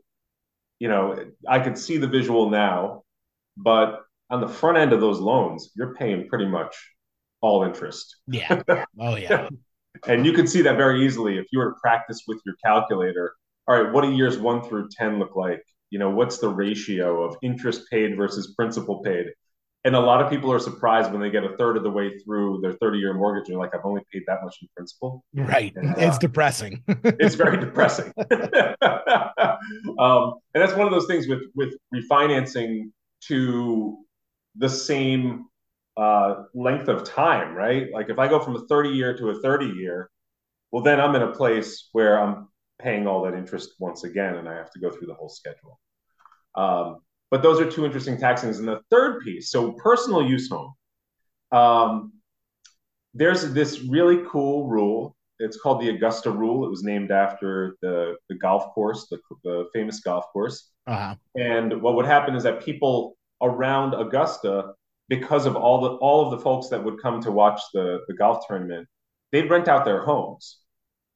you 0.80 0.88
know, 0.88 1.26
I 1.46 1.60
could 1.60 1.78
see 1.78 1.98
the 1.98 2.08
visual 2.08 2.50
now, 2.50 3.04
but 3.58 4.04
on 4.30 4.40
the 4.40 4.48
front 4.48 4.78
end 4.78 4.94
of 4.94 5.02
those 5.02 5.20
loans, 5.20 5.72
you're 5.76 5.96
paying 5.96 6.30
pretty 6.30 6.46
much 6.46 6.74
all 7.42 7.64
interest. 7.64 8.16
Yeah. 8.28 8.62
Oh 8.98 9.18
yeah. 9.18 9.50
and 10.08 10.26
you 10.26 10.32
can 10.32 10.48
see 10.48 10.62
that 10.62 10.78
very 10.78 11.06
easily 11.06 11.38
if 11.38 11.48
you 11.52 11.60
were 11.60 11.72
to 11.72 11.80
practice 11.82 12.24
with 12.26 12.40
your 12.46 12.56
calculator. 12.64 13.34
All 13.70 13.80
right, 13.80 13.94
what 13.94 14.04
do 14.04 14.12
years 14.12 14.40
one 14.40 14.64
through 14.64 14.90
10 14.90 15.20
look 15.20 15.36
like? 15.36 15.64
You 15.92 16.00
know, 16.00 16.10
what's 16.10 16.40
the 16.40 16.50
ratio 16.50 17.24
of 17.24 17.38
interest 17.44 17.84
paid 17.92 18.18
versus 18.18 18.56
principal 18.56 19.04
paid? 19.04 19.28
And 19.86 19.96
a 19.96 20.00
lot 20.00 20.22
of 20.22 20.30
people 20.30 20.52
are 20.52 20.60
surprised 20.60 21.12
when 21.12 21.22
they 21.22 21.30
get 21.30 21.44
a 21.44 21.56
third 21.56 21.78
of 21.78 21.84
the 21.84 21.92
way 21.92 22.18
through 22.18 22.62
their 22.62 22.74
30 22.74 22.98
year 22.98 23.14
mortgage 23.14 23.44
and 23.44 23.50
you're 23.50 23.60
like, 23.60 23.76
I've 23.76 23.86
only 23.86 24.02
paid 24.12 24.24
that 24.26 24.40
much 24.44 24.58
in 24.64 24.68
principal. 24.76 25.24
Right. 25.36 25.72
And, 25.76 25.92
uh, 25.92 26.00
it's 26.00 26.18
depressing. 26.18 26.84
it's 26.88 27.36
very 27.36 27.58
depressing. 27.58 28.12
um, 28.18 28.26
and 30.02 30.56
that's 30.56 30.74
one 30.74 30.88
of 30.88 30.92
those 30.92 31.06
things 31.06 31.28
with, 31.28 31.44
with 31.54 31.76
refinancing 31.94 32.90
to 33.28 34.00
the 34.56 34.68
same 34.68 35.46
uh, 35.96 36.44
length 36.56 36.88
of 36.88 37.04
time, 37.04 37.54
right? 37.54 37.94
Like 37.94 38.10
if 38.10 38.18
I 38.18 38.28
go 38.28 38.40
from 38.40 38.56
a 38.56 38.66
30 38.66 38.90
year 38.90 39.16
to 39.16 39.30
a 39.30 39.40
30 39.42 39.68
year, 39.68 40.10
well, 40.72 40.82
then 40.82 41.00
I'm 41.00 41.14
in 41.14 41.22
a 41.22 41.32
place 41.32 41.90
where 41.92 42.20
I'm 42.20 42.48
paying 42.80 43.08
all 43.08 43.24
that 43.24 43.34
interest 43.34 43.74
once 43.80 44.04
again, 44.04 44.36
and 44.36 44.48
I 44.48 44.56
have 44.56 44.72
to 44.72 44.80
go 44.80 44.90
through 44.90 45.08
the 45.08 45.14
whole 45.14 45.30
schedule. 45.30 45.80
Um, 46.56 47.00
but 47.30 47.44
those 47.44 47.60
are 47.60 47.70
two 47.70 47.86
interesting 47.86 48.18
taxings. 48.18 48.60
And 48.60 48.68
the 48.68 48.82
third 48.90 49.22
piece, 49.22 49.52
so 49.52 49.74
personal 49.74 50.28
use 50.28 50.50
home. 50.50 50.74
Um, 51.52 52.14
there's 53.14 53.54
this 53.54 53.82
really 53.82 54.24
cool 54.28 54.68
rule. 54.68 55.16
It's 55.40 55.60
called 55.60 55.82
the 55.82 55.90
Augusta 55.90 56.32
Rule. 56.32 56.66
It 56.66 56.70
was 56.70 56.84
named 56.84 57.12
after 57.12 57.78
the, 57.82 58.16
the 58.28 58.36
golf 58.36 58.74
course, 58.74 59.08
the, 59.10 59.20
the 59.44 59.66
famous 59.74 60.00
golf 60.00 60.26
course. 60.34 60.70
Uh-huh. 60.88 61.16
And 61.36 61.82
what 61.82 61.96
would 61.96 62.06
happen 62.06 62.36
is 62.36 62.44
that 62.44 62.64
people 62.64 63.18
around 63.42 63.94
Augusta, 63.94 64.74
because 65.08 65.46
of 65.46 65.56
all 65.56 65.82
the 65.82 65.90
all 65.98 66.26
of 66.26 66.32
the 66.32 66.44
folks 66.44 66.68
that 66.70 66.84
would 66.84 67.02
come 67.02 67.22
to 67.22 67.32
watch 67.32 67.62
the, 67.74 68.00
the 68.08 68.14
golf 68.14 68.46
tournament, 68.48 68.88
they'd 69.32 69.50
rent 69.50 69.68
out 69.68 69.86
their 69.86 70.04
homes 70.04 70.60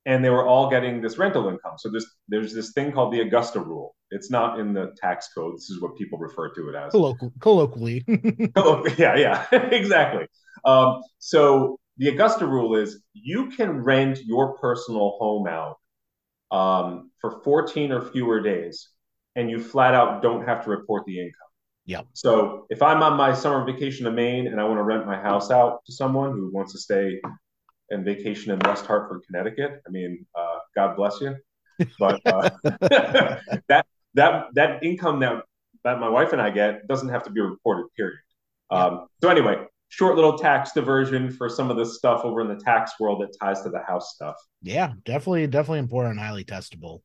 and 0.05 0.23
they 0.23 0.29
were 0.29 0.45
all 0.45 0.69
getting 0.69 1.01
this 1.01 1.17
rental 1.17 1.47
income. 1.47 1.73
So 1.77 1.89
there's 1.89 2.05
there's 2.27 2.53
this 2.53 2.73
thing 2.73 2.91
called 2.91 3.13
the 3.13 3.21
Augusta 3.21 3.59
rule. 3.59 3.95
It's 4.11 4.29
not 4.29 4.59
in 4.59 4.73
the 4.73 4.93
tax 5.01 5.29
code. 5.33 5.55
This 5.55 5.69
is 5.69 5.81
what 5.81 5.95
people 5.95 6.19
refer 6.19 6.53
to 6.53 6.69
it 6.69 6.75
as. 6.75 6.91
Colloquially. 7.39 8.03
colloquially. 8.55 8.95
yeah, 8.97 9.15
yeah, 9.15 9.47
exactly. 9.51 10.27
Um, 10.65 11.01
so 11.19 11.79
the 11.97 12.09
Augusta 12.09 12.45
rule 12.45 12.75
is 12.75 13.01
you 13.13 13.49
can 13.49 13.83
rent 13.83 14.19
your 14.25 14.57
personal 14.57 15.17
home 15.19 15.47
out 15.47 15.77
um, 16.51 17.11
for 17.21 17.41
14 17.43 17.91
or 17.91 18.01
fewer 18.01 18.41
days, 18.41 18.89
and 19.35 19.49
you 19.49 19.59
flat 19.59 19.93
out 19.93 20.21
don't 20.21 20.45
have 20.45 20.63
to 20.65 20.69
report 20.69 21.05
the 21.05 21.19
income. 21.19 21.39
Yeah. 21.85 22.01
So 22.13 22.65
if 22.69 22.81
I'm 22.81 23.03
on 23.03 23.17
my 23.17 23.33
summer 23.33 23.65
vacation 23.65 24.05
to 24.05 24.11
Maine 24.11 24.47
and 24.47 24.59
I 24.59 24.63
want 24.63 24.77
to 24.77 24.83
rent 24.83 25.05
my 25.05 25.19
house 25.19 25.51
out 25.51 25.83
to 25.85 25.91
someone 25.91 26.31
who 26.31 26.49
wants 26.53 26.71
to 26.73 26.79
stay 26.79 27.19
and 27.89 28.05
vacation 28.05 28.51
in 28.51 28.59
West 28.59 28.85
Hartford, 28.85 29.21
Connecticut. 29.27 29.81
I 29.87 29.89
mean, 29.89 30.25
uh, 30.35 30.59
God 30.75 30.95
bless 30.95 31.19
you. 31.21 31.35
But 31.99 32.21
uh, 32.25 32.49
that 33.67 33.85
that 34.13 34.45
that 34.53 34.83
income 34.83 35.19
that 35.21 35.43
that 35.83 35.99
my 35.99 36.07
wife 36.07 36.31
and 36.31 36.41
I 36.41 36.51
get 36.51 36.87
doesn't 36.87 37.09
have 37.09 37.23
to 37.23 37.31
be 37.31 37.41
reported. 37.41 37.87
Period. 37.97 38.19
Um, 38.69 39.07
so 39.21 39.29
anyway, 39.29 39.65
short 39.89 40.15
little 40.15 40.37
tax 40.37 40.71
diversion 40.71 41.31
for 41.31 41.49
some 41.49 41.71
of 41.71 41.77
the 41.77 41.85
stuff 41.85 42.21
over 42.23 42.41
in 42.41 42.47
the 42.47 42.63
tax 42.63 42.93
world 42.99 43.21
that 43.21 43.35
ties 43.39 43.63
to 43.63 43.69
the 43.69 43.81
house 43.81 44.13
stuff. 44.13 44.35
Yeah, 44.61 44.93
definitely, 45.03 45.47
definitely 45.47 45.79
important, 45.79 46.19
highly 46.19 46.43
testable. 46.43 47.01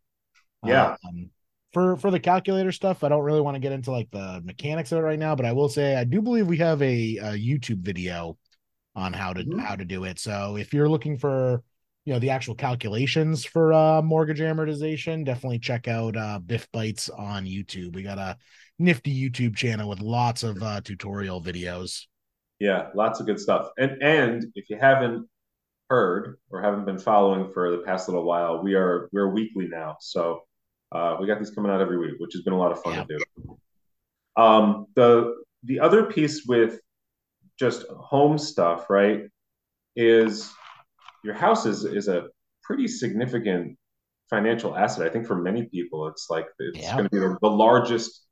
Yeah. 0.64 0.96
Um, 1.06 1.30
for 1.72 1.96
for 1.96 2.10
the 2.10 2.20
calculator 2.20 2.72
stuff, 2.72 3.04
I 3.04 3.08
don't 3.08 3.24
really 3.24 3.40
want 3.40 3.54
to 3.54 3.60
get 3.60 3.72
into 3.72 3.90
like 3.90 4.10
the 4.10 4.40
mechanics 4.44 4.92
of 4.92 4.98
it 4.98 5.02
right 5.02 5.18
now, 5.18 5.34
but 5.34 5.46
I 5.46 5.52
will 5.52 5.68
say 5.68 5.96
I 5.96 6.04
do 6.04 6.22
believe 6.22 6.46
we 6.46 6.56
have 6.58 6.80
a, 6.82 7.16
a 7.18 7.32
YouTube 7.32 7.80
video 7.80 8.38
on 8.98 9.12
how 9.12 9.32
to 9.32 9.44
mm-hmm. 9.44 9.58
how 9.58 9.76
to 9.76 9.84
do 9.84 10.04
it. 10.04 10.18
So 10.18 10.56
if 10.56 10.74
you're 10.74 10.88
looking 10.88 11.16
for 11.16 11.62
you 12.04 12.12
know 12.12 12.18
the 12.18 12.30
actual 12.30 12.54
calculations 12.54 13.44
for 13.44 13.72
uh 13.72 14.02
mortgage 14.02 14.40
amortization, 14.40 15.24
definitely 15.24 15.60
check 15.60 15.88
out 15.88 16.16
uh 16.16 16.38
BIF 16.38 16.70
Bites 16.72 17.08
on 17.08 17.46
YouTube. 17.46 17.94
We 17.94 18.02
got 18.02 18.18
a 18.18 18.36
nifty 18.78 19.14
YouTube 19.14 19.56
channel 19.56 19.88
with 19.88 20.00
lots 20.00 20.42
of 20.42 20.62
uh 20.62 20.80
tutorial 20.82 21.42
videos. 21.42 22.06
Yeah, 22.58 22.88
lots 22.94 23.20
of 23.20 23.26
good 23.26 23.40
stuff. 23.40 23.68
And 23.78 24.02
and 24.02 24.46
if 24.54 24.68
you 24.68 24.76
haven't 24.76 25.28
heard 25.88 26.38
or 26.50 26.60
haven't 26.60 26.84
been 26.84 26.98
following 26.98 27.50
for 27.52 27.70
the 27.70 27.78
past 27.78 28.08
little 28.08 28.24
while, 28.24 28.62
we 28.62 28.74
are 28.74 29.08
we're 29.12 29.28
weekly 29.28 29.68
now. 29.68 29.96
So 30.00 30.42
uh, 30.92 31.16
we 31.20 31.26
got 31.26 31.38
these 31.38 31.50
coming 31.50 31.70
out 31.70 31.80
every 31.80 31.98
week, 31.98 32.14
which 32.18 32.32
has 32.32 32.42
been 32.42 32.52
a 32.52 32.58
lot 32.58 32.72
of 32.72 32.82
fun 32.82 32.94
yeah. 32.94 33.04
to 33.04 33.18
do. 33.18 33.58
Um, 34.42 34.86
the 34.94 35.34
the 35.64 35.80
other 35.80 36.04
piece 36.04 36.46
with 36.46 36.80
just 37.58 37.86
home 37.88 38.38
stuff, 38.38 38.88
right, 38.90 39.22
is 39.96 40.50
your 41.24 41.34
house 41.34 41.66
is 41.66 41.84
is 41.84 42.08
a 42.08 42.28
pretty 42.62 42.86
significant 42.88 43.76
financial 44.30 44.76
asset. 44.76 45.06
I 45.06 45.10
think 45.10 45.26
for 45.26 45.36
many 45.36 45.64
people, 45.66 46.06
it's 46.08 46.28
like 46.30 46.46
it's 46.58 46.78
yeah. 46.78 46.92
going 46.92 47.04
to 47.04 47.10
be 47.10 47.18
the, 47.18 47.36
the, 47.40 47.50
largest 47.50 48.26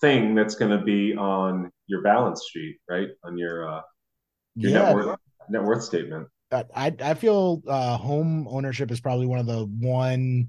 thing 0.00 0.34
that's 0.34 0.54
going 0.54 0.76
to 0.76 0.84
be 0.84 1.14
on 1.14 1.70
your 1.86 2.02
balance 2.02 2.44
sheet, 2.50 2.78
right? 2.88 3.08
On 3.24 3.38
your 3.38 3.68
uh, 3.68 3.80
your 4.54 4.72
yeah. 4.72 4.82
net 4.82 4.94
worth 4.94 5.18
net 5.48 5.62
worth 5.62 5.84
statement. 5.84 6.28
I 6.52 6.94
I 7.00 7.14
feel 7.14 7.62
uh, 7.66 7.96
home 7.96 8.46
ownership 8.48 8.90
is 8.90 9.00
probably 9.00 9.26
one 9.26 9.38
of 9.38 9.46
the 9.46 9.64
one 9.64 10.48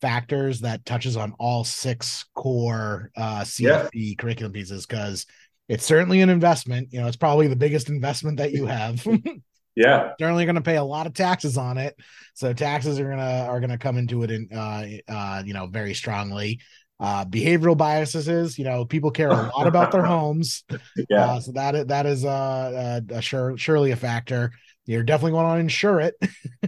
factors 0.00 0.60
that 0.60 0.84
touches 0.84 1.16
on 1.16 1.34
all 1.38 1.64
six 1.64 2.24
core 2.34 3.10
uh, 3.16 3.40
CFP 3.40 3.90
yeah. 3.92 4.14
curriculum 4.16 4.52
pieces 4.52 4.86
because 4.86 5.26
it's 5.68 5.84
certainly 5.84 6.20
an 6.20 6.30
investment. 6.30 6.92
You 6.92 7.00
know, 7.00 7.06
it's 7.06 7.16
probably 7.16 7.46
the 7.48 7.56
biggest 7.56 7.88
investment 7.88 8.38
that 8.38 8.52
you 8.52 8.66
have. 8.66 9.06
yeah, 9.76 10.12
certainly 10.18 10.44
going 10.44 10.56
to 10.56 10.62
pay 10.62 10.76
a 10.76 10.84
lot 10.84 11.06
of 11.06 11.14
taxes 11.14 11.56
on 11.56 11.78
it. 11.78 11.96
So 12.34 12.52
taxes 12.52 12.98
are 12.98 13.08
gonna 13.08 13.46
are 13.48 13.60
gonna 13.60 13.78
come 13.78 13.98
into 13.98 14.22
it 14.22 14.30
in 14.30 14.48
uh, 14.52 14.86
uh, 15.08 15.42
you 15.44 15.54
know 15.54 15.66
very 15.66 15.94
strongly. 15.94 16.60
Uh, 17.00 17.24
behavioral 17.24 17.76
biases, 17.76 18.28
is 18.28 18.58
you 18.58 18.64
know, 18.64 18.84
people 18.84 19.12
care 19.12 19.28
a 19.28 19.52
lot 19.56 19.68
about 19.68 19.92
their 19.92 20.02
homes. 20.04 20.64
Yeah. 21.08 21.26
Uh, 21.26 21.40
so 21.40 21.52
that 21.52 21.88
that 21.88 22.06
is 22.06 22.24
uh, 22.24 23.00
uh, 23.12 23.20
sure 23.20 23.56
surely 23.56 23.92
a 23.92 23.96
factor. 23.96 24.50
You're 24.86 25.04
definitely 25.04 25.32
going 25.32 25.54
to 25.54 25.60
insure 25.60 26.00
it. 26.00 26.14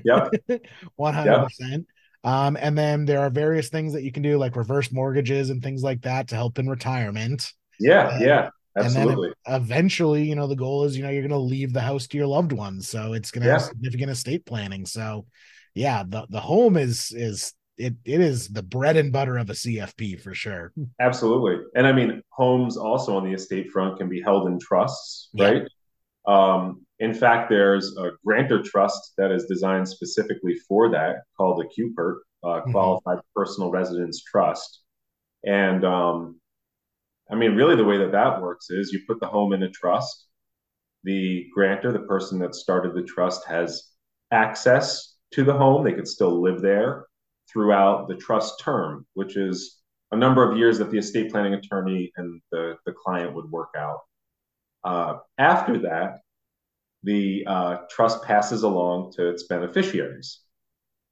Yep. 0.05 0.63
One 0.97 1.15
hundred 1.15 1.45
percent. 1.45 1.87
Um, 2.23 2.57
and 2.61 2.77
then 2.77 3.07
there 3.07 3.21
are 3.21 3.31
various 3.31 3.71
things 3.71 3.95
that 3.95 4.03
you 4.03 4.13
can 4.13 4.23
do, 4.23 4.37
like 4.37 4.55
reverse 4.55 4.93
mortgages 4.93 5.51
and 5.51 5.63
things 5.63 5.83
like 5.83 6.03
that, 6.03 6.29
to 6.29 6.35
help 6.35 6.59
in 6.59 6.69
retirement. 6.69 7.51
Yeah, 7.79 8.15
and, 8.15 8.21
yeah. 8.21 8.51
Absolutely. 8.77 9.33
And 9.47 9.55
then 9.55 9.63
eventually, 9.63 10.25
you 10.25 10.35
know, 10.37 10.47
the 10.47 10.57
goal 10.57 10.85
is, 10.85 10.97
you 10.97 11.03
know, 11.03 11.11
you're 11.11 11.23
going 11.23 11.31
to 11.31 11.39
leave 11.39 11.73
the 11.73 11.81
house 11.81 12.07
to 12.09 12.19
your 12.19 12.27
loved 12.27 12.53
ones. 12.53 12.89
So 12.89 13.13
it's 13.13 13.31
going 13.31 13.43
to 13.43 13.49
yeah. 13.49 13.55
have 13.55 13.63
significant 13.63 14.11
estate 14.11 14.47
planning. 14.47 14.87
So 14.87 15.27
yeah, 15.75 16.05
the, 16.07 16.27
the 16.31 16.41
home 16.41 16.77
is, 16.77 17.13
is 17.13 17.53
it, 17.77 17.95
it 18.05 18.21
is 18.21 18.49
the 18.49 18.63
bread 18.63 18.97
and 18.97 19.13
butter 19.13 19.39
of 19.39 19.51
a 19.51 19.55
CFP 19.55 20.21
for 20.21 20.35
sure. 20.35 20.73
Absolutely. 21.01 21.65
And 21.75 21.87
I 21.87 21.93
mean, 21.93 22.23
homes 22.31 22.77
also 22.77 23.17
on 23.17 23.25
the 23.25 23.33
estate 23.33 23.71
front 23.71 23.99
can 23.99 24.09
be 24.09 24.21
held 24.21 24.47
in 24.47 24.59
trusts, 24.59 25.31
right? 25.39 25.63
Yeah. 25.63 25.67
Um, 26.27 26.87
in 26.99 27.15
fact, 27.15 27.49
there's 27.49 27.97
a 27.97 28.11
grantor 28.25 28.63
trust 28.63 29.15
that 29.17 29.33
is 29.33 29.47
designed 29.47 29.89
specifically 29.89 30.55
for 30.69 30.91
that 30.91 31.23
called 31.37 31.65
a 31.65 31.81
QPRT, 31.81 32.17
uh, 32.45 32.47
mm-hmm. 32.47 32.73
Qualified 32.73 33.19
mm-hmm. 33.19 33.41
Personal 33.41 33.71
Residence 33.71 34.23
Trust. 34.23 34.81
And 35.45 35.85
um, 35.85 36.39
I 37.31 37.37
mean, 37.37 37.55
really, 37.55 37.77
the 37.77 37.85
way 37.85 37.99
that 37.99 38.13
that 38.13 38.43
works 38.43 38.71
is 38.71 38.93
you 38.93 39.01
put 39.07 39.21
the 39.21 39.27
home 39.27 39.53
in 39.53 39.63
a 39.63 39.71
trust. 39.71 40.27
The 41.05 41.47
grantor, 41.55 41.93
the 41.93 42.01
person 42.01 42.39
that 42.41 42.55
started 42.55 42.95
the 42.95 43.03
trust, 43.03 43.47
has 43.47 43.91
access 44.31 45.17
to 45.33 45.45
the 45.45 45.53
home. 45.53 45.85
They 45.85 45.93
could 45.93 46.09
still 46.09 46.43
live 46.43 46.61
there 46.61 47.07
throughout 47.51 48.09
the 48.09 48.17
trust 48.17 48.61
term, 48.61 49.07
which 49.15 49.37
is 49.37 49.79
a 50.13 50.17
number 50.17 50.49
of 50.49 50.59
years 50.59 50.79
that 50.79 50.91
the 50.91 50.99
estate 50.99 51.31
planning 51.31 51.55
attorney 51.55 52.13
and 52.17 52.41
the, 52.51 52.77
the 52.85 52.93
client 52.93 53.35
would 53.35 53.51
work 53.51 53.71
out. 53.77 54.01
Uh, 54.83 55.19
after 55.39 55.79
that, 55.79 56.21
the 57.03 57.45
uh, 57.47 57.77
trust 57.91 58.23
passes 58.25 58.63
along 58.63 59.13
to 59.13 59.29
its 59.29 59.45
beneficiaries. 59.45 60.41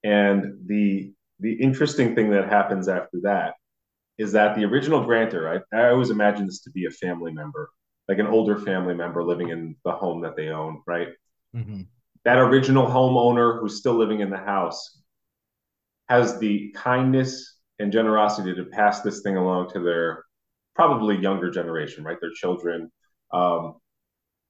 And 0.05 0.66
the 0.66 1.12
the 1.41 1.53
interesting 1.53 2.16
thing 2.16 2.31
that 2.31 2.49
happens 2.49 2.89
after 2.89 3.21
that 3.23 3.55
is 4.19 4.33
that 4.33 4.57
the 4.57 4.64
original 4.64 5.05
grantor, 5.05 5.62
I, 5.73 5.77
I 5.77 5.91
always 5.91 6.11
imagine 6.11 6.47
this 6.47 6.61
to 6.62 6.71
be 6.71 6.87
a 6.87 6.91
family 6.91 7.33
member, 7.33 7.71
like 8.09 8.19
an 8.19 8.27
older 8.27 8.59
family 8.59 8.95
member 8.95 9.23
living 9.23 9.51
in 9.51 9.77
the 9.85 9.93
home 9.93 10.23
that 10.23 10.37
they 10.37 10.49
own, 10.49 10.83
right? 10.87 11.09
Mm-hmm. 11.55 11.83
That 12.25 12.39
original 12.39 12.87
homeowner 12.87 13.61
who's 13.61 13.79
still 13.79 13.95
living 13.95 14.21
in 14.21 14.31
the 14.31 14.37
house 14.37 15.01
has 16.09 16.39
the 16.39 16.73
kindness 16.77 17.59
and 17.79 17.93
generosity 17.93 18.55
to 18.55 18.64
pass 18.64 19.03
this 19.03 19.23
thing 19.23 19.37
along 19.37 19.71
to 19.71 19.81
their 19.81 20.25
probably 20.75 21.16
younger 21.16 21.51
generation, 21.51 22.03
right? 22.03 22.21
Their 22.21 22.33
children. 22.35 22.91
Um, 23.33 23.77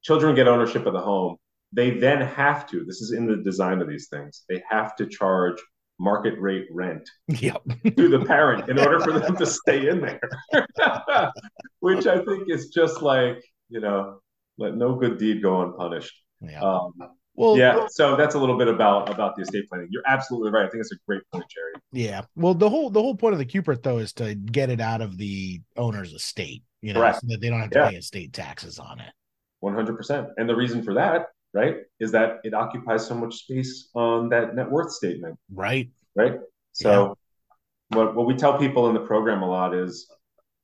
children 0.02 0.34
get 0.34 0.48
ownership 0.48 0.86
of 0.86 0.94
the 0.94 1.00
home. 1.00 1.36
They 1.72 1.98
then 1.98 2.22
have 2.22 2.66
to, 2.70 2.84
this 2.84 3.02
is 3.02 3.12
in 3.12 3.26
the 3.26 3.36
design 3.36 3.82
of 3.82 3.88
these 3.88 4.08
things, 4.08 4.44
they 4.48 4.62
have 4.70 4.96
to 4.96 5.06
charge 5.06 5.58
market 5.98 6.38
rate 6.38 6.66
rent 6.70 7.08
yep. 7.28 7.62
to 7.96 8.08
the 8.08 8.24
parent 8.24 8.68
in 8.68 8.78
order 8.78 9.00
for 9.00 9.18
them 9.18 9.36
to 9.36 9.46
stay 9.46 9.88
in 9.88 10.00
there, 10.00 10.20
which 11.80 12.06
I 12.06 12.24
think 12.24 12.48
is 12.48 12.68
just 12.68 13.02
like, 13.02 13.42
you 13.68 13.80
know, 13.80 14.20
let 14.58 14.76
no 14.76 14.94
good 14.94 15.18
deed 15.18 15.42
go 15.42 15.62
unpunished. 15.62 16.14
Yeah. 16.40 16.60
Um, 16.60 16.92
well, 17.34 17.56
yeah. 17.56 17.86
So 17.90 18.16
that's 18.16 18.34
a 18.34 18.38
little 18.38 18.58
bit 18.58 18.66
about 18.66 19.08
about 19.08 19.36
the 19.36 19.42
estate 19.42 19.68
planning. 19.68 19.88
You're 19.90 20.02
absolutely 20.06 20.50
right. 20.50 20.66
I 20.66 20.68
think 20.68 20.80
it's 20.80 20.92
a 20.92 20.96
great 21.06 21.22
point, 21.32 21.44
Jerry. 21.48 21.82
Yeah. 21.92 22.22
Well, 22.34 22.54
the 22.54 22.68
whole 22.68 22.90
the 22.90 23.00
whole 23.00 23.14
point 23.14 23.32
of 23.32 23.38
the 23.38 23.46
QPRT 23.46 23.82
though 23.82 23.98
is 23.98 24.12
to 24.14 24.34
get 24.34 24.70
it 24.70 24.80
out 24.80 25.00
of 25.00 25.16
the 25.16 25.60
owner's 25.76 26.12
estate, 26.12 26.64
you 26.80 26.92
know, 26.92 27.00
Correct. 27.00 27.20
so 27.20 27.28
that 27.28 27.40
they 27.40 27.48
don't 27.48 27.60
have 27.60 27.70
to 27.70 27.78
yeah. 27.78 27.90
pay 27.90 27.96
estate 27.96 28.32
taxes 28.32 28.80
on 28.80 28.98
it. 28.98 29.12
One 29.60 29.74
hundred 29.74 29.96
percent. 29.96 30.28
And 30.36 30.48
the 30.48 30.56
reason 30.56 30.82
for 30.82 30.94
that, 30.94 31.26
right, 31.52 31.76
is 32.00 32.12
that 32.12 32.38
it 32.44 32.54
occupies 32.54 33.06
so 33.06 33.14
much 33.14 33.36
space 33.36 33.88
on 33.94 34.28
that 34.30 34.54
net 34.54 34.70
worth 34.70 34.92
statement. 34.92 35.38
Right. 35.52 35.90
Right. 36.14 36.34
So, 36.72 37.16
yeah. 37.90 37.96
what 37.96 38.14
what 38.14 38.26
we 38.26 38.34
tell 38.34 38.58
people 38.58 38.88
in 38.88 38.94
the 38.94 39.00
program 39.00 39.42
a 39.42 39.48
lot 39.48 39.74
is 39.74 40.10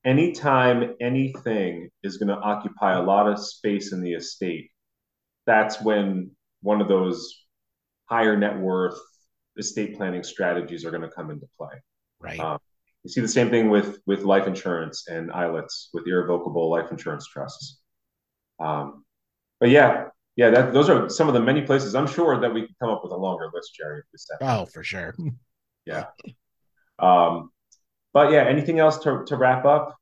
anytime 0.05 0.95
anything 1.01 1.91
is 2.03 2.19
going 2.19 2.29
to 2.29 2.37
occupy 2.37 2.95
a 2.95 3.03
lot 3.03 3.29
of 3.29 3.39
space 3.39 3.93
in 3.93 4.03
the 4.03 4.13
estate, 4.13 4.71
that's 5.47 5.81
when 5.81 6.31
one 6.63 6.81
of 6.81 6.89
those 6.89 7.45
higher 8.07 8.37
net 8.37 8.59
worth 8.59 8.99
estate 9.59 9.97
planning 9.97 10.23
strategies 10.23 10.85
are 10.85 10.91
going 10.91 11.03
to 11.03 11.09
come 11.09 11.31
into 11.31 11.47
play. 11.57 11.83
Right. 12.21 12.41
Um, 12.41 12.59
you 13.05 13.11
see 13.11 13.21
the 13.21 13.29
same 13.29 13.51
thing 13.51 13.69
with 13.69 13.99
with 14.07 14.23
life 14.23 14.47
insurance 14.47 15.07
and 15.09 15.31
ILITs 15.31 15.89
with 15.93 16.07
irrevocable 16.07 16.71
life 16.71 16.91
insurance 16.91 17.27
trusts. 17.27 17.81
Um, 18.61 19.05
but 19.61 19.69
yeah, 19.69 20.07
yeah, 20.37 20.51
that, 20.51 20.73
those 20.73 20.89
are 20.89 21.09
some 21.09 21.29
of 21.29 21.35
the 21.35 21.41
many 21.41 21.63
places. 21.63 21.95
I'm 21.95 22.07
sure 22.07 22.41
that 22.41 22.53
we 22.53 22.63
can 22.63 22.75
come 22.81 22.91
up 22.91 23.03
with 23.03 23.13
a 23.13 23.17
longer 23.17 23.51
list, 23.55 23.75
Jerry. 23.77 24.03
Oh, 24.41 24.67
for 24.67 24.83
sure. 24.83 25.15
yeah. 25.87 26.07
Um, 26.99 27.51
but 28.13 28.33
yeah, 28.33 28.43
anything 28.43 28.79
else 28.79 28.99
to, 28.99 29.25
to 29.27 29.37
wrap 29.37 29.65
up? 29.65 29.97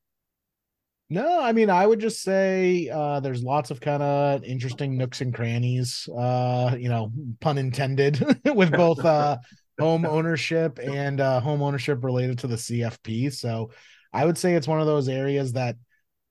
No, 1.11 1.43
I 1.43 1.53
mean, 1.53 1.69
I 1.69 1.87
would 1.87 2.01
just 2.01 2.23
say 2.23 2.89
uh, 2.89 3.21
there's 3.21 3.43
lots 3.43 3.71
of 3.71 3.83
kind 3.83 4.03
of 4.03 4.45
interesting 4.45 4.97
nooks 4.97 5.21
and 5.21 5.35
crannies, 5.35 6.09
uh, 6.09 6.75
you 6.79 6.89
know, 6.89 7.13
pun 7.41 7.59
intended, 7.59 8.25
with 8.55 8.73
both 8.73 9.05
uh, 9.05 9.37
home 9.79 10.07
ownership 10.07 10.79
and 10.83 11.21
uh, 11.21 11.41
home 11.41 11.61
ownership 11.61 12.03
related 12.03 12.39
to 12.39 12.47
the 12.47 12.57
CFP. 12.57 13.31
So 13.35 13.73
I 14.11 14.25
would 14.25 14.39
say 14.39 14.55
it's 14.55 14.69
one 14.69 14.81
of 14.81 14.87
those 14.87 15.11
areas 15.11 15.53
that 15.53 15.77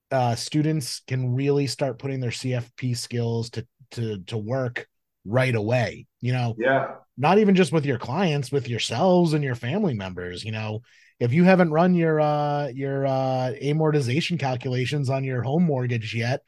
uh, 0.10 0.34
students 0.34 1.02
can 1.06 1.36
really 1.36 1.68
start 1.68 1.99
putting 1.99 2.20
their 2.20 2.32
CFP 2.32 2.97
skills 2.97 3.52
to 3.52 3.68
to 3.91 4.19
to 4.27 4.37
work 4.37 4.87
right 5.25 5.55
away. 5.55 6.07
You 6.21 6.33
know, 6.33 6.55
yeah, 6.57 6.95
not 7.17 7.37
even 7.39 7.55
just 7.55 7.71
with 7.71 7.85
your 7.85 7.97
clients, 7.97 8.51
with 8.51 8.67
yourselves 8.67 9.33
and 9.33 9.43
your 9.43 9.55
family 9.55 9.93
members. 9.93 10.43
You 10.43 10.51
know, 10.51 10.81
if 11.19 11.33
you 11.33 11.43
haven't 11.43 11.71
run 11.71 11.93
your 11.93 12.19
uh 12.19 12.67
your 12.67 13.05
uh 13.05 13.53
amortization 13.61 14.39
calculations 14.39 15.09
on 15.09 15.23
your 15.23 15.41
home 15.41 15.63
mortgage 15.63 16.15
yet 16.15 16.41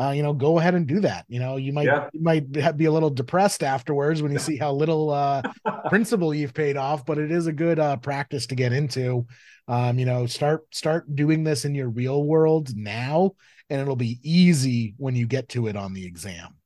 uh, 0.00 0.12
you 0.12 0.22
know, 0.22 0.32
go 0.32 0.58
ahead 0.58 0.74
and 0.74 0.86
do 0.86 1.00
that. 1.00 1.26
You 1.28 1.40
know, 1.40 1.56
you 1.56 1.72
might 1.74 1.86
yeah. 1.86 2.08
you 2.12 2.22
might 2.22 2.50
be 2.76 2.86
a 2.86 2.92
little 2.92 3.10
depressed 3.10 3.62
afterwards 3.62 4.22
when 4.22 4.32
you 4.32 4.38
see 4.38 4.56
how 4.56 4.72
little 4.72 5.10
uh, 5.10 5.42
principal 5.88 6.32
you've 6.32 6.54
paid 6.54 6.76
off, 6.76 7.04
but 7.04 7.18
it 7.18 7.30
is 7.30 7.46
a 7.46 7.52
good 7.52 7.78
uh, 7.78 7.96
practice 7.96 8.46
to 8.46 8.54
get 8.54 8.72
into. 8.72 9.26
Um, 9.68 9.98
you 9.98 10.06
know, 10.06 10.26
start 10.26 10.62
start 10.74 11.14
doing 11.14 11.44
this 11.44 11.66
in 11.66 11.74
your 11.74 11.90
real 11.90 12.24
world 12.24 12.74
now, 12.74 13.32
and 13.68 13.80
it'll 13.80 13.94
be 13.94 14.18
easy 14.22 14.94
when 14.96 15.14
you 15.14 15.26
get 15.26 15.50
to 15.50 15.66
it 15.66 15.76
on 15.76 15.92
the 15.92 16.06
exam. 16.06 16.56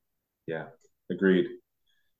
Yeah, 0.46 0.66
agreed. 1.10 1.46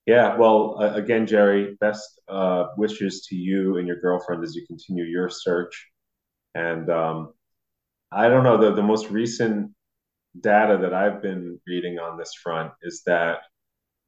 Yeah, 0.07 0.37
well, 0.37 0.77
uh, 0.81 0.95
again, 0.95 1.27
Jerry, 1.27 1.77
best 1.81 2.21
uh, 2.29 2.67
wishes 2.77 3.27
to 3.29 3.37
you 3.37 3.79
and 3.79 3.87
your 3.87 4.01
girlfriend 4.01 4.45
as 4.45 4.55
you 4.55 4.67
continue 4.67 5.05
your 5.05 5.31
search. 5.31 5.89
And 6.55 6.91
um, 6.91 7.33
I 8.13 8.29
don't 8.29 8.45
know, 8.45 8.59
the, 8.59 8.75
the 8.75 8.83
most 8.83 9.11
recent 9.11 9.73
data 10.41 10.79
that 10.83 10.93
I've 10.93 11.23
been 11.23 11.59
reading 11.67 11.99
on 11.99 12.19
this 12.19 12.35
front 12.43 12.73
is 12.83 13.03
that 13.07 13.39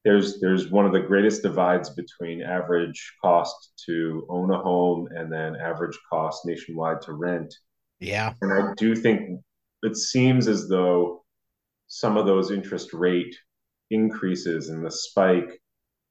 there's 0.05 0.39
there's 0.39 0.69
one 0.69 0.85
of 0.85 0.93
the 0.93 1.01
greatest 1.01 1.41
divides 1.41 1.89
between 1.89 2.41
average 2.41 3.13
cost 3.21 3.73
to 3.87 4.25
own 4.29 4.51
a 4.51 4.57
home 4.57 5.09
and 5.11 5.31
then 5.31 5.55
average 5.55 5.97
cost 6.09 6.45
nationwide 6.45 7.01
to 7.01 7.13
rent. 7.13 7.53
Yeah. 7.99 8.33
And 8.41 8.53
I 8.53 8.73
do 8.77 8.95
think 8.95 9.41
it 9.83 9.97
seems 9.97 10.47
as 10.47 10.69
though 10.69 11.25
some 11.87 12.17
of 12.17 12.25
those 12.25 12.51
interest 12.51 12.93
rate 12.93 13.35
increases 13.91 14.69
and 14.69 14.85
the 14.85 14.91
spike 14.91 15.59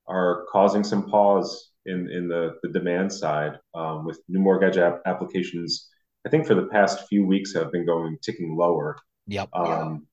are 0.09 0.47
causing 0.51 0.85
some 0.85 1.09
pause 1.11 1.71
in 1.85 2.11
in 2.11 2.29
the 2.29 2.57
the 2.63 2.69
demand 2.71 3.13
side 3.13 3.59
um, 3.75 4.05
with 4.05 4.21
new 4.29 4.41
mortgage 4.41 4.77
ap- 4.77 5.03
applications. 5.07 5.89
I 6.27 6.29
think 6.29 6.47
for 6.47 6.55
the 6.55 6.67
past 6.67 7.09
few 7.09 7.25
weeks 7.25 7.55
have 7.55 7.73
been 7.73 7.87
going 7.87 8.19
ticking 8.23 8.57
lower. 8.57 8.97
Yep. 9.29 9.49
Um, 9.55 10.07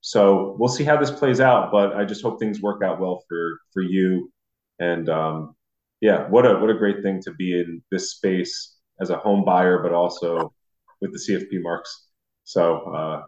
so 0.00 0.56
we'll 0.58 0.68
see 0.68 0.84
how 0.84 0.96
this 0.96 1.10
plays 1.10 1.40
out, 1.40 1.72
but 1.72 1.96
I 1.96 2.04
just 2.04 2.22
hope 2.22 2.38
things 2.38 2.62
work 2.62 2.82
out 2.82 3.00
well 3.00 3.24
for 3.28 3.60
for 3.72 3.82
you. 3.82 4.30
And 4.78 5.08
um, 5.08 5.56
yeah, 6.00 6.28
what 6.28 6.46
a 6.46 6.58
what 6.58 6.70
a 6.70 6.78
great 6.78 7.02
thing 7.02 7.20
to 7.22 7.32
be 7.32 7.58
in 7.58 7.82
this 7.90 8.12
space 8.12 8.76
as 9.00 9.10
a 9.10 9.16
home 9.16 9.44
buyer, 9.44 9.82
but 9.82 9.92
also 9.92 10.52
with 11.00 11.12
the 11.12 11.18
CFP 11.18 11.62
marks. 11.62 12.08
So 12.44 12.78
uh, 12.94 13.22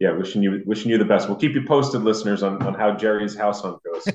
yeah, 0.00 0.12
wishing 0.12 0.42
you 0.42 0.62
wishing 0.64 0.90
you 0.90 0.96
the 0.96 1.04
best. 1.04 1.28
We'll 1.28 1.36
keep 1.36 1.52
you 1.52 1.62
posted, 1.62 2.02
listeners, 2.02 2.42
on, 2.42 2.62
on 2.62 2.72
how 2.72 2.92
Jerry's 2.92 3.36
house 3.36 3.60
hunt 3.60 3.80
goes. 3.82 4.08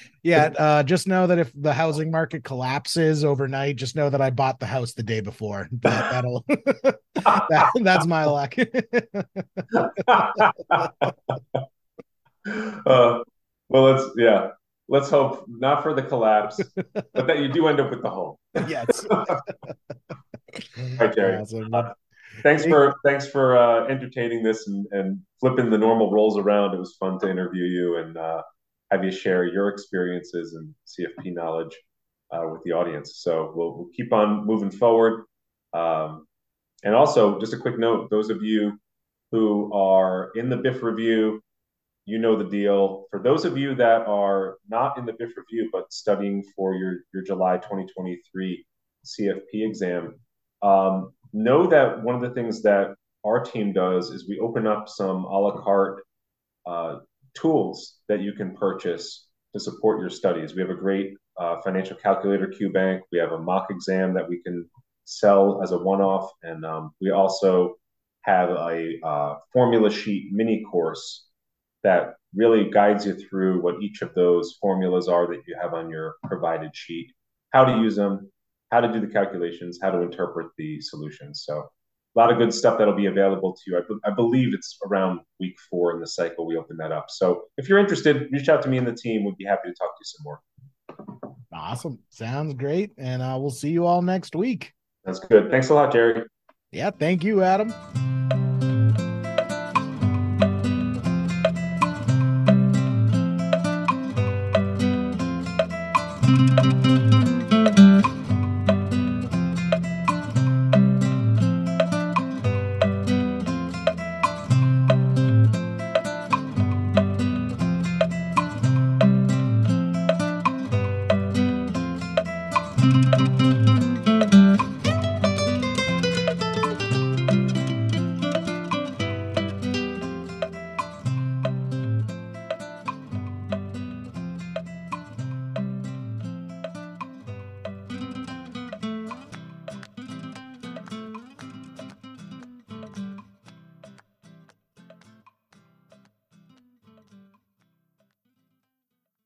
yeah, 0.22 0.52
uh, 0.56 0.84
just 0.84 1.08
know 1.08 1.26
that 1.26 1.40
if 1.40 1.50
the 1.54 1.72
housing 1.72 2.12
market 2.12 2.44
collapses 2.44 3.24
overnight, 3.24 3.74
just 3.74 3.96
know 3.96 4.08
that 4.08 4.20
I 4.20 4.30
bought 4.30 4.60
the 4.60 4.66
house 4.66 4.92
the 4.92 5.02
day 5.02 5.20
before. 5.20 5.68
That, 5.80 6.24
will 6.24 6.44
that, 6.48 7.70
that's 7.82 8.06
my 8.06 8.24
luck. 8.24 8.54
uh, 12.86 13.18
well, 13.68 13.82
let's 13.82 14.04
yeah, 14.16 14.50
let's 14.88 15.10
hope 15.10 15.44
not 15.48 15.82
for 15.82 15.92
the 15.92 16.02
collapse, 16.02 16.60
but 16.84 17.26
that 17.26 17.40
you 17.40 17.48
do 17.48 17.66
end 17.66 17.80
up 17.80 17.90
with 17.90 18.02
the 18.02 18.10
home. 18.10 18.36
yes. 18.68 19.04
All 19.10 19.26
right, 21.00 21.12
Jerry. 21.12 21.38
Awesome. 21.38 21.74
Uh, 21.74 21.94
thanks 22.42 22.64
for 22.64 22.94
thanks 23.04 23.26
for 23.28 23.56
uh, 23.56 23.86
entertaining 23.88 24.42
this 24.42 24.66
and, 24.66 24.86
and, 24.92 25.20
flipping 25.40 25.70
the 25.70 25.78
normal 25.78 26.10
roles 26.10 26.38
around. 26.38 26.72
It 26.72 26.78
was 26.78 26.94
fun 27.00 27.18
to 27.18 27.28
interview 27.28 27.64
you 27.64 27.96
and 27.96 28.16
uh, 28.16 28.42
have 28.92 29.02
you 29.02 29.10
share 29.10 29.44
your 29.44 29.68
experiences 29.68 30.54
and 30.54 30.72
CFP 30.86 31.34
knowledge 31.34 31.76
uh, 32.30 32.42
with 32.44 32.62
the 32.64 32.70
audience. 32.70 33.14
So 33.16 33.52
we'll, 33.54 33.76
we'll 33.76 33.88
keep 33.96 34.12
on 34.12 34.46
moving 34.46 34.70
forward. 34.70 35.24
Um, 35.72 36.26
and 36.84 36.94
also, 36.94 37.40
just 37.40 37.54
a 37.54 37.58
quick 37.58 37.78
note: 37.78 38.08
those 38.10 38.30
of 38.30 38.42
you 38.42 38.78
who 39.32 39.72
are 39.72 40.30
in 40.36 40.48
the 40.48 40.56
BIF 40.56 40.82
review, 40.82 41.42
you 42.04 42.18
know 42.18 42.36
the 42.36 42.48
deal. 42.48 43.06
For 43.10 43.20
those 43.20 43.44
of 43.44 43.56
you 43.56 43.74
that 43.76 44.06
are 44.06 44.58
not 44.68 44.98
in 44.98 45.06
the 45.06 45.12
BIF 45.12 45.32
review 45.36 45.70
but 45.72 45.92
studying 45.92 46.44
for 46.54 46.74
your 46.74 46.98
your 47.12 47.22
July 47.22 47.56
2023 47.56 48.64
CFP 49.04 49.66
exam. 49.66 50.20
Um, 50.62 51.12
know 51.32 51.66
that 51.66 52.02
one 52.02 52.14
of 52.14 52.20
the 52.20 52.30
things 52.30 52.62
that 52.62 52.94
our 53.24 53.42
team 53.42 53.72
does 53.72 54.10
is 54.10 54.28
we 54.28 54.38
open 54.38 54.66
up 54.66 54.88
some 54.88 55.24
a 55.24 55.38
la 55.38 55.62
carte 55.62 56.02
uh, 56.66 56.96
tools 57.34 57.98
that 58.08 58.20
you 58.20 58.32
can 58.32 58.54
purchase 58.54 59.26
to 59.54 59.60
support 59.60 60.00
your 60.00 60.10
studies. 60.10 60.54
We 60.54 60.62
have 60.62 60.70
a 60.70 60.74
great 60.74 61.14
uh, 61.38 61.60
financial 61.62 61.96
calculator 61.96 62.46
Q 62.48 62.70
Bank. 62.70 63.02
We 63.12 63.18
have 63.18 63.32
a 63.32 63.38
mock 63.38 63.68
exam 63.70 64.14
that 64.14 64.28
we 64.28 64.42
can 64.42 64.68
sell 65.04 65.62
as 65.62 65.72
a 65.72 65.78
one-off, 65.78 66.30
and 66.42 66.64
um, 66.64 66.92
we 67.00 67.10
also 67.10 67.76
have 68.22 68.50
a 68.50 68.94
uh, 69.02 69.34
formula 69.52 69.90
sheet 69.90 70.32
mini 70.32 70.64
course 70.70 71.26
that 71.82 72.14
really 72.34 72.70
guides 72.70 73.04
you 73.06 73.14
through 73.14 73.60
what 73.60 73.82
each 73.82 74.02
of 74.02 74.14
those 74.14 74.56
formulas 74.60 75.08
are 75.08 75.26
that 75.26 75.42
you 75.46 75.56
have 75.60 75.74
on 75.74 75.90
your 75.90 76.14
provided 76.24 76.70
sheet, 76.74 77.10
how 77.50 77.64
to 77.64 77.82
use 77.82 77.96
them, 77.96 78.30
how 78.72 78.80
to 78.80 78.90
do 78.90 79.00
the 79.00 79.06
calculations, 79.06 79.78
how 79.80 79.90
to 79.90 80.00
interpret 80.00 80.48
the 80.56 80.80
solutions. 80.80 81.44
So 81.46 81.58
a 81.58 82.18
lot 82.18 82.32
of 82.32 82.38
good 82.38 82.52
stuff 82.52 82.78
that'll 82.78 82.96
be 82.96 83.06
available 83.06 83.52
to 83.54 83.62
you. 83.66 83.78
I, 83.78 84.10
I, 84.10 84.14
believe 84.14 84.54
it's 84.54 84.78
around 84.86 85.20
week 85.38 85.56
four 85.70 85.94
in 85.94 86.00
the 86.00 86.06
cycle 86.06 86.46
we 86.46 86.56
open 86.56 86.78
that 86.78 86.90
up. 86.90 87.06
So 87.08 87.44
if 87.58 87.68
you're 87.68 87.78
interested, 87.78 88.28
reach 88.32 88.48
out 88.48 88.62
to 88.62 88.68
me 88.68 88.78
and 88.78 88.86
the 88.86 88.94
team. 88.94 89.24
We'd 89.24 89.36
be 89.36 89.44
happy 89.44 89.68
to 89.68 89.74
talk 89.74 89.90
to 89.90 90.00
you 90.00 90.04
some 90.04 90.24
more. 90.24 90.40
Awesome. 91.54 91.98
Sounds 92.08 92.54
great. 92.54 92.92
And 92.96 93.22
uh, 93.22 93.36
we'll 93.38 93.50
see 93.50 93.70
you 93.70 93.86
all 93.86 94.00
next 94.00 94.34
week. 94.34 94.72
That's 95.04 95.20
good. 95.20 95.50
Thanks 95.50 95.68
a 95.68 95.74
lot, 95.74 95.92
Jerry. 95.92 96.24
Yeah, 96.70 96.90
thank 96.90 97.22
you, 97.22 97.42
Adam. 97.42 97.74